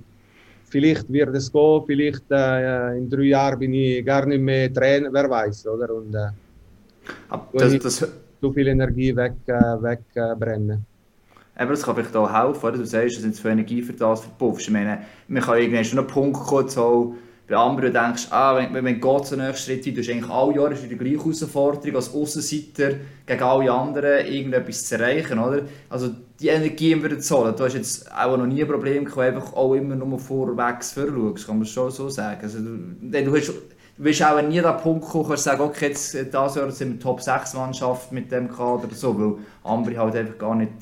vielleicht 0.65 1.13
wird 1.13 1.35
es 1.37 1.53
gehen, 1.53 1.83
vielleicht 1.87 2.25
äh, 2.31 2.97
in 2.97 3.09
drei 3.11 3.25
Jahren 3.25 3.59
bin 3.59 3.75
ich 3.75 4.05
gar 4.05 4.25
nicht 4.25 4.41
mehr 4.41 4.73
Trainer, 4.73 5.11
wer 5.13 5.29
weiß. 5.29 5.67
Oder? 5.67 5.95
Und, 5.95 6.15
das, 7.53 7.79
das, 7.79 8.09
zu 8.41 8.53
viel 8.53 8.69
Energie 8.69 9.15
wegbrennen. 9.15 9.83
Weg, 9.83 10.01
äh, 10.15 10.77
aber 11.59 11.71
das 11.73 11.83
kann 11.83 11.97
vielleicht 11.97 12.17
auch 12.17 12.33
helfen, 12.33 12.67
oder? 12.67 12.79
du 12.79 12.87
sagst, 12.87 13.17
du 13.17 13.21
sind 13.21 13.35
zu 13.35 13.43
viel 13.43 13.51
Energie 13.51 13.83
für 13.83 13.93
das 13.93 14.21
verpuffst. 14.21 14.69
Ich 14.69 14.73
meine, 14.73 15.03
man 15.27 15.43
kann 15.43 15.59
irgendwann 15.59 15.85
schon 15.85 15.99
einen 15.99 16.09
Punkt 16.09 16.39
kommen, 16.39 17.19
bei 17.49 17.57
anderen 17.57 17.93
denkst, 17.93 18.27
ah, 18.31 18.57
wenn, 18.57 18.75
wenn, 18.75 18.85
wenn 18.85 19.01
Gott 19.01 19.31
den 19.31 19.39
nächsten 19.39 19.73
Schritt 19.73 19.99
hast 19.99 20.11
eigentlich 20.11 20.31
alle 20.31 20.55
Jahre 20.55 20.75
die 20.75 20.97
gleiche 20.97 21.17
Herausforderung 21.17 21.97
als 21.97 22.15
Außenseiter 22.15 22.97
gegen 23.25 23.43
alle 23.43 23.73
anderen 23.73 24.27
irgendetwas 24.27 24.85
zu 24.85 24.97
erreichen, 24.97 25.39
oder? 25.39 25.63
Also 25.89 26.11
die 26.39 26.49
Energie 26.49 26.93
immer 26.93 27.19
zu 27.19 27.39
holen. 27.39 27.55
Du 27.57 27.65
hast 27.65 27.73
jetzt 27.73 28.13
auch 28.13 28.37
noch 28.37 28.47
nie 28.47 28.63
ein 28.63 28.69
Problem 28.69 29.07
gehabt, 29.07 29.35
einfach 29.35 29.55
auch 29.55 29.73
immer 29.75 29.97
nur 29.97 30.19
vorwärts 30.19 30.93
vorschaust, 30.93 31.47
kann 31.47 31.57
man 31.57 31.67
schon 31.67 31.91
so 31.91 32.11
sagen. 32.11 32.41
Also, 32.43 32.59
du, 32.59 33.25
du, 33.25 33.35
hast, 33.35 33.49
du 33.49 34.05
wirst 34.05 34.23
auch 34.23 34.43
nie 34.43 34.61
an 34.61 34.75
den 34.75 34.83
Punkt 34.83 35.09
kommen, 35.09 35.29
kannst 35.29 35.45
sagen, 35.45 35.63
okay, 35.63 35.89
jetzt, 35.89 36.13
dieses 36.13 36.33
Jahr 36.33 36.71
sind 36.71 36.93
wir 36.93 37.01
Top 37.01 37.23
6 37.23 37.55
Mannschaft 37.55 38.13
mit 38.13 38.31
dem 38.31 38.49
Kader 38.51 38.85
oder 38.85 38.95
so, 38.95 39.19
weil 39.19 39.39
andere 39.65 39.97
halt 39.97 40.17
einfach 40.17 40.37
gar 40.37 40.55
nicht 40.55 40.73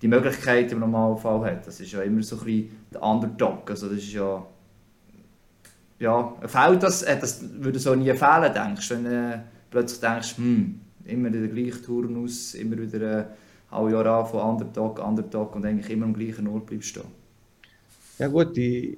die 0.00 0.08
Möglichkeiten 0.08 0.74
im 0.74 0.80
Normalfall 0.80 1.50
hat. 1.50 1.66
Das 1.66 1.80
ist 1.80 1.92
ja 1.92 2.02
immer 2.02 2.22
so 2.22 2.36
ein 2.36 2.44
bisschen 2.44 2.70
der 2.92 3.02
Underdog. 3.02 3.70
Also 3.70 3.88
das 3.88 3.98
ist 3.98 4.12
ja... 4.12 4.44
Ja, 6.00 6.32
fehlt 6.46 6.82
das, 6.84 7.02
äh, 7.02 7.18
das 7.18 7.44
würde 7.60 7.80
so 7.80 7.92
nie 7.94 8.12
fehlen, 8.14 8.54
denkst 8.54 8.88
du, 8.88 8.94
wenn 8.94 9.04
du 9.04 9.10
äh, 9.10 9.38
plötzlich 9.68 10.00
denkst, 10.00 10.36
hm, 10.36 10.80
immer 11.06 11.28
der 11.28 11.48
gleiche 11.48 11.82
Turnus, 11.82 12.54
immer 12.54 12.78
wieder 12.78 13.20
äh, 13.20 13.24
alle 13.70 13.90
Jahre 13.90 14.10
an 14.12 14.26
von 14.26 14.40
Underdog, 14.40 15.04
Underdog 15.04 15.56
und 15.56 15.66
eigentlich 15.66 15.90
immer 15.90 16.06
am 16.06 16.14
gleichen 16.14 16.46
Ort 16.46 16.66
bleibst 16.66 16.90
stehen. 16.90 17.02
Ja 18.20 18.28
gut, 18.28 18.56
die, 18.56 18.96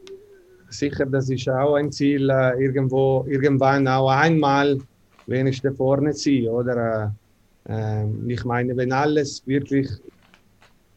sicher, 0.68 1.06
das 1.06 1.30
ist 1.30 1.48
auch 1.48 1.74
ein 1.76 1.90
Ziel, 1.90 2.28
irgendwo, 2.58 3.24
irgendwann 3.26 3.88
auch 3.88 4.10
einmal 4.10 4.78
wenigstens 5.26 5.76
vorne 5.78 6.12
zu 6.12 6.30
sein, 6.30 6.48
oder? 6.48 7.14
Äh, 7.66 8.04
ich 8.26 8.44
meine, 8.44 8.76
wenn 8.76 8.92
alles 8.92 9.42
wirklich 9.46 9.88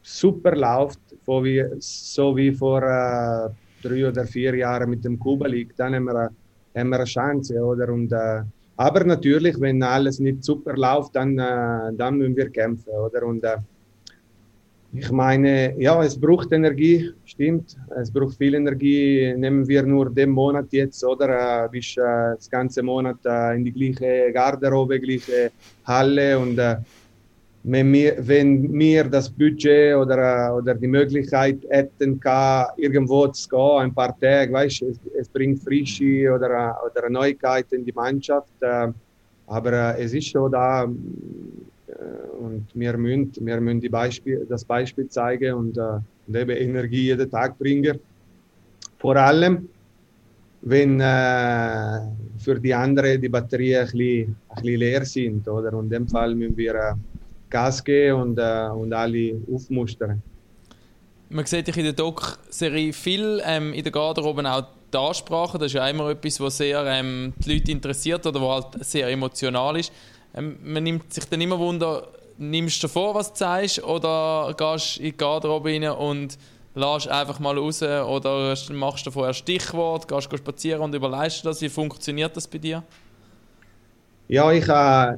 super 0.04 0.54
läuft, 0.54 1.00
so 1.24 1.42
wie, 1.42 1.64
so 1.78 2.36
wie 2.36 2.52
vor 2.52 2.82
äh, 2.82 3.48
drei 3.82 4.06
oder 4.06 4.24
vier 4.26 4.54
Jahren 4.54 4.90
mit 4.90 5.04
dem 5.04 5.18
Kuba 5.18 5.46
League, 5.46 5.74
dann 5.76 5.94
haben 5.94 6.04
wir, 6.04 6.30
haben 6.76 6.88
wir 6.90 6.96
eine 6.96 7.04
Chance, 7.04 7.58
oder? 7.58 7.88
Und, 7.90 8.12
äh, 8.12 8.42
aber 8.76 9.04
natürlich, 9.04 9.58
wenn 9.60 9.82
alles 9.82 10.18
nicht 10.18 10.44
super 10.44 10.76
läuft, 10.76 11.16
dann, 11.16 11.38
äh, 11.38 11.92
dann 11.96 12.18
müssen 12.18 12.36
wir 12.36 12.50
kämpfen, 12.50 12.90
oder? 12.90 13.24
Und 13.24 13.44
äh, 13.44 13.56
ich 14.92 15.10
meine, 15.10 15.74
ja, 15.80 16.00
es 16.04 16.20
braucht 16.20 16.52
Energie, 16.52 17.10
stimmt. 17.24 17.76
Es 18.00 18.12
braucht 18.12 18.36
viel 18.36 18.54
Energie. 18.54 19.34
Nehmen 19.36 19.66
wir 19.66 19.82
nur 19.82 20.08
den 20.10 20.30
Monat 20.30 20.66
jetzt, 20.70 21.02
oder? 21.02 21.68
Äh, 21.72 21.78
äh, 21.78 22.36
das 22.36 22.48
ganze 22.48 22.82
Monat 22.82 23.18
äh, 23.24 23.56
in 23.56 23.64
die 23.64 23.72
gleiche 23.72 24.30
Garderobe, 24.32 25.00
gleiche 25.00 25.50
Halle 25.84 26.38
und 26.38 26.58
äh, 26.58 26.76
wenn 27.66 27.90
wir, 27.94 28.16
wenn 28.18 28.78
wir 28.78 29.04
das 29.04 29.30
Budget 29.30 29.96
oder, 29.96 30.54
oder 30.54 30.74
die 30.74 30.86
Möglichkeit 30.86 31.60
hätten, 31.70 32.20
irgendwo 32.76 33.26
zu 33.28 33.48
gehen, 33.48 33.78
ein 33.80 33.94
paar 33.94 34.18
Tage, 34.20 34.52
weißt, 34.52 34.82
es, 34.82 34.98
es 35.18 35.28
bringt 35.28 35.60
Frische 35.60 36.30
oder, 36.30 36.78
oder 36.84 37.08
Neuigkeit 37.08 37.72
in 37.72 37.86
die 37.86 37.92
Mannschaft. 37.92 38.52
Äh, 38.60 38.88
aber 39.46 39.72
äh, 39.72 40.04
es 40.04 40.12
ist 40.12 40.28
schon 40.28 40.52
da 40.52 40.84
äh, 40.84 40.88
und 42.38 42.66
wir 42.74 42.98
müssen, 42.98 43.32
wir 43.40 43.60
müssen 43.62 43.80
die 43.80 43.88
Beispiel, 43.88 44.46
das 44.46 44.62
Beispiel 44.62 45.08
zeigen 45.08 45.54
und, 45.54 45.78
und 45.78 46.36
eben 46.36 46.50
Energie 46.50 47.04
jeden 47.04 47.30
Tag 47.30 47.58
bringen. 47.58 47.98
Vor 48.98 49.16
allem, 49.16 49.70
wenn 50.60 50.98
für 52.38 52.58
die 52.58 52.74
anderen 52.74 53.20
die 53.20 53.28
Batterien 53.28 53.80
ein 53.80 53.86
bisschen, 53.86 54.36
ein 54.48 54.62
bisschen 54.62 54.78
leer 54.78 55.04
sind. 55.04 55.48
Oder? 55.48 55.74
Und 55.74 55.84
in 55.84 55.90
dem 55.90 56.08
Fall 56.08 56.34
müssen 56.34 56.56
wir 56.56 56.96
Geben 57.84 58.20
und, 58.20 58.38
äh, 58.38 58.68
und 58.68 58.92
alle 58.92 59.36
aufmustern. 59.52 60.22
Man 61.28 61.46
sieht 61.46 61.66
dich 61.66 61.76
in 61.76 61.84
der 61.84 61.92
Doc-Serie 61.92 62.92
viel 62.92 63.42
ähm, 63.44 63.72
in 63.72 63.82
der 63.82 63.92
Garderobe 63.92 64.48
auch 64.50 64.64
die 64.92 64.98
Ansprache. 64.98 65.58
Das 65.58 65.66
ist 65.66 65.72
ja 65.74 65.88
immer 65.88 66.10
etwas, 66.10 66.38
was 66.40 66.58
sehr 66.58 66.84
ähm, 66.86 67.32
die 67.38 67.54
Leute 67.54 67.72
interessiert 67.72 68.26
oder 68.26 68.40
was 68.40 68.64
halt 68.64 68.84
sehr 68.84 69.08
emotional 69.08 69.78
ist. 69.78 69.92
Ähm, 70.34 70.58
man 70.62 70.82
nimmt 70.82 71.12
sich 71.12 71.24
dann 71.24 71.40
immer 71.40 71.58
Wunder, 71.58 72.08
nimmst 72.38 72.82
du 72.82 72.88
vor, 72.88 73.14
was 73.14 73.32
du 73.32 73.38
sagst, 73.38 73.82
oder 73.82 74.54
gehst 74.56 74.98
in 74.98 75.04
die 75.04 75.16
Garderobe 75.16 75.70
rein 75.70 75.88
und 75.88 76.38
lässt 76.74 77.08
einfach 77.08 77.38
mal 77.38 77.56
raus 77.56 77.82
oder 77.82 78.54
machst 78.72 79.06
du 79.06 79.10
vorher 79.10 79.30
ein 79.30 79.34
Stichwort, 79.34 80.08
gehst 80.08 80.36
spazieren 80.36 80.82
und 80.82 80.94
überleist 80.94 81.44
das? 81.44 81.60
Wie 81.60 81.68
funktioniert 81.68 82.36
das 82.36 82.48
bei 82.48 82.58
dir? 82.58 82.82
Ja, 84.28 84.50
ich, 84.50 84.68
äh, 84.68 85.16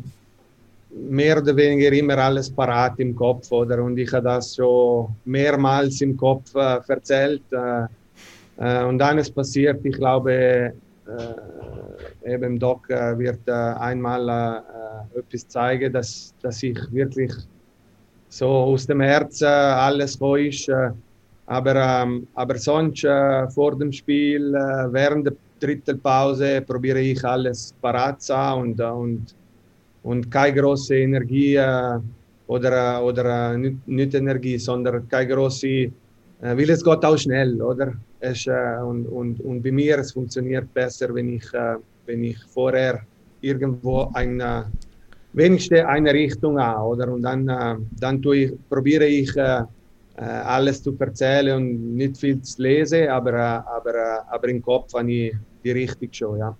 mehr 0.91 1.39
oder 1.39 1.57
weniger 1.57 1.93
immer 1.93 2.16
alles 2.18 2.51
parat 2.51 2.99
im 2.99 3.14
Kopf, 3.14 3.51
oder? 3.53 3.82
Und 3.82 3.99
ich 3.99 4.12
habe 4.12 4.24
das 4.24 4.57
schon 4.57 5.09
mehrmals 5.24 6.01
im 6.01 6.16
Kopf 6.16 6.55
äh, 6.55 6.78
erzählt. 6.89 7.43
Äh, 7.53 7.87
äh, 8.59 8.84
und 8.84 8.99
dann 8.99 9.18
ist 9.18 9.34
passiert, 9.34 9.84
ich 9.84 9.97
glaube, 9.97 10.32
äh, 10.32 10.72
eben 12.34 12.59
Doc 12.59 12.89
äh, 12.91 13.18
wird 13.18 13.47
äh, 13.47 13.53
einmal 13.53 14.62
etwas 15.14 15.49
zeigen, 15.49 15.93
dass, 15.93 16.34
dass 16.43 16.62
ich 16.62 16.78
wirklich 16.93 17.32
so 18.28 18.49
aus 18.49 18.87
dem 18.87 19.01
Herzen 19.01 19.47
alles 19.47 20.18
ist. 20.39 20.70
aber, 21.47 21.74
ähm, 21.76 22.26
aber 22.34 22.59
sonst 22.59 23.07
vor 23.55 23.78
dem 23.78 23.93
Spiel, 23.93 24.53
während 24.53 25.26
der 25.26 25.34
dritten 25.61 26.01
Pause, 26.01 26.61
probiere 26.61 27.01
ich 27.01 27.24
alles 27.24 27.72
parat 27.80 28.20
zu 28.20 28.37
haben 28.37 28.62
und, 28.62 28.80
und 28.80 29.34
und 30.07 30.30
keine 30.30 30.54
große 30.61 30.94
Energie 30.94 31.57
äh, 31.57 31.98
oder, 32.46 33.04
oder 33.04 33.59
nicht, 33.59 33.88
nicht, 33.88 34.14
Energie, 34.14 34.57
sondern 34.57 35.09
keine 35.09 35.34
große, 35.34 35.66
äh, 35.66 35.90
weil 36.40 36.70
es 36.70 36.84
geht 36.84 37.04
auch 37.04 37.18
schnell, 37.18 37.61
oder? 37.61 37.92
Es, 38.20 38.46
äh, 38.46 38.78
und, 38.86 39.07
und, 39.07 39.40
und 39.40 39.62
bei 39.62 39.72
mir 39.72 39.98
es 39.98 40.12
funktioniert 40.12 40.72
besser, 40.72 41.12
wenn 41.12 41.34
ich, 41.34 41.52
wenn 42.07 42.22
ich 42.22 42.38
vorher 42.54 43.00
irgendwo 43.40 44.09
eine, 44.14 44.66
wenigstens 45.32 45.84
eine 45.84 46.12
Richtung 46.14 46.59
habe, 46.61 46.88
oder? 46.88 47.12
Und 47.12 47.22
dann, 47.22 47.88
dann 47.98 48.22
tue 48.22 48.36
ich, 48.36 48.52
probiere 48.68 49.07
ich 49.07 49.32
alles 50.16 50.82
zu 50.82 50.96
erzählen 50.98 51.57
und 51.57 51.96
nicht 51.96 52.16
viel 52.16 52.40
zu 52.40 52.62
lesen, 52.62 53.09
aber, 53.09 53.34
aber, 53.66 54.24
aber 54.30 54.48
im 54.48 54.62
Kopf 54.62 54.94
habe 54.94 55.12
ich 55.12 55.34
die 55.62 55.72
Richtung 55.72 56.09
schon, 56.12 56.38
ja. 56.38 56.57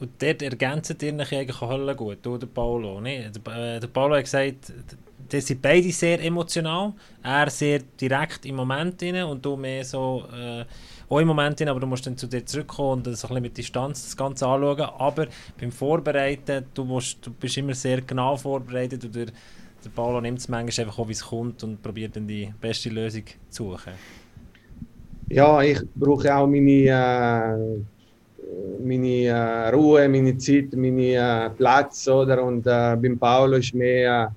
Und 0.00 0.10
dort 0.22 0.42
ergänzen 0.42 0.96
die 0.96 1.08
eigentlich 1.08 1.60
auch 1.60 1.96
gut, 1.96 2.18
du, 2.22 2.38
der 2.38 2.46
Paolo. 2.46 3.00
Ne? 3.00 3.30
Der, 3.30 3.76
äh, 3.76 3.80
der 3.80 3.88
Paolo 3.88 4.14
hat 4.14 4.24
gesagt, 4.24 4.72
die 5.30 5.40
sind 5.40 5.60
beide 5.60 5.90
sehr 5.90 6.22
emotional. 6.24 6.92
Er 7.22 7.50
sehr 7.50 7.80
direkt 8.00 8.46
im 8.46 8.56
Moment 8.56 9.02
rein 9.02 9.24
und 9.24 9.44
du 9.44 9.56
mehr 9.56 9.84
so 9.84 10.24
äh, 10.32 10.64
auch 11.08 11.18
im 11.18 11.26
Moment 11.26 11.60
rein, 11.60 11.68
aber 11.68 11.80
du 11.80 11.86
musst 11.86 12.06
dann 12.06 12.16
zu 12.16 12.28
dir 12.28 12.46
zurückkommen 12.46 13.04
und 13.04 13.04
so 13.04 13.10
ein 13.10 13.28
bisschen 13.28 13.42
mit 13.42 13.58
Distanz 13.58 14.04
das 14.04 14.16
Ganze 14.16 14.46
anschauen. 14.46 14.80
Aber 14.80 15.26
beim 15.60 15.72
Vorbereiten, 15.72 16.66
du, 16.72 16.84
musst, 16.84 17.26
du 17.26 17.32
bist 17.32 17.56
immer 17.56 17.74
sehr 17.74 18.00
genau 18.02 18.36
vorbereitet 18.36 19.04
und 19.04 19.14
der, 19.16 19.26
der 19.26 19.90
Paolo 19.94 20.20
nimmt 20.20 20.38
es 20.38 20.48
manchmal 20.48 20.86
einfach 20.86 20.98
auch, 21.00 21.08
wie 21.08 21.12
es 21.12 21.24
kommt 21.24 21.64
und 21.64 21.82
probiert 21.82 22.14
dann 22.14 22.28
die 22.28 22.52
beste 22.60 22.88
Lösung 22.88 23.24
zu 23.50 23.72
suchen. 23.72 23.94
Ja, 25.28 25.60
ich 25.60 25.80
brauche 25.96 26.34
auch 26.34 26.46
meine... 26.46 26.70
Äh 26.70 27.97
meine 28.80 29.24
äh, 29.24 29.68
Ruhe, 29.70 30.08
meine 30.08 30.36
Zeit, 30.36 30.72
meine 30.74 31.14
äh, 31.14 31.50
Platz, 31.50 32.08
oder? 32.08 32.42
Und 32.42 32.66
äh, 32.66 32.96
beim 32.96 33.18
Paolo 33.18 33.56
ist 33.56 33.74
mehr, 33.74 34.32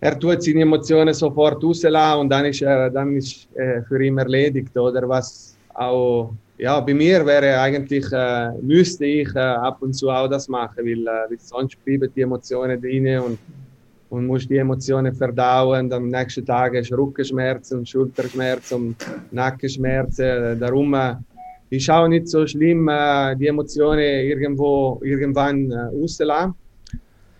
äh, 0.00 0.06
er 0.06 0.18
tut 0.18 0.42
seine 0.42 0.62
Emotionen 0.62 1.14
sofort 1.14 1.62
rauslassen 1.62 2.20
und 2.20 2.28
dann 2.30 2.46
ist 2.46 2.62
er, 2.62 2.90
dann 2.90 3.16
ist 3.16 3.48
äh, 3.54 3.82
für 3.82 4.02
ihn 4.02 4.18
erledigt, 4.18 4.76
oder? 4.76 5.08
Was 5.08 5.56
auch, 5.74 6.32
ja, 6.58 6.80
bei 6.80 6.94
mir 6.94 7.24
wäre 7.24 7.60
eigentlich, 7.60 8.06
äh, 8.12 8.50
müsste 8.62 9.04
ich 9.04 9.36
ab 9.36 9.78
und 9.80 9.92
zu 9.92 10.08
auch 10.08 10.28
das 10.28 10.48
machen, 10.48 10.84
weil, 10.84 11.04
weil 11.04 11.38
sonst 11.38 11.82
bleiben 11.84 12.10
die 12.14 12.22
Emotionen 12.22 12.80
drin 12.80 13.18
und 13.20 13.38
und 14.10 14.26
musst 14.26 14.50
die 14.50 14.58
Emotionen 14.58 15.14
verdauen. 15.14 15.86
Und 15.86 15.92
am 15.92 16.08
nächsten 16.08 16.44
Tag 16.44 16.74
hast 16.76 16.90
du 16.90 16.96
Rückenschmerzen, 16.96 17.86
Schulterschmerzen, 17.86 18.96
Nackenschmerzen. 19.30 20.58
Darum 20.58 20.94
ist 21.70 21.88
auch 21.88 22.08
nicht 22.08 22.28
so 22.28 22.46
schlimm, 22.46 22.88
äh, 22.88 23.36
die 23.36 23.46
Emotionen 23.46 24.00
irgendwo 24.00 25.00
irgendwann 25.02 25.70
äh, 25.70 25.78
rauszulassen. 25.78 26.54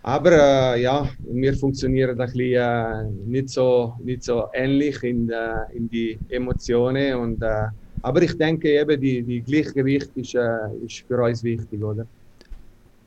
Aber 0.03 0.31
äh, 0.31 0.81
ja, 0.81 1.07
wir 1.19 1.53
funktionieren 1.53 2.19
ein 2.19 2.25
bisschen, 2.25 2.55
äh, 2.55 3.03
nicht, 3.27 3.49
so, 3.49 3.93
nicht 4.03 4.23
so 4.23 4.45
ähnlich 4.53 5.03
in, 5.03 5.29
äh, 5.29 5.75
in 5.75 5.89
die 5.89 6.17
Emotionen. 6.29 7.15
Und, 7.15 7.41
äh, 7.43 7.67
aber 8.01 8.21
ich 8.23 8.35
denke 8.35 8.69
eben, 8.69 8.99
die, 8.99 9.21
die 9.21 9.41
Gleichgewicht 9.41 10.09
ist, 10.15 10.33
äh, 10.33 10.57
ist 10.85 11.03
für 11.07 11.21
uns 11.21 11.43
wichtig, 11.43 11.83
oder? 11.83 12.07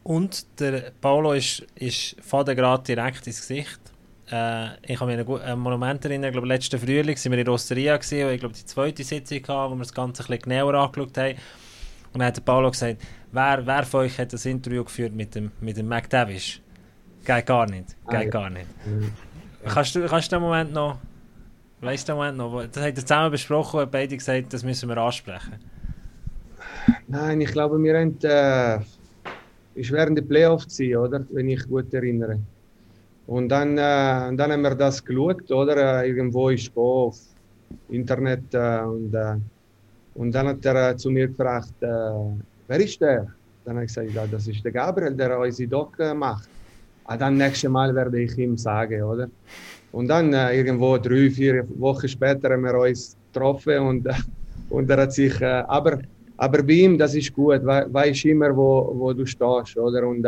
Und 0.04 0.46
der 0.60 0.92
Paolo 1.00 1.32
ist, 1.32 1.66
ist 1.74 2.16
gerade 2.30 2.84
direkt 2.84 3.26
ins 3.26 3.40
Gesicht. 3.40 3.80
Äh, 4.30 4.74
ich 4.90 4.98
kann 4.98 5.08
mich 5.08 5.18
an 5.18 5.40
ein 5.42 5.58
Monument 5.58 6.04
erinnern, 6.04 6.28
ich 6.28 6.32
glaube, 6.32 6.48
letzten 6.48 6.78
Frühling 6.78 7.16
waren 7.16 7.32
wir 7.32 7.38
in 7.38 7.46
Rosteria 7.46 7.96
gewesen, 7.96 8.30
ich 8.30 8.40
glaube, 8.40 8.54
die 8.54 8.64
zweite 8.64 9.04
Sitzung 9.04 9.38
hatten, 9.38 9.72
wo 9.72 9.74
wir 9.74 9.82
das 9.82 9.92
Ganze 9.92 10.22
ein 10.22 10.26
bisschen 10.26 10.42
genauer 10.42 10.74
angeschaut 10.74 11.16
haben. 11.18 11.34
Und 12.12 12.20
dann 12.20 12.28
hat 12.28 12.44
Paolo 12.44 12.70
gesagt, 12.70 13.02
wer, 13.32 13.66
wer 13.66 13.82
von 13.84 14.00
euch 14.00 14.18
hat 14.18 14.32
das 14.32 14.46
Interview 14.46 14.84
geführt 14.84 15.12
mit 15.12 15.34
dem, 15.34 15.50
mit 15.60 15.76
dem 15.76 15.88
McDavish? 15.88 16.62
Geht 17.24 17.46
gar 17.46 17.66
nicht. 17.66 17.88
Geht 18.08 18.14
ah, 18.14 18.24
gar 18.24 18.50
nicht. 18.50 18.66
Mhm. 18.86 19.12
Kannst, 19.64 19.94
du, 19.94 20.06
kannst 20.06 20.30
du 20.30 20.36
den 20.36 20.42
Moment 20.42 20.72
noch... 20.72 20.98
Weißt 21.80 22.08
du 22.08 22.12
den 22.12 22.18
Moment 22.18 22.38
noch? 22.38 22.64
Das 22.66 22.82
habt 22.82 22.96
ihr 22.96 23.04
zusammen 23.04 23.30
besprochen 23.30 23.80
und 23.80 23.90
beide 23.90 24.16
gesagt, 24.16 24.52
das 24.52 24.62
müssen 24.62 24.88
wir 24.88 24.96
ansprechen. 24.96 25.54
Nein, 27.08 27.40
ich 27.40 27.50
glaube, 27.50 27.82
wir 27.82 27.98
haben... 27.98 28.18
Äh, 28.22 28.84
ist 29.74 29.90
während 29.90 30.16
der 30.16 30.22
Playoffs, 30.22 30.78
oder? 30.80 31.26
Wenn 31.30 31.48
ich 31.48 31.66
gut 31.66 31.92
erinnere. 31.92 32.38
Und 33.26 33.48
dann, 33.48 33.78
äh, 33.78 34.36
dann 34.36 34.52
haben 34.52 34.62
wir 34.62 34.74
das 34.74 35.02
geschaut, 35.02 35.50
oder? 35.50 36.02
Äh, 36.02 36.08
irgendwo 36.08 36.50
ist 36.50 36.70
auf 36.76 37.18
Internet 37.88 38.52
äh, 38.52 38.80
und, 38.80 39.14
äh, 39.14 39.36
und 40.14 40.32
dann 40.32 40.48
hat 40.48 40.64
er 40.64 40.90
äh, 40.90 40.96
zu 40.96 41.10
mir 41.10 41.28
gefragt, 41.28 41.72
äh, 41.80 41.86
wer 42.68 42.80
ist 42.80 43.00
der? 43.00 43.26
Dann 43.64 43.76
habe 43.76 43.86
ich 43.86 43.94
gesagt, 43.94 44.12
ja, 44.12 44.26
das 44.26 44.46
ist 44.46 44.62
der 44.62 44.72
Gabriel, 44.72 45.14
der 45.14 45.38
unsere 45.38 45.68
Doc 45.68 45.98
macht. 46.14 46.48
Ah, 47.06 47.16
dann 47.16 47.36
nächstes 47.36 47.70
Mal 47.70 47.94
werde 47.94 48.20
ich 48.20 48.36
ihm 48.36 48.56
sagen, 48.58 49.02
oder? 49.02 49.28
Und 49.92 50.08
dann 50.08 50.32
irgendwo 50.32 50.98
drei, 50.98 51.30
vier 51.30 51.66
Wochen 51.78 52.08
später 52.08 52.50
haben 52.50 52.62
wir 52.62 52.74
uns 52.74 53.16
getroffen 53.32 53.78
und, 53.78 54.08
und 54.70 54.90
er 54.90 55.02
hat 55.02 55.12
sich, 55.12 55.42
aber, 55.42 56.00
aber 56.36 56.62
bei 56.62 56.72
ihm, 56.72 56.98
das 56.98 57.14
ist 57.14 57.32
gut, 57.32 57.62
we 57.62 57.86
weiß 57.90 58.24
immer, 58.24 58.54
wo, 58.56 58.92
wo 58.94 59.12
du 59.12 59.24
stehst, 59.24 59.76
oder? 59.76 60.06
Und, 60.06 60.26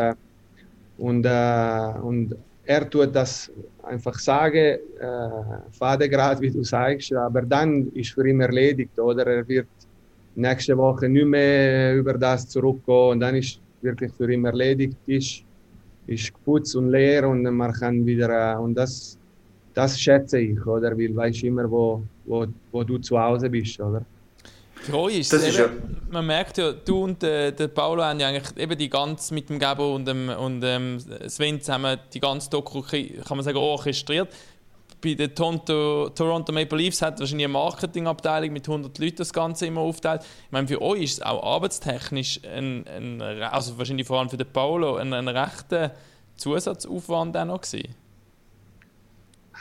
und, 0.98 1.26
und 1.26 2.36
er 2.66 2.90
tut 2.90 3.14
das 3.14 3.50
einfach 3.82 4.18
sagen, 4.18 4.78
äh, 4.98 5.70
Fadengrad, 5.70 6.40
wie 6.40 6.50
du 6.50 6.62
sagst, 6.64 7.12
aber 7.12 7.42
dann 7.42 7.88
ist 7.94 8.12
für 8.12 8.26
ihn 8.28 8.40
erledigt, 8.40 8.98
oder? 8.98 9.26
Er 9.26 9.46
wird 9.46 9.68
nächste 10.34 10.76
Woche 10.76 11.08
nicht 11.08 11.26
mehr 11.26 11.94
über 11.96 12.14
das 12.14 12.48
zurückgehen 12.48 13.10
und 13.12 13.20
dann 13.20 13.36
ist 13.36 13.60
wirklich 13.80 14.12
für 14.12 14.30
ihn 14.32 14.44
erledigt, 14.44 14.96
ist, 15.06 15.44
ist 16.06 16.34
geputzt 16.34 16.74
und 16.74 16.90
leer 16.90 17.28
und 17.28 17.42
man 17.44 17.72
kann 17.72 18.04
wieder, 18.04 18.54
äh, 18.54 18.58
und 18.58 18.74
das, 18.74 19.16
das 19.72 19.98
schätze 20.00 20.40
ich, 20.40 20.66
oder? 20.66 20.90
Weil 20.98 21.08
du 21.08 21.16
weißt 21.16 21.44
immer, 21.44 21.70
wo, 21.70 22.02
wo, 22.24 22.46
wo 22.72 22.82
du 22.82 22.98
zu 22.98 23.18
Hause 23.18 23.48
bist, 23.48 23.78
oder? 23.80 24.04
Treu 24.84 25.08
ist 25.08 25.32
das 25.32 25.42
ist 25.42 25.58
ja. 25.58 25.68
Man 26.10 26.26
merkt 26.26 26.58
ja, 26.58 26.72
du 26.72 27.04
und 27.04 27.22
äh, 27.22 27.52
der 27.52 27.68
Paulo 27.68 28.04
haben 28.04 28.20
ja 28.20 28.28
eigentlich 28.28 28.56
eben 28.56 28.78
die 28.78 28.88
ganze 28.88 29.34
mit 29.34 29.48
dem 29.48 29.58
Gabo 29.58 29.94
und 29.94 30.06
dem, 30.06 30.28
und 30.28 30.60
dem 30.60 31.00
Sven 31.26 31.60
zusammen 31.60 31.98
die 32.14 32.20
ganze 32.20 32.48
Doku, 32.48 32.82
kann 32.82 33.14
man 33.30 33.42
sagen, 33.42 33.58
orchestriert. 33.58 34.28
Bei 35.02 35.14
den 35.14 35.34
Toronto, 35.34 36.10
Toronto 36.10 36.52
Maple 36.52 36.78
Leafs 36.78 37.02
hat 37.02 37.18
wahrscheinlich 37.18 37.46
eine 37.46 37.52
Marketingabteilung 37.52 38.52
mit 38.52 38.68
100 38.68 38.96
Leuten 38.98 39.16
das 39.16 39.32
Ganze 39.32 39.66
immer 39.66 39.80
aufteilt. 39.80 40.22
Ich 40.22 40.52
meine, 40.52 40.68
für 40.68 40.80
euch 40.80 41.02
ist 41.02 41.12
es 41.14 41.22
auch 41.22 41.42
arbeitstechnisch, 41.42 42.40
ein, 42.44 42.86
ein, 42.86 43.20
also 43.20 43.76
wahrscheinlich 43.76 44.06
vor 44.06 44.20
allem 44.20 44.30
für 44.30 44.36
den 44.36 44.50
Paulo, 44.50 44.96
ein, 44.96 45.12
ein 45.12 45.28
rechter 45.28 45.92
Zusatzaufwand 46.36 47.36
auch 47.36 47.44
noch 47.44 47.60
gewesen. 47.60 47.94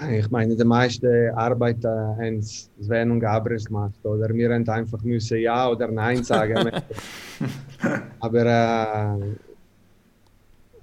Ich 0.09 0.29
meine, 0.29 0.57
die 0.57 0.63
meisten 0.65 1.29
Arbeit 1.35 1.83
haben 1.85 2.41
Sven 2.41 3.11
und 3.11 3.21
Gabriel 3.21 3.63
gemacht. 3.63 4.03
Oder 4.03 4.33
wir 4.33 4.53
haben 4.53 4.67
einfach 4.67 5.01
müssen 5.03 5.37
Ja 5.37 5.69
oder 5.69 5.87
Nein 5.87 6.21
sagen. 6.21 6.69
Aber 8.19 8.45
äh, 8.45 9.35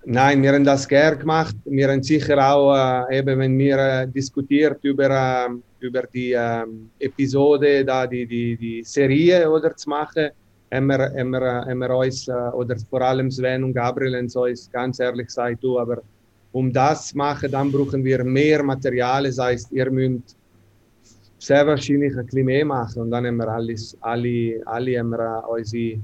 nein, 0.06 0.42
wir 0.42 0.52
haben 0.54 0.64
das 0.64 0.88
gerne 0.88 1.18
gemacht. 1.18 1.54
Wir 1.66 1.90
haben 1.90 2.02
sicher 2.02 2.38
auch, 2.38 2.74
äh, 2.74 3.18
eben 3.18 3.38
wenn 3.38 3.58
wir 3.58 3.76
äh, 3.76 4.08
diskutiert 4.08 4.78
über, 4.82 5.10
äh, 5.10 5.48
über 5.80 6.04
die 6.04 6.32
ähm, 6.32 6.90
Episode, 6.98 7.84
da 7.84 8.06
die, 8.06 8.26
die, 8.26 8.56
die 8.56 8.82
Serie 8.82 9.50
oder 9.50 9.76
zu 9.76 9.90
machen, 9.90 10.30
haben 10.72 10.86
wir, 10.86 10.98
haben 10.98 11.30
wir, 11.30 11.66
haben 11.66 11.78
wir 11.78 11.90
uns, 11.90 12.28
äh, 12.28 12.32
oder 12.32 12.76
vor 12.88 13.02
allem 13.02 13.30
Sven 13.30 13.62
und 13.62 13.74
Gabriel, 13.74 14.16
haben 14.16 14.30
uns 14.34 14.70
ganz 14.70 15.00
ehrlich 15.00 15.26
gesagt, 15.26 15.62
du, 15.62 15.78
aber 15.78 16.02
um 16.52 16.72
das 16.72 17.08
zu 17.08 17.16
machen, 17.16 17.50
dann 17.50 17.72
brauchen 17.72 18.04
wir 18.04 18.22
mehr 18.24 18.62
Material. 18.62 19.24
Das 19.24 19.38
heißt, 19.38 19.72
ihr 19.72 19.90
müsst 19.90 20.36
sehr 21.38 21.66
wahrscheinlich 21.66 22.16
ein 22.16 22.24
bisschen 22.26 22.46
mehr 22.46 22.64
machen. 22.64 23.02
Und 23.02 23.10
dann 23.10 23.26
haben 23.26 23.36
wir 23.36 23.48
alles, 23.48 23.96
alle, 24.00 24.62
alle 24.66 24.98
haben 24.98 25.10
wir 25.10 25.44
unsere, 25.48 25.98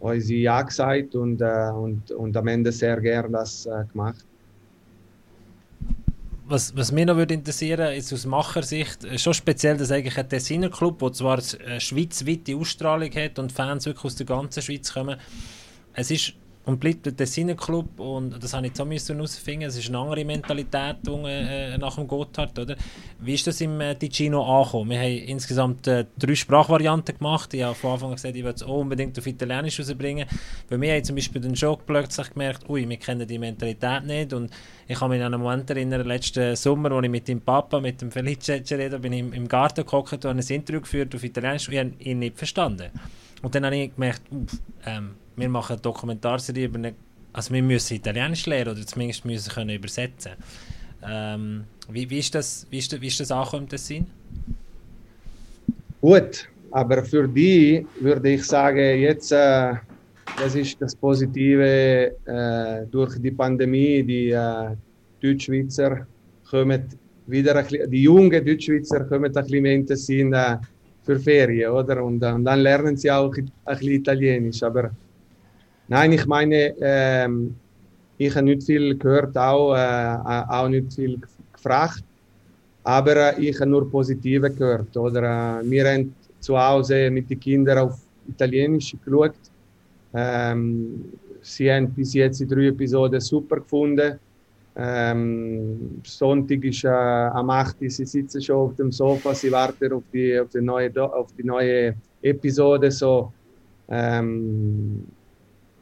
unsere 0.00 0.38
Ja 0.40 0.62
gesagt 0.62 1.14
und, 1.14 1.40
äh, 1.40 1.70
und, 1.70 2.10
und 2.10 2.36
am 2.36 2.46
Ende 2.48 2.72
sehr 2.72 3.00
gerne 3.00 3.30
das 3.30 3.66
äh, 3.66 3.84
gemacht. 3.92 4.24
Was, 6.46 6.76
was 6.76 6.92
mich 6.92 7.06
noch 7.06 7.16
würde 7.16 7.32
interessieren 7.32 7.94
ist 7.94 8.12
aus 8.12 8.26
Machersicht 8.26 9.04
äh, 9.04 9.18
schon 9.18 9.32
speziell, 9.32 9.76
dass 9.76 9.90
eigentlich 9.90 10.18
ein 10.18 10.28
Tessiner 10.28 10.70
Club, 10.70 10.98
der 10.98 11.12
zwar 11.12 11.38
eine 11.66 11.80
schweizweite 11.80 12.56
Ausstrahlung 12.56 13.10
hat 13.12 13.38
und 13.38 13.52
Fans 13.52 13.86
wirklich 13.86 14.04
aus 14.04 14.16
der 14.16 14.26
ganzen 14.26 14.62
Schweiz 14.62 14.92
kommen, 14.92 15.18
es 15.94 16.10
ist 16.10 16.34
und 16.66 16.80
bleibt 16.80 17.04
der 17.06 17.14
Tessiner 17.14 17.54
Club 17.54 18.00
und 18.00 18.42
das 18.42 18.54
habe 18.54 18.66
ich 18.66 18.70
jetzt 18.70 18.80
auch 18.80 18.88
herausfinden 18.88 19.68
es 19.68 19.76
ist 19.76 19.88
eine 19.88 19.98
andere 19.98 20.24
Mentalität 20.24 20.96
äh, 21.06 21.76
nach 21.76 21.96
dem 21.96 22.08
Gotthard, 22.08 22.58
oder? 22.58 22.76
Wie 23.20 23.34
ist 23.34 23.46
das 23.46 23.60
im 23.60 23.80
äh, 23.80 23.94
Ticino 23.94 24.42
angekommen? 24.42 24.90
Wir 24.90 24.98
haben 24.98 25.28
insgesamt 25.28 25.86
äh, 25.86 26.06
drei 26.18 26.34
Sprachvarianten 26.34 27.18
gemacht. 27.18 27.52
Ich 27.54 27.62
habe 27.62 27.74
von 27.74 27.92
Anfang 27.92 28.10
an 28.10 28.14
gesagt, 28.16 28.36
ich 28.36 28.44
will 28.44 28.52
es 28.54 28.62
unbedingt 28.62 29.18
auf 29.18 29.26
Italienisch 29.26 29.78
rausbringen. 29.78 30.26
Bei 30.68 30.78
mir 30.78 30.94
haben 30.94 31.04
zum 31.04 31.16
Beispiel 31.16 31.40
den 31.40 31.56
Schock 31.56 31.86
plötzlich 31.86 32.30
gemerkt, 32.30 32.68
ui, 32.68 32.88
wir 32.88 32.96
kennen 32.96 33.26
die 33.26 33.38
Mentalität 33.38 34.04
nicht 34.04 34.32
und 34.32 34.50
ich 34.88 34.98
kann 34.98 35.10
mich 35.10 35.22
an 35.22 35.34
einen 35.34 35.42
Moment 35.42 35.68
erinnern, 35.70 36.06
letzten 36.06 36.56
Sommer, 36.56 36.92
als 36.92 37.04
ich 37.04 37.10
mit 37.10 37.28
dem 37.28 37.40
Papa, 37.40 37.80
mit 37.80 38.00
dem 38.00 38.10
Felice 38.10 38.62
rede, 38.70 38.98
bin 38.98 39.12
im, 39.12 39.32
im 39.32 39.48
Garten 39.48 39.82
gekocht 39.82 40.24
und 40.24 40.26
ein 40.26 40.38
Interview 40.38 40.80
geführt 40.80 41.14
auf 41.14 41.24
Italienisch 41.24 41.68
und 41.68 41.74
ich 41.74 41.80
habe 41.80 41.92
ihn 41.98 42.18
nicht 42.18 42.38
verstanden. 42.38 42.90
Und 43.44 43.54
dann 43.54 43.66
habe 43.66 43.76
ich 43.76 43.94
gemerkt, 43.94 44.22
uff, 44.30 44.58
ähm, 44.86 45.10
wir 45.36 45.48
machen 45.50 45.74
eine 45.74 45.82
Dokumentarserie 45.82 46.64
über 46.64 46.78
eine, 46.78 46.94
also 47.34 47.52
wir 47.52 47.62
müssen 47.62 47.94
Italienisch 47.94 48.46
lernen 48.46 48.72
oder 48.72 48.86
zumindest 48.86 49.26
müssen 49.26 49.52
können 49.52 49.76
übersetzen. 49.76 50.32
Ähm, 51.06 51.64
wie, 51.90 52.08
wie, 52.08 52.20
ist 52.20 52.34
das, 52.34 52.66
wie, 52.70 52.78
ist 52.78 52.98
wie 52.98 53.06
ist 53.06 53.20
das 53.20 53.30
angekommen, 53.30 53.66
das 53.68 53.86
Sinn? 53.86 54.06
Gut, 56.00 56.48
aber 56.70 57.04
für 57.04 57.28
die 57.28 57.86
würde 58.00 58.30
ich 58.30 58.44
sagen, 58.46 58.78
jetzt, 58.78 59.30
äh, 59.32 59.74
das 60.38 60.54
ist 60.54 60.80
das 60.80 60.96
Positive 60.96 62.12
äh, 62.24 62.86
durch 62.90 63.18
die 63.18 63.30
Pandemie, 63.30 64.02
die 64.02 64.30
äh, 64.30 64.74
Deutschschweizer 65.20 66.06
kommen 66.48 66.88
wieder 67.26 67.62
bisschen, 67.62 67.90
die 67.90 68.04
jungen 68.04 68.42
Deutschschweizer 68.44 69.04
kommen 69.04 69.26
ein 69.26 69.32
bisschen 69.32 69.62
mehr 69.62 69.74
in 69.74 69.84
den 69.84 69.96
Sinn 69.98 70.32
äh, 70.32 70.56
für 71.04 71.18
Ferien, 71.18 71.70
oder? 71.70 72.02
Und, 72.02 72.22
äh, 72.22 72.32
und, 72.32 72.44
dann 72.44 72.60
lernen 72.60 72.96
sie 72.96 73.10
auch 73.10 73.34
ein 73.36 73.50
bisschen 73.66 73.92
Italienisch, 73.92 74.62
aber 74.62 74.90
Nein, 75.86 76.12
ich 76.12 76.24
meine, 76.24 76.74
ähm, 76.80 77.54
ich 78.16 78.34
habe 78.34 78.46
nicht 78.46 78.62
viel 78.62 78.96
gehört, 78.96 79.36
auch, 79.36 79.74
äh, 79.74 80.44
auch 80.48 80.68
nicht 80.68 80.94
viel 80.94 81.20
gefragt, 81.52 82.02
aber 82.82 83.36
äh, 83.36 83.40
ich 83.40 83.60
habe 83.60 83.70
nur 83.70 83.90
Positive 83.90 84.50
gehört. 84.50 84.96
Oder, 84.96 85.60
äh, 85.60 85.70
wir 85.70 85.86
haben 85.86 86.14
zu 86.40 86.58
Hause 86.58 87.10
mit 87.10 87.28
den 87.28 87.38
Kindern 87.38 87.78
auf 87.78 87.98
Italienisch 88.26 88.96
geschaut. 89.04 89.34
Ähm, 90.14 91.04
sie 91.42 91.70
haben 91.70 91.92
bis 91.92 92.14
jetzt 92.14 92.40
die 92.40 92.46
drei 92.46 92.68
Episoden 92.68 93.20
super 93.20 93.56
gefunden. 93.56 94.18
Ähm, 94.76 96.00
Sonntag 96.04 96.64
ist 96.64 96.84
äh, 96.84 96.88
am 96.88 97.48
8. 97.48 97.76
Sie 97.80 98.04
sitzen 98.04 98.42
schon 98.42 98.56
auf 98.56 98.74
dem 98.74 98.90
Sofa, 98.90 99.32
sie 99.34 99.52
warten 99.52 99.92
auf 99.92 100.02
die, 100.12 100.38
auf 100.38 100.48
die, 100.48 100.60
neue, 100.60 100.90
auf 101.14 101.32
die 101.38 101.44
neue 101.44 101.94
Episode. 102.20 102.90
So, 102.90 103.32
ähm, 103.88 105.06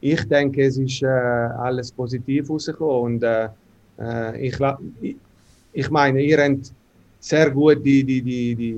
ich 0.00 0.28
denke, 0.28 0.64
es 0.66 0.76
ist 0.76 1.02
äh, 1.02 1.06
alles 1.06 1.90
positiv 1.90 2.50
rausgekommen. 2.50 3.14
Und 3.14 3.22
äh, 3.22 3.48
äh 3.98 4.48
ich, 4.48 4.58
ich 5.72 5.90
meine, 5.90 6.20
ihr 6.20 6.38
habt 6.42 6.72
sehr 7.18 7.50
gut 7.50 7.82
die, 7.84 8.04
die, 8.04 8.20
die, 8.20 8.54
die, 8.54 8.76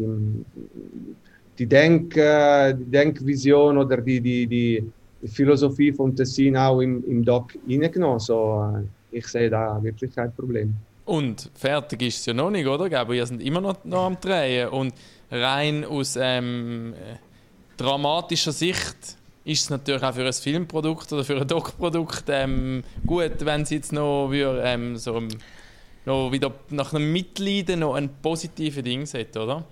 die, 1.58 1.66
Denk, 1.66 2.16
äh, 2.16 2.72
die 2.72 2.84
Denkvision 2.84 3.78
oder 3.78 3.96
die, 3.96 4.20
die, 4.20 4.46
die 4.46 4.84
Philosophie 5.26 5.92
von 5.92 6.14
Tessin 6.14 6.56
auch 6.56 6.80
im, 6.80 7.02
im 7.08 7.24
Doc 7.24 7.54
reingenommen. 7.66 8.20
So, 8.20 8.70
äh, 8.76 8.82
ich 9.14 9.26
sehe 9.26 9.48
da 9.48 9.82
wirklich 9.82 10.14
kein 10.14 10.32
Problem. 10.34 10.74
Und 11.04 11.50
fertig 11.54 12.02
ist 12.02 12.20
es 12.20 12.26
ja 12.26 12.34
noch 12.34 12.50
nicht, 12.50 12.66
oder? 12.66 12.98
Aber 12.98 13.14
ihr 13.14 13.26
seid 13.26 13.40
immer 13.40 13.60
noch, 13.60 13.84
noch 13.84 14.04
am 14.04 14.20
Drehen. 14.20 14.68
Und 14.68 14.94
rein 15.30 15.84
aus 15.84 16.16
ähm, 16.20 16.94
dramatischer 17.76 18.52
Sicht 18.52 18.96
ist 19.44 19.62
es 19.64 19.70
natürlich 19.70 20.02
auch 20.02 20.14
für 20.14 20.24
ein 20.24 20.32
Filmprodukt 20.32 21.12
oder 21.12 21.24
für 21.24 21.40
ein 21.40 21.46
Doc-Produkt 21.46 22.24
ähm, 22.28 22.82
gut, 23.06 23.44
wenn 23.44 23.64
sie 23.66 23.76
jetzt 23.76 23.92
noch, 23.92 24.30
würde, 24.30 24.62
ähm, 24.64 24.96
so, 24.96 25.20
noch 26.06 26.32
wieder 26.32 26.52
nach 26.70 26.94
einem 26.94 27.12
Mitleiden 27.12 27.80
noch 27.80 27.94
ein 27.94 28.08
positives 28.22 28.82
Ding 28.82 29.06
hat, 29.06 29.36
oder? 29.36 29.64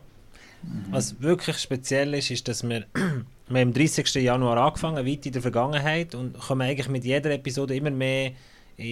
Was 0.91 1.21
wirklich 1.21 1.59
speziell 1.59 2.15
ist, 2.15 2.31
ist, 2.31 2.47
dass 2.49 2.63
wir, 2.69 2.85
wir 3.49 3.63
am 3.63 3.73
30. 3.73 4.15
Januar 4.17 4.59
angefangen, 4.59 5.07
weit 5.07 5.27
in 5.27 5.33
der 5.33 5.43
Vergangenheit 5.43 6.15
und 6.15 6.39
kommen 6.39 6.63
eigentlich 6.63 6.89
mit 6.89 7.05
jeder 7.05 7.31
Episode 7.31 7.75
immer 7.75 7.91
mehr 7.91 8.33
in, 8.77 8.87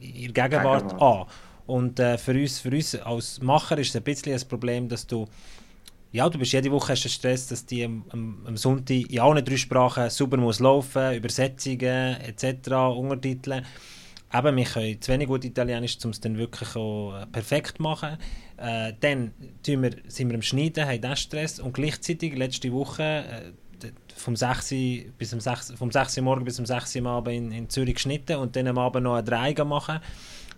in 0.00 0.32
der 0.32 0.48
Gegenwart, 0.48 0.88
Gegenwart. 0.88 1.02
an. 1.02 1.26
Und 1.66 2.00
äh, 2.00 2.16
für, 2.16 2.32
uns, 2.32 2.60
für 2.60 2.70
uns 2.70 2.94
als 2.94 3.42
Macher 3.42 3.78
ist 3.78 3.90
es 3.90 3.96
ein 3.96 4.02
bisschen 4.02 4.32
ein 4.32 4.48
Problem, 4.48 4.88
dass 4.88 5.06
du 5.06 5.26
ja, 6.10 6.28
du 6.28 6.38
bist 6.38 6.52
jede 6.52 6.70
Woche 6.70 6.92
hast 6.92 7.08
Stress, 7.10 7.48
dass 7.48 7.66
die 7.66 7.84
am, 7.84 8.04
am, 8.10 8.38
am, 8.46 8.56
Sonntag 8.56 9.10
in 9.10 9.20
allen 9.20 9.44
drei 9.44 9.56
Sprachen 9.56 10.08
super 10.08 10.38
muss 10.38 10.58
laufen, 10.58 11.14
Übersetzungen 11.14 12.16
etc., 12.20 12.70
Untertitel. 12.96 13.62
eben, 14.32 14.56
wir 14.56 14.64
können 14.64 15.00
zu 15.02 15.12
wenig 15.12 15.28
gut 15.28 15.44
Italienisch, 15.44 15.98
um 16.04 16.10
es 16.10 16.20
dann 16.20 16.38
wirklich 16.38 16.74
auch 16.76 17.20
äh, 17.20 17.26
perfekt 17.26 17.76
zu 17.76 17.82
machen. 17.82 18.16
Äh, 18.56 18.94
dann 19.00 19.32
wir, 19.64 19.90
sind 20.08 20.28
wir 20.30 20.34
am 20.34 20.42
Schneiden, 20.42 20.86
haben 20.86 21.00
den 21.00 21.16
Stress 21.16 21.60
und 21.60 21.74
gleichzeitig 21.74 22.34
letzte 22.36 22.72
Woche 22.72 23.02
äh, 23.02 23.52
vom 24.16 24.36
6. 24.36 24.74
bis 25.16 25.32
am 25.32 25.40
6. 25.40 25.74
vom 25.76 25.90
6. 25.90 26.20
Morgen 26.20 26.44
bis 26.44 26.58
am 26.58 26.66
6. 26.66 26.96
Uhr 26.96 27.06
Abend 27.06 27.34
in, 27.34 27.52
in 27.52 27.68
Zürich 27.68 27.94
geschnitten 27.94 28.36
und 28.36 28.56
dann 28.56 28.66
am 28.66 28.78
Abend 28.78 29.04
noch 29.04 29.14
eine 29.14 29.24
Drei 29.24 29.52
machen. 29.64 30.00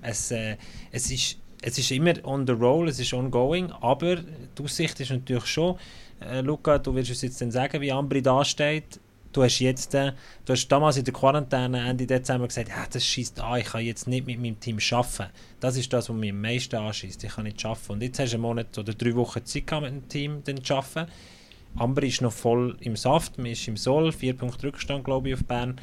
Es, 0.02 0.30
äh, 0.30 0.56
es, 0.90 1.10
ist, 1.10 1.38
es 1.62 1.78
ist 1.78 1.90
immer 1.90 2.14
on 2.24 2.46
the 2.46 2.52
roll, 2.52 2.88
es 2.88 2.98
ist 2.98 3.12
ongoing, 3.12 3.70
aber 3.70 4.16
die 4.16 4.62
Aussicht 4.62 4.98
ist 5.00 5.10
natürlich 5.10 5.46
schon, 5.46 5.76
äh, 6.20 6.40
Luca, 6.40 6.78
du 6.78 6.94
wirst 6.94 7.10
uns 7.10 7.22
jetzt 7.22 7.40
dann 7.40 7.50
sagen, 7.50 7.80
wie 7.80 7.92
Ambri 7.92 8.22
dasteht 8.22 9.00
du 9.32 9.42
hast 9.42 9.58
jetzt, 9.60 9.94
äh, 9.94 10.12
du 10.44 10.52
hast 10.52 10.68
damals 10.68 10.96
in 10.96 11.04
der 11.04 11.14
Quarantäne 11.14 11.88
Ende 11.88 12.06
Dezember 12.06 12.48
gesagt, 12.48 12.68
ja, 12.68 12.86
das 12.90 13.04
schießt 13.04 13.40
an, 13.40 13.60
ich 13.60 13.66
kann 13.66 13.84
jetzt 13.84 14.06
nicht 14.08 14.26
mit 14.26 14.40
meinem 14.40 14.58
Team 14.58 14.78
arbeiten. 14.90 15.32
Das 15.60 15.76
ist 15.76 15.92
das, 15.92 16.08
was 16.08 16.16
mich 16.16 16.30
am 16.30 16.40
meisten 16.40 16.76
anschießt. 16.76 17.22
Ich 17.24 17.34
kann 17.34 17.44
nicht 17.44 17.64
arbeiten. 17.64 17.92
Und 17.92 18.02
jetzt 18.02 18.18
hast 18.18 18.32
du 18.32 18.36
einen 18.36 18.42
Monat 18.42 18.76
oder 18.78 18.94
drei 18.94 19.14
Wochen 19.14 19.44
Zeit 19.44 19.66
gehabt, 19.66 19.84
mit 19.84 19.92
dem 19.92 20.08
Team 20.08 20.42
dann 20.44 20.64
zu 20.64 20.74
arbeiten. 20.74 21.10
Amber 21.76 22.02
ist 22.02 22.20
noch 22.20 22.32
voll 22.32 22.76
im 22.80 22.96
Saft, 22.96 23.38
man 23.38 23.46
ist 23.46 23.66
im 23.68 23.76
Soll, 23.76 24.12
vier 24.12 24.34
Punkte 24.34 24.66
Rückstand, 24.66 25.04
glaube 25.04 25.28
ich, 25.28 25.34
auf 25.34 25.44
Bern. 25.44 25.80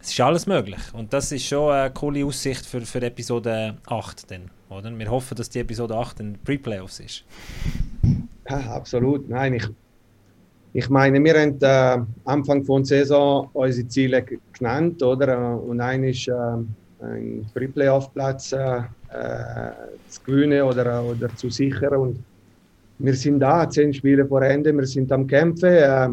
Es 0.00 0.10
ist 0.10 0.20
alles 0.20 0.46
möglich. 0.46 0.80
Und 0.92 1.12
das 1.12 1.30
ist 1.30 1.46
schon 1.46 1.72
eine 1.72 1.92
coole 1.92 2.26
Aussicht 2.26 2.66
für, 2.66 2.80
für 2.80 3.00
Episode 3.02 3.76
8 3.86 4.30
dann, 4.30 4.50
oder? 4.68 4.96
Wir 4.98 5.10
hoffen, 5.10 5.36
dass 5.36 5.48
die 5.48 5.60
Episode 5.60 5.96
8 5.96 6.20
ein 6.20 6.38
Pre-Playoffs 6.44 6.98
ist. 6.98 7.24
Ja, 8.50 8.58
absolut. 8.72 9.28
Nein, 9.28 9.54
ich, 9.54 9.68
ich 10.72 10.88
meine, 10.88 11.22
wir 11.22 11.40
haben 11.40 11.56
äh, 11.60 12.04
Anfang 12.24 12.64
von 12.64 12.82
der 12.82 12.86
Saison 12.86 13.48
unsere 13.52 13.86
Ziele 13.86 14.24
genannt, 14.52 15.00
oder? 15.04 15.60
Und 15.62 15.80
ein 15.80 16.02
ist 16.02 16.26
äh, 16.26 16.32
ein 17.00 17.46
Pre-Playoff-Platz 17.54 18.52
äh, 18.52 18.78
äh, 18.78 19.72
zu 20.08 20.20
gewinnen 20.24 20.62
oder, 20.62 21.04
oder 21.04 21.34
zu 21.36 21.48
sichern. 21.48 21.94
Und 21.94 22.24
wir 23.02 23.14
sind 23.14 23.40
da, 23.40 23.68
zehn 23.68 23.92
Spiele 23.92 24.26
vor 24.26 24.42
Ende, 24.42 24.72
wir 24.72 24.86
sind 24.86 25.10
am 25.12 25.26
Kämpfen. 25.26 25.68
Äh, 25.68 26.08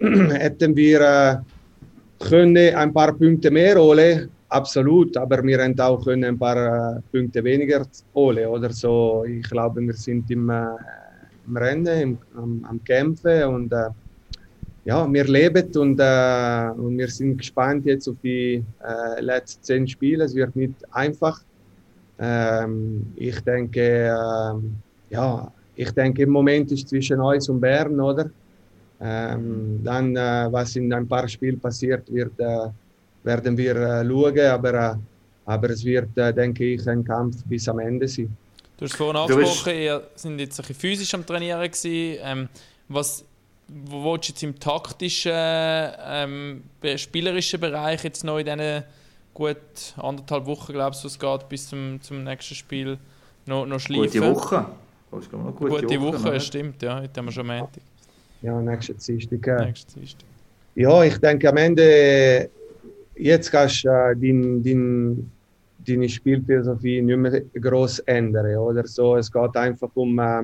hätten 0.38 0.74
wir 0.76 1.00
äh, 1.00 1.36
können 2.18 2.74
ein 2.74 2.92
paar 2.92 3.12
Punkte 3.12 3.50
mehr 3.50 3.76
holen, 3.76 4.30
absolut, 4.48 5.16
aber 5.16 5.42
wir 5.42 5.62
haben 5.62 5.78
auch 5.80 6.04
können 6.04 6.24
ein 6.24 6.38
paar 6.38 6.96
äh, 6.96 7.00
Punkte 7.12 7.42
weniger 7.42 7.84
holen, 8.14 8.46
oder 8.46 8.70
so. 8.70 9.24
Ich 9.26 9.48
glaube, 9.50 9.80
wir 9.80 9.94
sind 9.94 10.30
im 10.30 10.50
im 11.46 11.56
Rennen, 11.56 12.00
im, 12.00 12.18
am, 12.36 12.64
am, 12.68 12.84
Kämpfen 12.84 13.44
und 13.44 13.72
äh, 13.72 13.88
ja, 14.84 15.12
wir 15.12 15.24
leben 15.24 15.76
und, 15.76 15.98
äh, 16.00 16.70
und 16.76 16.96
wir 16.96 17.08
sind 17.08 17.38
gespannt 17.38 17.86
jetzt 17.86 18.08
auf 18.08 18.16
die 18.22 18.64
äh, 18.82 19.20
letzten 19.20 19.62
zehn 19.62 19.88
Spiele. 19.88 20.24
Es 20.24 20.34
wird 20.34 20.54
nicht 20.56 20.74
einfach. 20.92 21.42
Ähm, 22.18 23.12
ich 23.16 23.40
denke, 23.40 24.14
ähm, 24.14 24.76
ja, 25.10 25.52
ich 25.76 25.90
denke 25.92 26.22
im 26.22 26.30
Moment 26.30 26.70
ist 26.72 26.88
zwischen 26.88 27.20
uns 27.20 27.48
und 27.48 27.60
Bern, 27.60 27.98
oder? 28.00 28.30
Ähm, 29.00 29.80
dann, 29.82 30.14
äh, 30.14 30.48
was 30.50 30.76
in 30.76 30.92
ein 30.92 31.08
paar 31.08 31.26
Spielen 31.26 31.58
passiert 31.58 32.12
wird, 32.12 32.38
äh, 32.38 32.68
werden 33.22 33.56
wir 33.56 33.76
äh, 33.76 34.06
schauen, 34.06 34.40
aber, 34.40 34.98
aber 35.46 35.70
es 35.70 35.84
wird, 35.84 36.08
denke 36.16 36.64
ich, 36.64 36.86
ein 36.86 37.04
Kampf 37.04 37.42
bis 37.44 37.68
am 37.68 37.78
Ende 37.78 38.06
sein. 38.06 38.36
Du 38.76 38.84
hast 38.84 38.96
vorhin 38.96 39.16
angesprochen, 39.16 39.74
ihr 39.74 40.02
seid 40.14 40.38
jetzt 40.38 40.58
ein 40.58 40.66
bisschen 40.66 40.74
physisch 40.74 41.14
am 41.14 41.24
Trainieren 41.24 41.62
gewesen. 41.62 42.18
Ähm, 42.22 42.48
was 42.88 43.24
wo 43.70 44.04
willst 44.04 44.28
du 44.28 44.32
jetzt 44.32 44.42
im 44.42 44.58
taktischen, 44.58 45.32
ähm, 45.32 46.64
spielerischen 46.96 47.60
Bereich 47.60 48.02
jetzt 48.02 48.24
noch 48.24 48.38
in 48.38 48.46
diesen 48.46 48.84
gut 49.32 49.56
anderthalb 49.96 50.46
Wochen, 50.46 50.72
glaubst 50.72 51.04
du, 51.04 51.08
es 51.08 51.18
geht 51.18 51.48
bis 51.48 51.68
zum, 51.68 52.00
zum 52.02 52.24
nächsten 52.24 52.54
Spiel 52.54 52.98
noch, 53.46 53.66
noch 53.66 53.78
schleifen? 53.78 54.20
Gute 54.20 54.34
Woche. 54.34 54.66
Gute, 55.10 55.28
gute 55.28 56.00
Woche, 56.00 56.24
Woche 56.24 56.40
stimmt, 56.40 56.82
ja. 56.82 57.00
Heute 57.00 57.18
haben 57.18 57.26
wir 57.26 57.32
schon 57.32 57.46
Montag. 57.46 57.82
Ja, 58.42 58.60
nächste 58.60 58.94
Dienstag. 58.94 59.46
Ja. 59.46 59.64
Nächste 59.64 59.98
Dienstag. 59.98 60.26
Ja, 60.76 61.02
ich 61.02 61.18
denke 61.18 61.48
am 61.48 61.56
Ende, 61.56 62.48
jetzt 63.16 63.50
kannst 63.50 63.84
du 63.84 63.88
äh, 63.88 64.14
dein, 64.14 64.62
dein 64.62 65.30
deine 65.86 66.08
Spielphilosophie 66.08 67.02
nicht 67.02 67.16
mehr 67.16 67.42
groß 67.60 68.00
ändern. 68.00 68.56
Oder 68.56 68.86
so. 68.86 69.16
Es 69.16 69.30
geht 69.30 69.56
einfach 69.56 69.90
um 69.94 70.18
äh, 70.18 70.42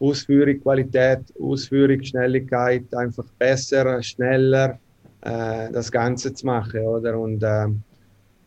Ausführung, 0.00 0.60
Qualität, 0.60 1.20
Ausführung, 1.40 2.02
Schnelligkeit, 2.02 2.94
einfach 2.94 3.24
besser, 3.38 4.02
schneller 4.02 4.78
äh, 5.22 5.70
das 5.72 5.90
Ganze 5.90 6.34
zu 6.34 6.46
machen. 6.46 6.80
Oder? 6.80 7.18
Und 7.18 7.42
äh, 7.42 7.66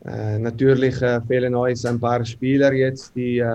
äh 0.05 0.39
natürlich 0.39 1.01
äh, 1.01 1.21
fehlen 1.21 1.55
uns 1.55 1.85
ein 1.85 1.99
paar 1.99 2.23
Spieler 2.25 2.73
jetzt, 2.73 3.15
die 3.15 3.39
äh, 3.39 3.53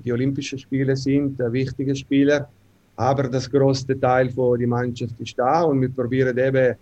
die 0.00 0.12
Olympischen 0.12 0.58
Spiele 0.58 0.96
sind, 0.96 1.38
wichtige 1.38 1.94
Spieler. 1.94 2.48
Aber 2.96 3.28
das 3.28 3.50
größte 3.50 3.98
Teil 3.98 4.30
von 4.30 4.58
der 4.58 4.68
Mannschaft 4.68 5.14
ist 5.18 5.38
da 5.38 5.62
und 5.62 5.80
wir 5.80 5.90
probieren 5.90 6.36
eben 6.36 6.76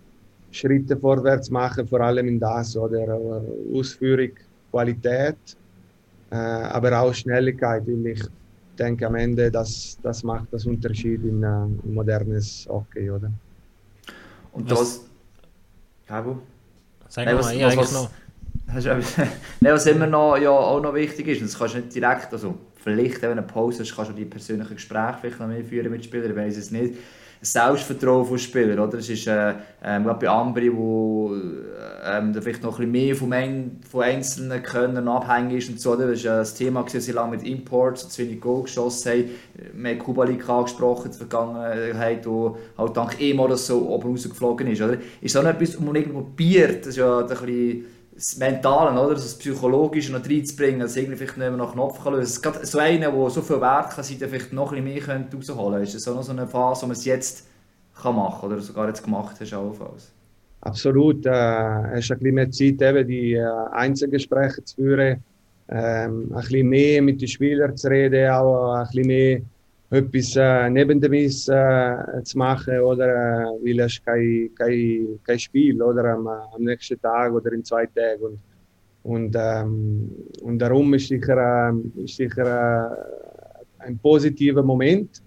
Schritte 0.51 0.97
vorwärts 0.97 1.49
machen, 1.49 1.87
vor 1.87 2.01
allem 2.01 2.27
in 2.27 2.39
das, 2.39 2.75
oder 2.75 3.17
Ausführung, 3.73 4.31
Qualität, 4.69 5.37
äh, 6.29 6.35
aber 6.35 6.99
auch 6.99 7.13
Schnelligkeit, 7.13 7.83
weil 7.87 8.07
ich 8.07 8.23
denke 8.77 9.07
am 9.07 9.15
Ende, 9.15 9.49
das, 9.49 9.97
das 10.01 10.23
macht 10.23 10.47
das 10.51 10.65
Unterschied 10.65 11.23
in, 11.23 11.43
uh, 11.43 11.69
in 11.83 11.93
modernes 11.93 12.67
Hockey, 12.69 13.09
oder? 13.09 13.31
Und 14.53 14.69
das... 14.69 15.05
Cabo? 16.05 16.39
Sag 17.07 17.25
Nein, 17.25 17.37
was, 17.37 17.45
mal, 17.53 17.61
was, 17.63 17.77
was, 17.77 17.93
noch. 17.93 18.09
Was 19.61 19.85
immer 19.85 20.07
noch, 20.07 20.37
ja, 20.37 20.49
auch 20.49 20.81
noch 20.81 20.93
wichtig 20.93 21.27
ist, 21.27 21.41
und 21.41 21.49
das 21.49 21.59
kannst 21.59 21.75
du 21.75 21.79
nicht 21.79 21.93
direkt, 21.93 22.31
also 22.31 22.55
vielleicht, 22.83 23.21
wenn 23.21 23.31
eine 23.31 23.43
Pause 23.43 23.83
hast, 23.83 23.95
kannst 23.95 24.11
du 24.11 24.15
die 24.15 24.25
persönlichen 24.25 24.75
Gespräche 24.75 25.17
vielleicht 25.21 25.39
noch 25.39 25.47
mehr 25.47 25.63
führen 25.63 25.91
mit 25.91 26.03
Spielern, 26.03 26.31
ich 26.31 26.35
weiß 26.35 26.57
es 26.57 26.71
nicht. 26.71 26.95
Selbstvertrauen 27.43 28.25
von 28.25 28.37
Spielern, 28.37 28.77
oder? 28.77 28.99
Es 28.99 29.09
ist, 29.09 29.25
äh, 29.25 29.55
ähm, 29.83 30.03
bei 30.03 30.29
Ambri, 30.29 30.71
wo 30.71 31.33
ähm, 32.05 32.35
vielleicht 32.39 32.61
noch 32.61 32.79
ein 32.79 32.91
mehr 32.91 33.15
von, 33.15 33.33
ein, 33.33 33.79
von 33.89 34.03
einzelnen 34.03 34.61
Können 34.61 35.07
abhängig 35.07 35.57
ist 35.57 35.69
und 35.69 35.81
so, 35.81 35.93
oder? 35.93 36.11
Das 36.11 36.23
war 36.23 36.37
das 36.37 36.53
Thema, 36.53 36.83
dass 36.83 37.03
sie 37.03 37.11
lange 37.11 37.37
mit 37.37 37.43
Imports 37.43 38.09
zu 38.09 38.21
wenig 38.21 38.39
Goal 38.39 38.63
geschossen 38.63 39.11
haben. 39.11 39.29
Wir 39.73 39.91
haben 39.91 39.99
Kubalik 39.99 40.47
angesprochen, 40.47 41.09
die 41.11 41.17
Vergangenheit, 41.17 42.27
wo 42.27 42.57
halt 42.77 42.95
dank 42.95 43.19
ihm 43.19 43.39
oder 43.39 43.57
so 43.57 43.89
oben 43.89 44.11
rausgeflogen 44.11 44.67
ist, 44.67 44.81
oder? 44.83 44.97
Ist 45.19 45.35
auch 45.35 45.43
etwas, 45.43 45.81
wo 45.81 45.85
man 45.85 45.95
irgendwo 45.95 46.21
probiert, 46.21 46.81
das 46.81 46.89
ist 46.89 46.97
ja 46.97 47.21
ein 47.21 47.27
bisschen 47.27 47.85
das 48.21 48.37
Mentale, 48.37 49.01
oder? 49.01 49.15
das 49.15 49.35
Psychologische 49.35 50.11
noch 50.11 50.23
reinzubringen, 50.23 50.81
dass 50.81 50.95
irgendwie 50.95 51.17
vielleicht 51.17 51.37
nicht 51.37 51.49
mehr 51.49 51.57
nach 51.57 51.73
Knopf 51.73 52.03
kann 52.03 52.13
lösen 52.13 52.41
kann. 52.41 52.63
so 52.63 52.77
einer, 52.77 53.11
der 53.11 53.29
so 53.29 53.41
viel 53.41 53.59
Wert 53.59 53.89
kann 53.89 54.03
sein, 54.03 54.19
der 54.19 54.29
vielleicht 54.29 54.53
noch 54.53 54.71
ein 54.71 54.83
bisschen 54.83 55.17
mehr 55.17 55.27
rausholen 55.33 55.71
könnte. 55.73 55.83
Ist 55.83 55.95
das 55.95 56.07
auch 56.07 56.15
noch 56.15 56.23
so 56.23 56.31
eine 56.31 56.45
Phase, 56.45 56.83
wo 56.83 56.87
man 56.87 56.95
es 56.95 57.05
jetzt 57.05 57.47
kann 57.99 58.15
machen 58.15 58.41
kann 58.41 58.51
oder 58.51 58.61
sogar 58.61 58.87
jetzt 58.89 59.03
gemacht 59.03 59.37
hast 59.39 59.53
allenfalls? 59.53 60.11
Absolut. 60.61 61.25
Äh, 61.25 61.31
hast 61.31 62.11
ein 62.11 62.19
bisschen 62.19 62.35
mehr 62.35 62.51
Zeit, 62.51 62.81
eben 62.81 63.07
die 63.07 63.33
äh, 63.33 63.47
Einzelgespräche 63.71 64.63
zu 64.63 64.75
führen, 64.75 65.23
ähm, 65.69 66.31
ein 66.31 66.41
bisschen 66.41 66.69
mehr 66.69 67.01
mit 67.01 67.21
den 67.21 67.27
Spielern 67.27 67.75
zu 67.75 67.89
reden, 67.89 68.29
auch 68.29 68.73
ein 68.73 68.85
bisschen 68.85 69.07
mehr 69.07 69.41
etwas 69.91 70.35
äh, 70.37 70.69
neben 70.69 70.99
dem 71.01 71.11
Miss 71.11 71.47
äh, 71.47 72.23
zu 72.23 72.37
machen 72.37 72.79
oder 72.79 73.07
äh, 73.07 73.45
weil 73.63 73.79
es 73.81 74.01
kein, 74.03 74.49
kein, 74.55 75.19
kein 75.23 75.39
Spiel 75.39 75.81
oder 75.81 76.13
am, 76.13 76.27
am 76.27 76.63
nächsten 76.63 76.99
Tag 77.01 77.33
oder 77.33 77.51
in 77.51 77.63
zwei 77.63 77.85
Tagen 77.85 78.23
und 78.23 78.39
und, 79.03 79.35
ähm, 79.35 80.11
und 80.43 80.59
darum 80.59 80.93
ist 80.93 81.07
sicher, 81.07 81.71
äh, 81.71 82.03
ist 82.03 82.17
sicher 82.17 82.95
äh, 83.79 83.85
ein 83.85 83.97
positiver 83.97 84.61
Moment. 84.61 85.21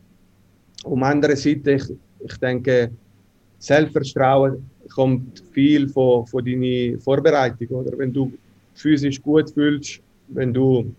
Um 0.85 1.03
andere 1.03 1.37
Seite, 1.37 1.73
ich, 1.73 1.85
ich 2.21 2.37
denke, 2.39 2.91
Selbstvertrauen 3.59 4.71
kommt 4.95 5.43
viel 5.53 5.89
von, 5.89 6.27
von 6.27 6.45
deiner 6.45 6.99
Vorbereitung. 7.01 7.69
Oder? 7.69 7.99
Wenn 7.99 8.13
du 8.13 8.33
physisch 8.75 9.21
gut 9.21 9.51
fühlst, 9.51 10.01
wenn 10.29 10.53
du 10.53 10.95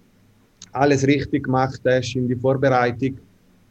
alles 0.74 1.07
richtig 1.07 1.45
gemacht 1.45 1.80
hast 1.86 2.16
in 2.16 2.28
die 2.28 2.36
Vorbereitung, 2.36 3.18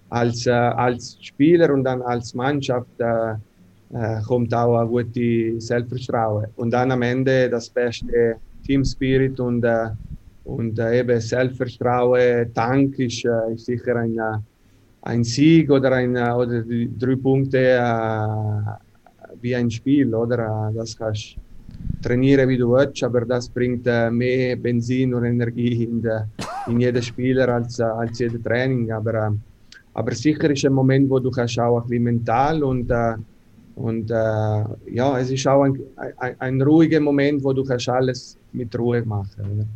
als, 0.08 0.46
äh, 0.46 0.50
als 0.50 1.18
Spieler 1.20 1.72
und 1.72 1.84
dann 1.84 2.02
als 2.02 2.34
Mannschaft 2.34 2.88
äh, 2.98 3.34
äh, 3.94 4.20
kommt 4.26 4.52
auch 4.54 4.78
ein 4.78 4.88
gutes 4.88 5.66
Selbstvertrauen. 5.66 6.46
Und 6.56 6.72
dann 6.72 6.90
am 6.90 7.02
Ende 7.02 7.48
das 7.48 7.68
beste 7.70 8.36
Team 8.66 8.84
Spirit 8.84 9.38
und, 9.38 9.64
äh, 9.64 9.90
und 10.44 10.78
äh, 10.78 11.00
eben 11.00 11.20
Selbstvertrauen, 11.20 12.52
Dank 12.52 12.98
ist, 12.98 13.24
äh, 13.24 13.54
ist 13.54 13.66
sicher 13.66 13.96
ein, 13.96 14.18
ein 15.02 15.22
Sieg 15.22 15.70
oder, 15.70 15.92
ein, 15.92 16.16
oder 16.16 16.62
die 16.62 16.90
drei 16.98 17.14
Punkte 17.14 18.78
wie 19.40 19.54
ein 19.54 19.70
Spiel. 19.70 20.14
Oder? 20.14 20.72
Das 20.74 20.96
kannst 20.96 21.36
trainieren, 22.02 22.48
wie 22.48 22.58
du 22.58 22.72
willst, 22.72 23.04
aber 23.04 23.24
das 23.26 23.48
bringt 23.48 23.84
mehr 23.84 24.56
Benzin 24.56 25.14
und 25.14 25.24
Energie 25.24 25.84
in, 25.84 26.02
de, 26.02 26.20
in 26.66 26.80
jeden 26.80 27.02
Spieler 27.02 27.48
als, 27.48 27.78
als 27.80 28.18
jedes 28.18 28.42
Training. 28.42 28.90
Aber 28.90 29.34
aber 29.94 30.14
sicher 30.14 30.50
ist 30.50 30.64
ein 30.64 30.72
Moment, 30.72 31.08
wo 31.08 31.18
du 31.18 31.30
kannst 31.30 31.58
auch 31.58 31.80
ein 31.80 31.88
bisschen 31.88 32.02
mental 32.02 32.62
und, 32.62 32.90
äh, 32.90 33.14
Und 33.76 34.10
äh, 34.10 34.14
ja, 34.14 35.18
es 35.18 35.30
ist 35.30 35.46
auch 35.46 35.64
ein, 35.64 35.80
ein, 35.96 36.36
ein, 36.38 36.62
ruhiger 36.62 37.00
Moment, 37.00 37.42
wo 37.42 37.52
du 37.52 37.64
kannst 37.64 37.88
alles 37.88 38.36
mit 38.52 38.76
Ruhe 38.78 39.02
machen 39.02 39.30
kannst. 39.36 39.66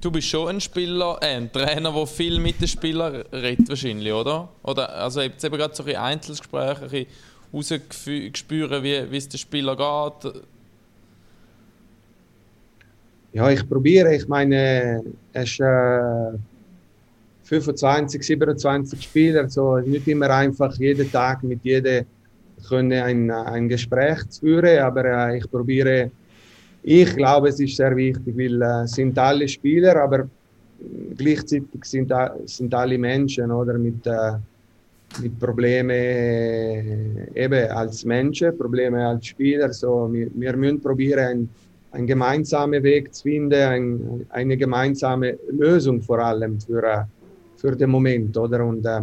Du 0.00 0.10
bist 0.10 0.28
schon 0.28 0.48
ein 0.48 0.60
Spieler, 0.60 1.18
äh, 1.20 1.36
ein 1.36 1.52
Trainer, 1.52 1.92
der 1.92 2.06
viel 2.06 2.40
mit 2.40 2.58
den 2.58 2.68
Spielern 2.68 3.16
redet 3.30 3.68
wahrscheinlich, 3.68 4.12
oder? 4.12 4.48
Oder 4.62 4.94
also 4.94 5.20
jetzt 5.20 5.44
eben 5.44 5.56
gerade 5.56 5.74
so 5.74 5.84
ein 5.84 5.96
Einzelgespräche, 5.96 6.88
ein 6.90 7.06
rausgespüren, 7.52 8.82
wie, 8.82 9.10
wie 9.10 9.16
es 9.16 9.28
den 9.28 9.38
Spieler 9.38 9.76
geht. 9.76 10.32
Ja, 13.34 13.50
ich 13.50 13.68
probiere. 13.68 14.14
Ich 14.14 14.26
meine, 14.26 15.02
es 15.34 15.50
ist 15.50 15.60
äh, 15.60 16.32
25, 17.50 18.22
27 18.22 19.02
Spieler, 19.02 19.48
so 19.48 19.78
nicht 19.78 20.06
immer 20.06 20.30
einfach 20.30 20.72
jeden 20.76 21.10
Tag 21.10 21.42
mit 21.42 21.64
jedem 21.64 22.06
können 22.68 23.02
ein, 23.02 23.30
ein 23.30 23.68
Gespräch 23.68 24.20
führen, 24.38 24.78
aber 24.78 25.04
äh, 25.04 25.38
ich 25.38 25.50
probiere 25.50 26.12
ich 26.82 27.14
glaube, 27.16 27.48
es 27.48 27.58
ist 27.58 27.76
sehr 27.76 27.94
wichtig, 27.96 28.36
weil 28.38 28.62
äh, 28.62 28.86
sind 28.86 29.18
alle 29.18 29.48
Spieler, 29.48 29.96
aber 29.96 30.28
gleichzeitig 31.16 31.84
sind, 31.84 32.12
sind 32.46 32.72
alle 32.72 32.96
Menschen 32.96 33.50
oder 33.50 33.74
mit, 33.74 34.06
äh, 34.06 34.32
mit 35.20 35.38
Problemen 35.38 35.90
äh, 35.90 37.26
eben 37.34 37.68
als 37.70 38.04
Menschen, 38.04 38.56
Probleme 38.56 39.06
als 39.08 39.26
Spieler. 39.26 39.72
So, 39.72 40.08
wir, 40.10 40.28
wir 40.34 40.56
müssen 40.56 40.80
probieren, 40.80 41.18
ein, 41.18 41.48
einen 41.90 42.06
gemeinsamen 42.06 42.82
Weg 42.82 43.12
zu 43.12 43.24
finden, 43.24 43.60
ein, 43.60 44.26
eine 44.30 44.56
gemeinsame 44.56 45.36
Lösung 45.50 46.00
vor 46.00 46.20
allem 46.20 46.58
für, 46.60 46.82
äh, 46.82 47.02
für 47.60 47.76
den 47.76 47.90
Moment. 47.90 48.36
Oder? 48.36 48.64
Und, 48.64 48.84
äh, 48.86 49.00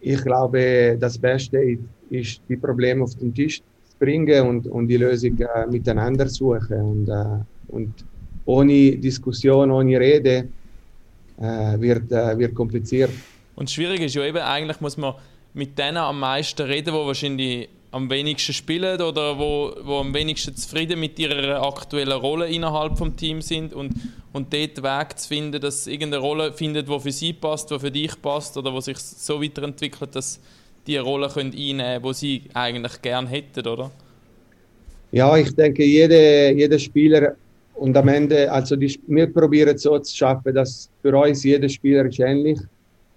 ich 0.00 0.22
glaube, 0.22 0.96
das 0.98 1.18
Beste 1.18 1.78
ist, 2.10 2.40
die 2.48 2.56
Probleme 2.56 3.04
auf 3.04 3.14
den 3.16 3.34
Tisch 3.34 3.62
bringen 3.98 4.48
und, 4.48 4.66
und 4.66 4.88
die 4.88 4.96
Lösung 4.96 5.38
äh, 5.38 5.66
miteinander 5.66 6.28
suchen. 6.28 6.80
Und, 6.80 7.08
äh, 7.08 7.44
und 7.68 7.92
ohne 8.46 8.96
Diskussion, 8.96 9.70
ohne 9.70 10.00
Rede 10.00 10.48
äh, 11.38 11.80
wird, 11.80 12.10
äh, 12.10 12.38
wird 12.38 12.54
kompliziert. 12.54 13.10
Und 13.56 13.70
schwierig 13.70 14.00
ist 14.00 14.14
ja 14.14 14.24
eben, 14.24 14.38
eigentlich 14.38 14.80
muss 14.80 14.96
man 14.96 15.14
mit 15.52 15.78
denen 15.78 15.98
am 15.98 16.18
meisten 16.18 16.62
reden, 16.62 16.94
die 16.94 17.06
wahrscheinlich 17.06 17.68
am 17.92 18.08
wenigsten 18.08 18.52
spielen 18.52 19.00
oder 19.00 19.38
wo, 19.38 19.72
wo 19.82 19.98
am 19.98 20.14
wenigsten 20.14 20.54
zufrieden 20.54 21.00
mit 21.00 21.18
ihrer 21.18 21.62
aktuellen 21.62 22.12
Rolle 22.12 22.48
innerhalb 22.48 22.96
des 22.96 23.16
Teams 23.16 23.48
sind 23.48 23.74
und, 23.74 23.92
und 24.32 24.52
dort 24.52 24.82
Weg 24.82 25.18
zu 25.18 25.28
finden, 25.28 25.60
dass 25.60 25.86
irgendeine 25.86 26.22
Rolle 26.22 26.52
findet, 26.52 26.88
die 26.88 27.00
für 27.00 27.10
sie 27.10 27.32
passt, 27.32 27.70
die 27.70 27.78
für 27.78 27.90
dich 27.90 28.20
passt 28.22 28.56
oder 28.56 28.72
wo 28.72 28.80
sich 28.80 28.98
so 28.98 29.42
weiterentwickelt, 29.42 30.14
dass 30.14 30.40
die 30.86 30.98
Rolle 30.98 31.28
können 31.28 31.52
einnehmen 31.52 31.78
können, 31.78 32.02
die 32.04 32.14
sie 32.14 32.42
eigentlich 32.54 33.02
gerne 33.02 33.28
hätten, 33.28 33.66
oder? 33.66 33.90
Ja, 35.12 35.36
ich 35.36 35.54
denke, 35.56 35.84
jede, 35.84 36.52
jeder 36.52 36.78
Spieler 36.78 37.34
und 37.74 37.96
am 37.96 38.08
Ende, 38.08 38.50
also 38.52 38.76
die, 38.76 39.00
wir 39.08 39.26
probieren 39.26 39.76
so 39.76 39.98
zu 39.98 40.16
schaffen, 40.16 40.54
dass 40.54 40.88
für 41.02 41.16
uns 41.16 41.42
jeder 41.42 41.68
Spieler 41.68 42.04
ist 42.04 42.20
ähnlich, 42.20 42.60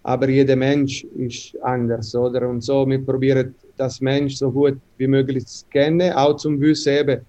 aber 0.01 0.27
jeder 0.29 0.55
Mensch 0.55 1.03
ist 1.17 1.55
anders, 1.61 2.15
oder? 2.15 2.49
Und 2.49 2.61
so, 2.61 2.87
wir 2.87 2.99
probieren 3.05 3.53
das 3.77 4.01
Mensch 4.01 4.35
so 4.35 4.51
gut 4.51 4.77
wie 4.97 5.07
möglich 5.07 5.45
kennen, 5.71 6.11
auch 6.13 6.35
zum 6.35 6.59
Wissen 6.59 6.93
eben, 6.93 7.21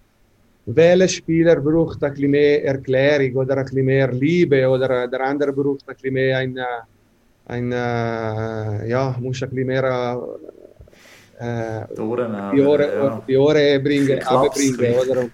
welcher 0.66 1.08
Spieler 1.08 1.60
braucht 1.60 2.02
ein 2.02 2.12
bisschen 2.12 2.30
mehr 2.30 2.64
Erklärung 2.64 3.36
oder 3.36 3.58
ein 3.58 3.64
bisschen 3.64 3.84
mehr 3.84 4.10
Liebe 4.12 4.68
oder 4.68 5.06
der 5.08 5.20
andere 5.20 5.52
braucht 5.52 5.88
ein 5.88 5.94
bisschen 5.94 6.14
mehr 6.14 6.38
eine 6.38 6.66
ein, 7.46 7.72
äh, 7.72 8.88
ja, 8.88 9.16
muss 9.20 9.42
ein 9.42 9.50
bisschen 9.50 9.66
mehr 9.66 10.18
äh, 11.38 11.94
die 11.94 12.00
Ohren, 12.00 12.52
die 12.54 12.62
Ohren, 12.62 12.88
ja. 12.88 13.22
die 13.28 13.36
Ohren 13.36 13.82
bringen, 13.82 14.22
abbringen, 14.22 14.94
oder? 14.94 15.26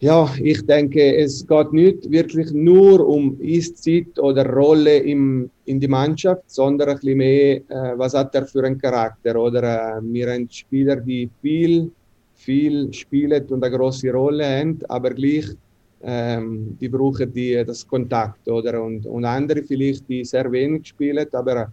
Ja, 0.00 0.32
ich 0.40 0.64
denke, 0.64 1.16
es 1.16 1.44
geht 1.44 1.72
nicht 1.72 2.08
wirklich 2.08 2.52
nur 2.52 3.04
um 3.04 3.36
Eiszeit 3.42 4.16
oder 4.20 4.46
Rolle 4.46 4.98
im, 4.98 5.50
in 5.64 5.80
die 5.80 5.88
Mannschaft, 5.88 6.44
sondern 6.46 6.90
ein 6.90 6.94
bisschen 6.94 7.18
mehr, 7.18 7.56
äh, 7.56 7.98
was 7.98 8.14
hat 8.14 8.32
er 8.36 8.46
für 8.46 8.62
einen 8.62 8.78
Charakter. 8.78 9.34
Oder 9.34 9.98
äh, 9.98 10.00
wir 10.02 10.32
haben 10.32 10.48
Spieler, 10.48 10.96
die 10.96 11.28
viel, 11.42 11.90
viel 12.34 12.92
spielen 12.92 13.44
und 13.46 13.64
eine 13.64 13.76
große 13.76 14.12
Rolle 14.12 14.46
haben, 14.46 14.78
aber 14.88 15.10
gleich 15.10 15.46
ähm, 16.02 16.76
die 16.80 16.88
brauchen 16.88 17.32
die, 17.32 17.64
das 17.66 17.84
Kontakt. 17.84 18.48
Oder? 18.48 18.80
Und, 18.80 19.04
und 19.04 19.24
andere 19.24 19.64
vielleicht, 19.64 20.08
die 20.08 20.24
sehr 20.24 20.50
wenig 20.52 20.86
spielen, 20.86 21.26
aber, 21.32 21.72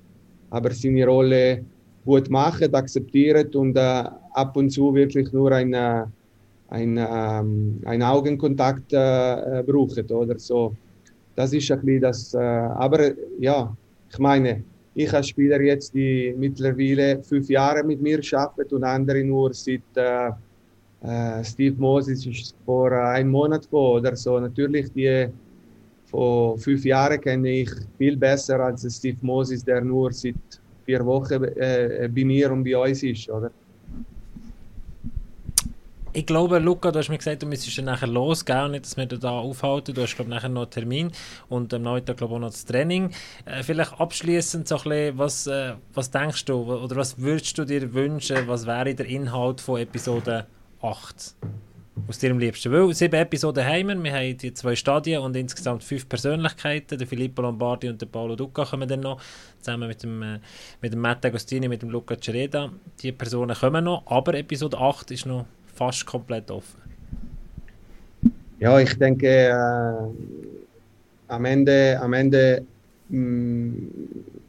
aber 0.49 0.71
seine 0.71 1.05
Rolle 1.05 1.63
gut 2.03 2.28
machen, 2.32 2.73
akzeptieren 2.73 3.53
und 3.53 3.78
äh, 3.78 4.03
ab 4.34 4.57
und 4.57 4.71
zu 4.71 4.95
wirklich 4.95 5.32
nur 5.32 5.51
eine, 5.51 6.11
ein, 6.70 6.97
ähm, 6.97 7.82
einen 7.86 8.03
Augenkontakt 8.03 8.91
äh, 8.93 9.63
brauchen. 9.66 10.05
Oder? 10.09 10.39
So, 10.39 10.76
das 11.36 11.53
ist 11.53 11.72
ein 11.72 11.82
bisschen 11.82 12.01
das. 12.01 12.34
Äh, 12.34 12.39
aber 12.39 13.11
ja, 13.39 13.76
ich 14.11 14.20
meine, 14.20 14.63
ich 14.93 15.13
als 15.13 15.28
Spieler 15.28 15.61
jetzt, 15.61 15.93
die 15.93 16.34
mittlerweile 16.38 17.22
fünf 17.22 17.49
Jahre 17.49 17.84
mit 17.84 18.01
mir 18.01 18.20
arbeiten 18.34 18.76
und 18.76 18.84
andere 18.84 19.24
nur 19.24 19.53
seit 19.53 19.82
äh, 19.95 20.30
äh, 21.01 21.43
Steve 21.43 21.76
Moses 21.78 22.26
ist 22.26 22.55
vor 22.66 22.91
äh, 22.91 22.95
einem 22.95 23.32
Monat 23.32 23.63
gekommen 23.63 23.99
oder 23.99 24.16
so. 24.16 24.39
Natürlich, 24.39 24.91
die 24.93 25.28
vor 26.05 26.57
fünf 26.57 26.86
Jahren 26.86 27.20
kenne 27.20 27.49
ich 27.49 27.70
viel 27.97 28.16
besser 28.16 28.59
als 28.61 28.88
Steve 28.95 29.18
Moses, 29.22 29.63
der 29.66 29.82
nur 29.82 30.11
seit 30.13 30.36
vier 30.86 31.05
Wochen 31.05 31.43
äh, 31.43 32.09
bei 32.13 32.24
mir 32.24 32.51
und 32.51 32.63
bei 32.63 32.78
uns 32.78 33.03
ist, 33.03 33.30
oder? 33.30 33.51
Ich 36.18 36.26
glaube, 36.26 36.59
Luca, 36.59 36.93
du 36.93 36.99
hast 36.99 37.09
mir 37.09 37.18
gesagt, 37.18 37.43
du 37.43 37.45
müsstest 37.45 37.78
dann 37.78 37.86
nachher 37.86 38.07
losgehen, 38.07 38.72
nicht, 38.72 38.86
dass 38.86 38.95
wir 38.95 39.05
da 39.05 39.32
aufhalten. 39.32 39.93
Du 39.93 40.01
hast, 40.01 40.16
glaube 40.16 40.30
nachher 40.30 40.47
noch 40.47 40.61
einen 40.61 40.72
Termin 40.72 41.11
und 41.49 41.74
am 41.74 41.82
Nachmittag, 41.82 42.16
glaube 42.16 42.32
ich, 42.32 42.38
auch 42.38 42.39
noch 42.39 42.51
das 42.51 42.63
Training. 42.63 43.11
Äh, 43.43 43.63
vielleicht 43.63 43.99
abschließend 43.99 44.66
so 44.66 44.78
ein 44.78 44.84
bisschen, 44.84 45.18
was, 45.18 45.47
äh, 45.47 45.74
was 45.93 46.11
denkst 46.11 46.45
du 46.45 46.74
oder 46.74 46.95
was 46.95 47.20
würdest 47.20 47.57
du 47.57 47.66
dir 47.66 47.93
wünschen, 47.93 48.47
was 48.47 48.66
wäre 48.66 48.95
der 48.95 49.07
Inhalt 49.07 49.59
von 49.59 49.82
Episode 49.82 50.47
8 50.82 51.36
aus 52.07 52.18
dir 52.18 52.32
am 52.32 52.39
liebsten. 52.39 52.72
Weil 52.72 52.93
sieben 52.93 53.16
Episoden 53.16 53.66
haben 53.66 53.88
wir, 53.89 54.01
wir 54.01 54.13
haben 54.13 54.38
die 54.38 54.53
zwei 54.53 54.78
Stadien 54.78 55.22
und 55.22 55.36
insgesamt 55.36 55.84
fünf 55.84 56.07
Persönlichkeiten. 56.07 56.97
Der 56.97 57.07
Filippo 57.07 57.41
Lombardi 57.41 57.89
und 57.89 58.01
der 58.01 58.05
Paolo 58.05 58.38
Ducca 58.38 58.63
kommen 58.63 58.88
dann 58.88 59.01
noch, 59.01 59.20
zusammen 59.59 59.89
mit 59.89 60.01
dem, 60.01 60.24
äh, 60.24 60.39
mit 60.80 60.93
dem 60.93 61.01
Matt 61.01 61.26
Agostini, 61.26 61.68
mit 61.68 61.82
dem 61.82 61.89
Luca 61.89 62.16
Cereda. 62.16 62.72
Die 63.01 63.11
Personen 63.11 63.53
kommen 63.53 63.84
noch, 63.84 64.07
aber 64.07 64.34
Episode 64.36 64.78
8 64.78 65.11
ist 65.11 65.26
noch 65.26 65.45
fast 65.76 66.05
komplett 66.05 66.49
offen. 66.49 66.82
Ja, 68.59 68.80
ich 68.80 68.97
denke, 68.97 69.28
äh, 69.28 69.53
am 71.28 71.45
Ende, 71.45 71.99
am 72.01 72.13
Ende 72.13 72.63
mh, 73.09 73.19
mm, 73.19 73.91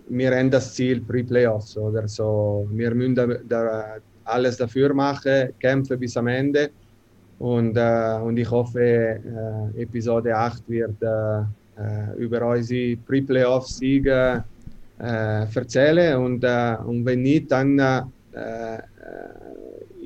wir 0.08 0.36
haben 0.36 0.50
das 0.50 0.74
Ziel 0.74 1.00
Pre-Playoffs 1.00 1.76
oder 1.76 2.06
so. 2.06 2.68
Wir 2.72 2.94
müssen 2.94 3.14
da, 3.14 3.26
da 3.48 3.96
alles 4.24 4.56
dafür 4.56 4.94
machen, 4.94 5.52
kämpfen 5.58 5.98
bis 5.98 6.16
am 6.16 6.28
Ende. 6.28 6.70
Und, 7.38 7.76
äh, 7.76 8.18
und 8.22 8.36
ich 8.38 8.50
hoffe, 8.50 8.80
äh, 8.80 9.82
Episode 9.82 10.34
8 10.34 10.62
wird 10.68 11.02
äh, 11.02 11.40
äh 11.78 12.16
über 12.16 12.46
unsere 12.46 12.96
Pre-Playoff-Siege 12.96 14.44
äh, 14.98 15.46
erzählen. 15.54 16.16
Und, 16.16 16.44
und 16.44 17.04
wenn 17.04 17.22
nicht, 17.22 17.50
dann 17.50 18.12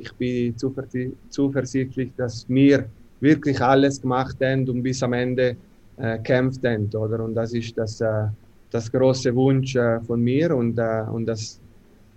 ich 0.00 0.12
bin 0.14 0.54
zuversichtlich, 1.28 2.10
dass 2.16 2.48
wir 2.48 2.86
wirklich 3.20 3.60
alles 3.60 4.00
gemacht 4.00 4.36
haben 4.42 4.68
und 4.68 4.82
bis 4.82 5.02
am 5.02 5.12
Ende 5.12 5.56
kämpft 6.24 6.64
haben. 6.64 6.88
Oder? 6.94 7.22
Und 7.22 7.34
das 7.34 7.52
ist 7.52 7.76
das, 7.76 8.02
das 8.70 8.90
große 8.90 9.34
Wunsch 9.34 9.76
von 10.06 10.20
mir 10.22 10.56
und, 10.56 10.78
und 10.78 11.26
das 11.26 11.60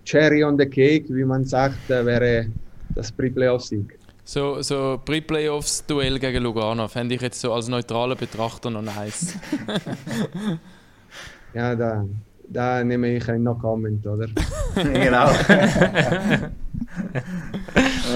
Cherry 0.04 0.44
on 0.44 0.58
the 0.58 0.66
Cake, 0.66 1.06
wie 1.08 1.24
man 1.24 1.44
sagt, 1.44 1.90
äh, 1.90 2.04
wäre 2.04 2.46
das 2.94 3.10
Pre-Playoff-Sieg. 3.10 3.98
So, 4.24 4.62
so 4.62 5.00
Pre-Playoffs-Duell 5.04 6.18
gegen 6.18 6.42
Lugano 6.42 6.88
fände 6.88 7.14
ich 7.14 7.22
jetzt 7.22 7.40
so 7.40 7.52
als 7.52 7.68
neutraler 7.68 8.16
Betrachter 8.16 8.70
noch 8.70 8.82
nice. 8.82 9.34
ja, 11.54 11.74
da, 11.74 12.04
da 12.48 12.84
nehme 12.84 13.16
ich 13.16 13.28
ein 13.28 13.42
No-Comment, 13.42 14.06
oder? 14.06 14.28
genau. 14.74 15.28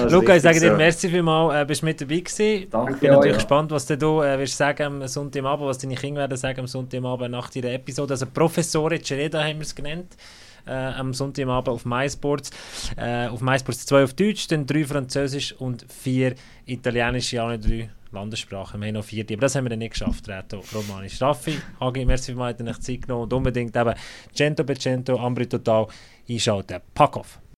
Luca, 0.07 0.35
ich 0.35 0.41
sage 0.41 0.59
dir 0.59 0.75
merci 0.75 1.09
vielmals, 1.09 1.55
äh, 1.55 1.65
bist 1.65 1.83
mit 1.83 1.99
dabei 1.99 2.19
gewesen. 2.19 2.67
Danke 2.69 2.93
ich 2.93 2.99
bin 2.99 3.11
natürlich 3.11 3.37
gespannt, 3.37 3.71
was 3.71 3.85
du 3.85 4.21
äh, 4.21 4.39
wirst 4.39 4.57
sagen 4.57 4.83
am 4.83 5.07
Sonntagabend, 5.07 5.67
was 5.67 5.77
deine 5.77 5.95
Kinder 5.95 6.21
werden 6.21 6.37
sagen 6.37 6.61
am 6.61 6.67
Sonntagabend 6.67 7.31
nach 7.31 7.49
deiner 7.49 7.71
Episode. 7.71 8.13
Also 8.13 8.25
Professore 8.25 8.99
Cereda 9.01 9.43
haben 9.43 9.57
wir 9.57 9.63
es 9.63 9.75
genannt 9.75 10.15
äh, 10.65 10.71
am 10.71 11.13
Sonntagabend 11.13 11.69
auf 11.69 11.85
MySports. 11.85 12.51
Äh, 12.95 13.27
auf 13.27 13.41
MySports 13.41 13.85
zwei 13.85 14.03
auf 14.03 14.13
Deutsch, 14.13 14.47
dann 14.47 14.65
drei 14.65 14.85
Französisch 14.85 15.53
und 15.53 15.85
vier 15.91 16.35
Italienisch, 16.65 17.33
ja 17.33 17.49
nicht 17.49 17.67
drei 17.67 17.89
Landessprachen. 18.11 18.79
Wir 18.79 18.87
haben 18.87 18.95
noch 18.95 19.03
vier, 19.03 19.25
aber 19.29 19.41
das 19.41 19.55
haben 19.55 19.65
wir 19.65 19.69
dann 19.69 19.79
nicht 19.79 19.93
geschafft, 19.93 20.27
Reto 20.27 20.63
Romanisch. 20.73 21.21
Raffi, 21.21 21.59
Hagi, 21.79 22.05
merci 22.05 22.31
vielmals, 22.31 22.57
dass 22.57 22.67
ihr 22.67 22.81
Zeit 22.81 23.01
genommen 23.03 23.23
und 23.23 23.33
unbedingt 23.33 23.75
eben 23.75 23.93
Cento 24.33 24.63
per 24.63 24.79
Cento, 24.79 25.17
Ambri 25.19 25.47
Total 25.47 25.87
einschalten. 26.27 26.79
Pack 26.93 27.17
auf! 27.17 27.39